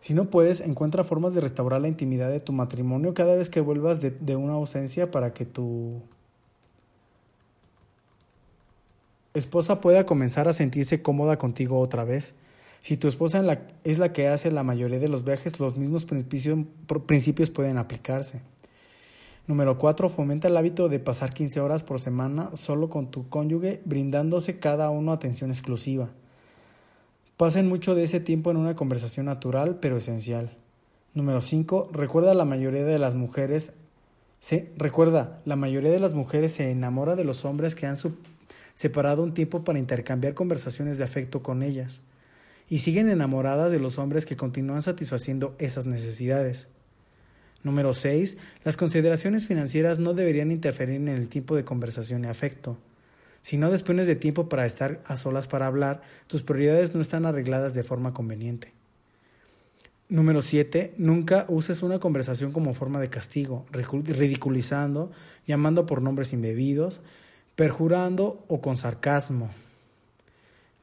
Si 0.01 0.15
no 0.15 0.31
puedes, 0.31 0.61
encuentra 0.61 1.05
formas 1.05 1.35
de 1.35 1.43
restaurar 1.43 1.81
la 1.81 1.89
intimidad 1.89 2.31
de 2.31 2.41
tu 2.41 2.53
matrimonio 2.53 3.15
cada 3.15 3.37
vez 3.37 3.51
que 3.51 3.61
vuelvas 3.61 4.01
de, 4.01 4.37
una 4.37 4.55
ausencia 4.55 5.11
para 5.11 5.33
que 5.33 5.45
tu 5.45 6.01
esposa 9.35 9.81
pueda 9.81 10.05
comenzar 10.07 10.49
a 10.49 10.53
sentirse 10.53 11.03
cómoda 11.03 11.39
contigo 11.39 11.79
otra 11.79 12.03
vez. 12.03 12.35
Si 12.81 12.97
tu 12.97 13.07
esposa 13.07 13.45
es 13.85 13.99
la 13.99 14.13
que 14.13 14.27
hace 14.27 14.51
la 14.51 14.65
mayoría 14.65 14.99
de 14.99 15.09
los 15.09 15.23
viajes, 15.23 15.61
los 15.61 15.77
mismos 15.77 16.07
principios, 16.07 16.67
principios 17.07 17.51
pueden 17.51 17.79
aplicarse. 17.79 18.41
Número 19.47 19.77
4. 19.77 20.09
Fomenta 20.09 20.49
el 20.49 20.57
hábito 20.57 20.89
de 20.89 21.01
pasar 21.01 21.35
15 21.35 21.61
horas 21.61 21.83
por 21.83 21.99
semana 21.99 22.55
solo 22.55 22.91
con 22.91 23.11
tu 23.11 23.29
cónyuge, 23.29 23.83
brindándose 23.85 24.59
cada 24.59 24.91
uno 24.91 25.13
atención 25.13 25.51
exclusiva. 25.51 26.11
Pasen 27.37 27.69
mucho 27.69 27.95
de 27.95 28.05
ese 28.05 28.21
tiempo 28.21 28.51
en 28.51 28.57
una 28.57 28.77
conversación 28.77 29.27
natural 29.27 29.79
pero 29.81 29.97
esencial. 29.97 30.57
Número 31.15 31.41
5. 31.41 31.89
Recuerda 31.93 32.35
la 32.35 32.45
mayoría 32.45 32.85
de 32.85 32.99
las 32.99 33.15
mujeres 33.15 33.73
se 34.43 34.73
recuerda, 34.77 35.41
la 35.45 35.55
mayoría 35.55 35.93
de 35.93 36.01
las 36.01 36.15
mujeres 36.15 36.53
se 36.53 36.69
enamora 36.69 37.15
de 37.15 37.23
los 37.23 37.45
hombres 37.45 37.77
que 37.77 37.87
han 37.87 37.95
separado 38.75 39.23
un 39.23 39.35
tiempo 39.35 39.63
para 39.63 39.79
intercambiar 39.79 40.35
conversaciones 40.35 40.99
de 40.99 41.05
afecto 41.05 41.45
con 41.45 41.63
ellas 41.63 42.01
y 42.69 42.79
siguen 42.79 43.09
enamoradas 43.09 43.71
de 43.71 43.79
los 43.79 43.99
hombres 43.99 44.27
que 44.27 44.37
continúan 44.37 44.83
satisfaciendo 44.83 45.55
esas 45.61 45.87
necesidades. 45.87 46.67
Número 47.63 47.93
6. 47.93 48.39
Las 48.65 48.77
consideraciones 48.77 49.47
financieras 49.47 49.99
no 49.99 50.15
deberían 50.15 50.51
interferir 50.51 50.97
en 50.97 51.09
el 51.09 51.29
tiempo 51.29 51.55
de 51.55 51.65
conversación 51.65 52.25
y 52.25 52.29
afecto. 52.29 52.79
Si 53.43 53.57
no 53.57 53.71
dispones 53.71 54.07
de 54.07 54.17
tiempo 54.17 54.49
para 54.49 54.67
estar 54.67 55.01
a 55.07 55.17
solas 55.17 55.49
para 55.49 55.67
hablar, 55.67 56.03
tus 56.27 56.43
prioridades 56.43 56.95
no 56.95 57.01
están 57.01 57.27
arregladas 57.27 57.75
de 57.75 57.83
forma 57.83 58.15
conveniente. 58.15 58.73
Número 60.09 60.43
7. 60.43 60.95
Nunca 60.99 61.47
uses 61.49 61.83
una 61.83 61.99
conversación 61.99 62.53
como 62.53 62.75
forma 62.75 63.01
de 63.01 63.09
castigo, 63.09 63.65
ridiculizando, 63.71 65.11
llamando 65.47 65.87
por 65.87 66.03
nombres 66.03 66.33
indebidos, 66.33 67.01
perjurando 67.55 68.45
o 68.49 68.61
con 68.61 68.77
sarcasmo. 68.77 69.51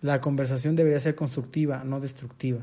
La 0.01 0.19
conversación 0.19 0.75
debería 0.75 0.99
ser 0.99 1.15
constructiva, 1.15 1.83
no 1.83 1.99
destructiva. 1.99 2.61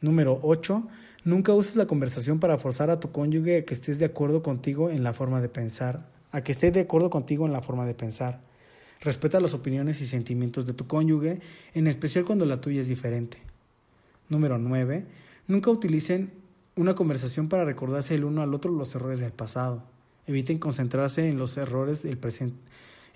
Número 0.00 0.38
8. 0.42 0.86
Nunca 1.26 1.52
uses 1.54 1.74
la 1.74 1.88
conversación 1.88 2.38
para 2.38 2.56
forzar 2.56 2.88
a 2.88 3.00
tu 3.00 3.10
cónyuge 3.10 3.58
a 3.58 3.64
que 3.64 3.74
estés 3.74 3.98
de 3.98 4.04
acuerdo 4.04 4.44
contigo 4.44 4.90
en 4.90 5.02
la 5.02 5.12
forma 5.12 5.40
de 5.40 5.48
pensar, 5.48 6.06
a 6.30 6.44
que 6.44 6.52
esté 6.52 6.70
de 6.70 6.82
acuerdo 6.82 7.10
contigo 7.10 7.46
en 7.46 7.52
la 7.52 7.62
forma 7.62 7.84
de 7.84 7.94
pensar. 7.94 8.42
Respeta 9.00 9.40
las 9.40 9.52
opiniones 9.52 10.00
y 10.00 10.06
sentimientos 10.06 10.66
de 10.66 10.72
tu 10.72 10.86
cónyuge, 10.86 11.40
en 11.74 11.88
especial 11.88 12.24
cuando 12.24 12.46
la 12.46 12.60
tuya 12.60 12.80
es 12.80 12.86
diferente. 12.86 13.38
Número 14.28 14.56
9. 14.56 15.04
Nunca 15.48 15.68
utilicen 15.68 16.30
una 16.76 16.94
conversación 16.94 17.48
para 17.48 17.64
recordarse 17.64 18.14
el 18.14 18.22
uno 18.22 18.40
al 18.42 18.54
otro 18.54 18.70
los 18.70 18.94
errores 18.94 19.18
del 19.18 19.32
pasado. 19.32 19.82
Eviten 20.28 20.60
concentrarse 20.60 21.28
en 21.28 21.38
los 21.38 21.56
errores 21.56 22.04
del 22.04 22.18
presente. 22.18 22.60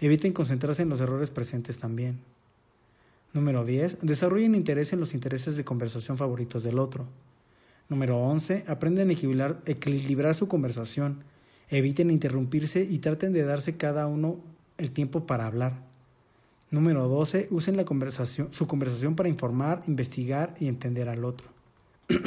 Eviten 0.00 0.32
concentrarse 0.32 0.82
en 0.82 0.88
los 0.88 1.00
errores 1.00 1.30
presentes 1.30 1.78
también. 1.78 2.18
Número 3.32 3.64
10. 3.64 3.98
Desarrollen 4.02 4.56
interés 4.56 4.92
en 4.92 4.98
los 4.98 5.14
intereses 5.14 5.56
de 5.56 5.62
conversación 5.62 6.18
favoritos 6.18 6.64
del 6.64 6.80
otro. 6.80 7.06
Número 7.90 8.18
11. 8.18 8.64
Aprenden 8.68 9.10
a 9.10 9.12
equilibrar, 9.12 10.34
su 10.36 10.46
conversación. 10.46 11.24
Eviten 11.68 12.10
interrumpirse 12.10 12.82
y 12.88 12.98
traten 12.98 13.32
de 13.32 13.42
darse 13.42 13.76
cada 13.76 14.06
uno 14.06 14.38
el 14.78 14.92
tiempo 14.92 15.26
para 15.26 15.46
hablar. 15.46 15.82
Número 16.70 17.08
12. 17.08 17.48
Usen 17.50 17.76
la 17.76 17.84
conversación, 17.84 18.52
su 18.52 18.68
conversación 18.68 19.16
para 19.16 19.28
informar, 19.28 19.82
investigar 19.88 20.54
y 20.60 20.68
entender 20.68 21.08
al 21.08 21.24
otro. 21.24 21.48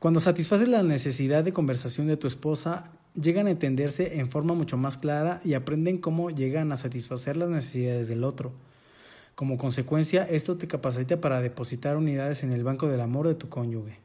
Cuando 0.00 0.18
satisfaces 0.18 0.68
la 0.68 0.82
necesidad 0.82 1.44
de 1.44 1.52
conversación 1.52 2.08
de 2.08 2.16
tu 2.16 2.26
esposa, 2.26 2.90
llegan 3.14 3.46
a 3.46 3.50
entenderse 3.50 4.18
en 4.18 4.28
forma 4.28 4.54
mucho 4.54 4.76
más 4.76 4.98
clara 4.98 5.40
y 5.44 5.54
aprenden 5.54 5.98
cómo 5.98 6.30
llegan 6.30 6.72
a 6.72 6.76
satisfacer 6.76 7.36
las 7.36 7.48
necesidades 7.48 8.08
del 8.08 8.24
otro. 8.24 8.52
Como 9.34 9.56
consecuencia, 9.56 10.24
esto 10.24 10.56
te 10.56 10.66
capacita 10.66 11.20
para 11.20 11.40
depositar 11.40 11.96
unidades 11.96 12.42
en 12.42 12.52
el 12.52 12.64
banco 12.64 12.88
del 12.88 13.00
amor 13.00 13.28
de 13.28 13.34
tu 13.34 13.48
cónyuge. 13.48 13.98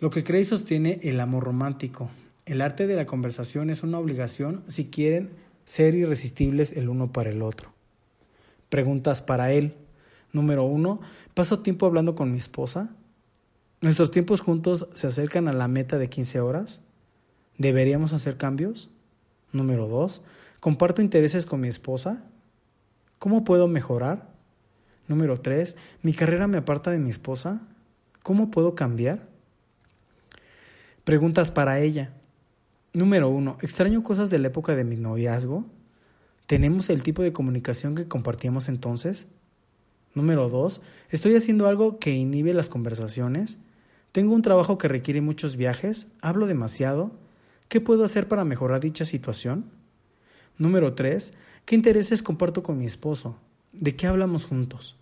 Lo 0.00 0.10
que 0.10 0.24
cree 0.24 0.40
y 0.40 0.44
sostiene 0.44 0.98
el 1.02 1.20
amor 1.20 1.44
romántico. 1.44 2.10
El 2.44 2.60
arte 2.60 2.86
de 2.86 2.96
la 2.96 3.06
conversación 3.06 3.70
es 3.70 3.82
una 3.82 3.98
obligación 3.98 4.64
si 4.66 4.86
quieren 4.86 5.30
ser 5.64 5.94
irresistibles 5.94 6.72
el 6.72 6.88
uno 6.88 7.12
para 7.12 7.30
el 7.30 7.42
otro. 7.42 7.72
Preguntas 8.68 9.22
para 9.22 9.52
él. 9.52 9.74
Número 10.32 10.64
uno, 10.64 11.00
¿paso 11.34 11.60
tiempo 11.60 11.86
hablando 11.86 12.14
con 12.14 12.32
mi 12.32 12.38
esposa? 12.38 12.96
¿Nuestros 13.80 14.10
tiempos 14.10 14.40
juntos 14.40 14.88
se 14.94 15.06
acercan 15.06 15.46
a 15.46 15.52
la 15.52 15.68
meta 15.68 15.98
de 15.98 16.08
15 16.08 16.40
horas? 16.40 16.80
¿Deberíamos 17.58 18.12
hacer 18.12 18.36
cambios? 18.36 18.90
Número 19.52 19.86
dos, 19.86 20.22
¿comparto 20.62 21.02
intereses 21.02 21.44
con 21.44 21.58
mi 21.58 21.66
esposa? 21.66 22.22
¿Cómo 23.18 23.42
puedo 23.42 23.66
mejorar? 23.66 24.28
Número 25.08 25.40
tres, 25.40 25.76
¿mi 26.02 26.12
carrera 26.12 26.46
me 26.46 26.56
aparta 26.56 26.92
de 26.92 27.00
mi 27.00 27.10
esposa? 27.10 27.62
¿Cómo 28.22 28.52
puedo 28.52 28.76
cambiar? 28.76 29.26
Preguntas 31.02 31.50
para 31.50 31.80
ella. 31.80 32.12
Número 32.92 33.28
uno, 33.28 33.56
¿extraño 33.60 34.04
cosas 34.04 34.30
de 34.30 34.38
la 34.38 34.46
época 34.46 34.76
de 34.76 34.84
mi 34.84 34.94
noviazgo? 34.94 35.64
¿Tenemos 36.46 36.90
el 36.90 37.02
tipo 37.02 37.22
de 37.22 37.32
comunicación 37.32 37.96
que 37.96 38.06
compartíamos 38.06 38.68
entonces? 38.68 39.26
Número 40.14 40.48
dos, 40.48 40.80
¿estoy 41.10 41.34
haciendo 41.34 41.66
algo 41.66 41.98
que 41.98 42.12
inhibe 42.12 42.54
las 42.54 42.68
conversaciones? 42.68 43.58
¿Tengo 44.12 44.32
un 44.32 44.42
trabajo 44.42 44.78
que 44.78 44.86
requiere 44.86 45.22
muchos 45.22 45.56
viajes? 45.56 46.06
¿Hablo 46.20 46.46
demasiado? 46.46 47.10
¿Qué 47.66 47.80
puedo 47.80 48.04
hacer 48.04 48.28
para 48.28 48.44
mejorar 48.44 48.78
dicha 48.78 49.04
situación? 49.04 49.81
Número 50.62 50.94
tres, 50.94 51.34
¿qué 51.64 51.74
intereses 51.74 52.22
comparto 52.22 52.62
con 52.62 52.78
mi 52.78 52.86
esposo? 52.86 53.36
¿De 53.72 53.96
qué 53.96 54.06
hablamos 54.06 54.44
juntos? 54.44 54.96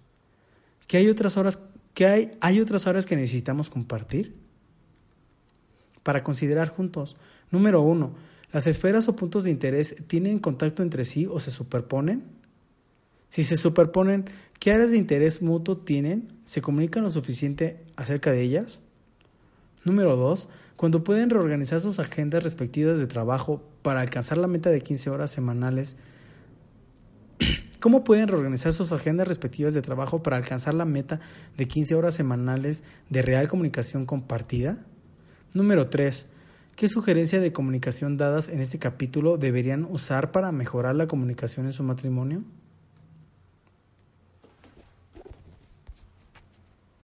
¿Qué 0.86 0.96
hay 0.96 1.10
otras 1.10 1.36
horas, 1.36 1.60
qué 1.92 2.06
hay, 2.06 2.32
hay 2.40 2.60
otras 2.60 2.86
horas 2.86 3.04
que 3.04 3.14
necesitamos 3.14 3.68
compartir? 3.68 4.34
Para 6.02 6.24
considerar 6.24 6.70
juntos, 6.70 7.18
Número 7.50 7.82
uno, 7.82 8.14
¿las 8.52 8.66
esferas 8.66 9.06
o 9.08 9.16
puntos 9.16 9.44
de 9.44 9.50
interés 9.50 9.96
tienen 10.06 10.38
contacto 10.38 10.82
entre 10.82 11.04
sí 11.04 11.26
o 11.26 11.38
se 11.38 11.50
superponen? 11.50 12.24
Si 13.28 13.44
se 13.44 13.58
superponen, 13.58 14.30
¿qué 14.58 14.72
áreas 14.72 14.92
de 14.92 14.96
interés 14.96 15.42
mutuo 15.42 15.76
tienen? 15.76 16.28
¿Se 16.44 16.62
comunican 16.62 17.02
lo 17.02 17.10
suficiente 17.10 17.84
acerca 17.96 18.32
de 18.32 18.40
ellas? 18.40 18.80
Número 19.84 20.16
dos, 20.16 20.48
cuando 20.80 21.04
pueden 21.04 21.28
reorganizar 21.28 21.78
sus 21.82 21.98
agendas 21.98 22.42
respectivas 22.42 22.98
de 22.98 23.06
trabajo 23.06 23.62
para 23.82 24.00
alcanzar 24.00 24.38
la 24.38 24.46
meta 24.46 24.70
de 24.70 24.80
15 24.80 25.10
horas 25.10 25.30
semanales, 25.30 25.98
¿cómo 27.80 28.02
pueden 28.02 28.28
reorganizar 28.28 28.72
sus 28.72 28.90
agendas 28.90 29.28
respectivas 29.28 29.74
de 29.74 29.82
trabajo 29.82 30.22
para 30.22 30.38
alcanzar 30.38 30.72
la 30.72 30.86
meta 30.86 31.20
de 31.58 31.68
15 31.68 31.94
horas 31.96 32.14
semanales 32.14 32.82
de 33.10 33.20
real 33.20 33.46
comunicación 33.46 34.06
compartida? 34.06 34.78
Número 35.52 35.88
3. 35.88 36.24
¿Qué 36.76 36.88
sugerencia 36.88 37.40
de 37.40 37.52
comunicación 37.52 38.16
dadas 38.16 38.48
en 38.48 38.60
este 38.60 38.78
capítulo 38.78 39.36
deberían 39.36 39.84
usar 39.84 40.32
para 40.32 40.50
mejorar 40.50 40.94
la 40.94 41.06
comunicación 41.06 41.66
en 41.66 41.74
su 41.74 41.82
matrimonio? 41.82 42.42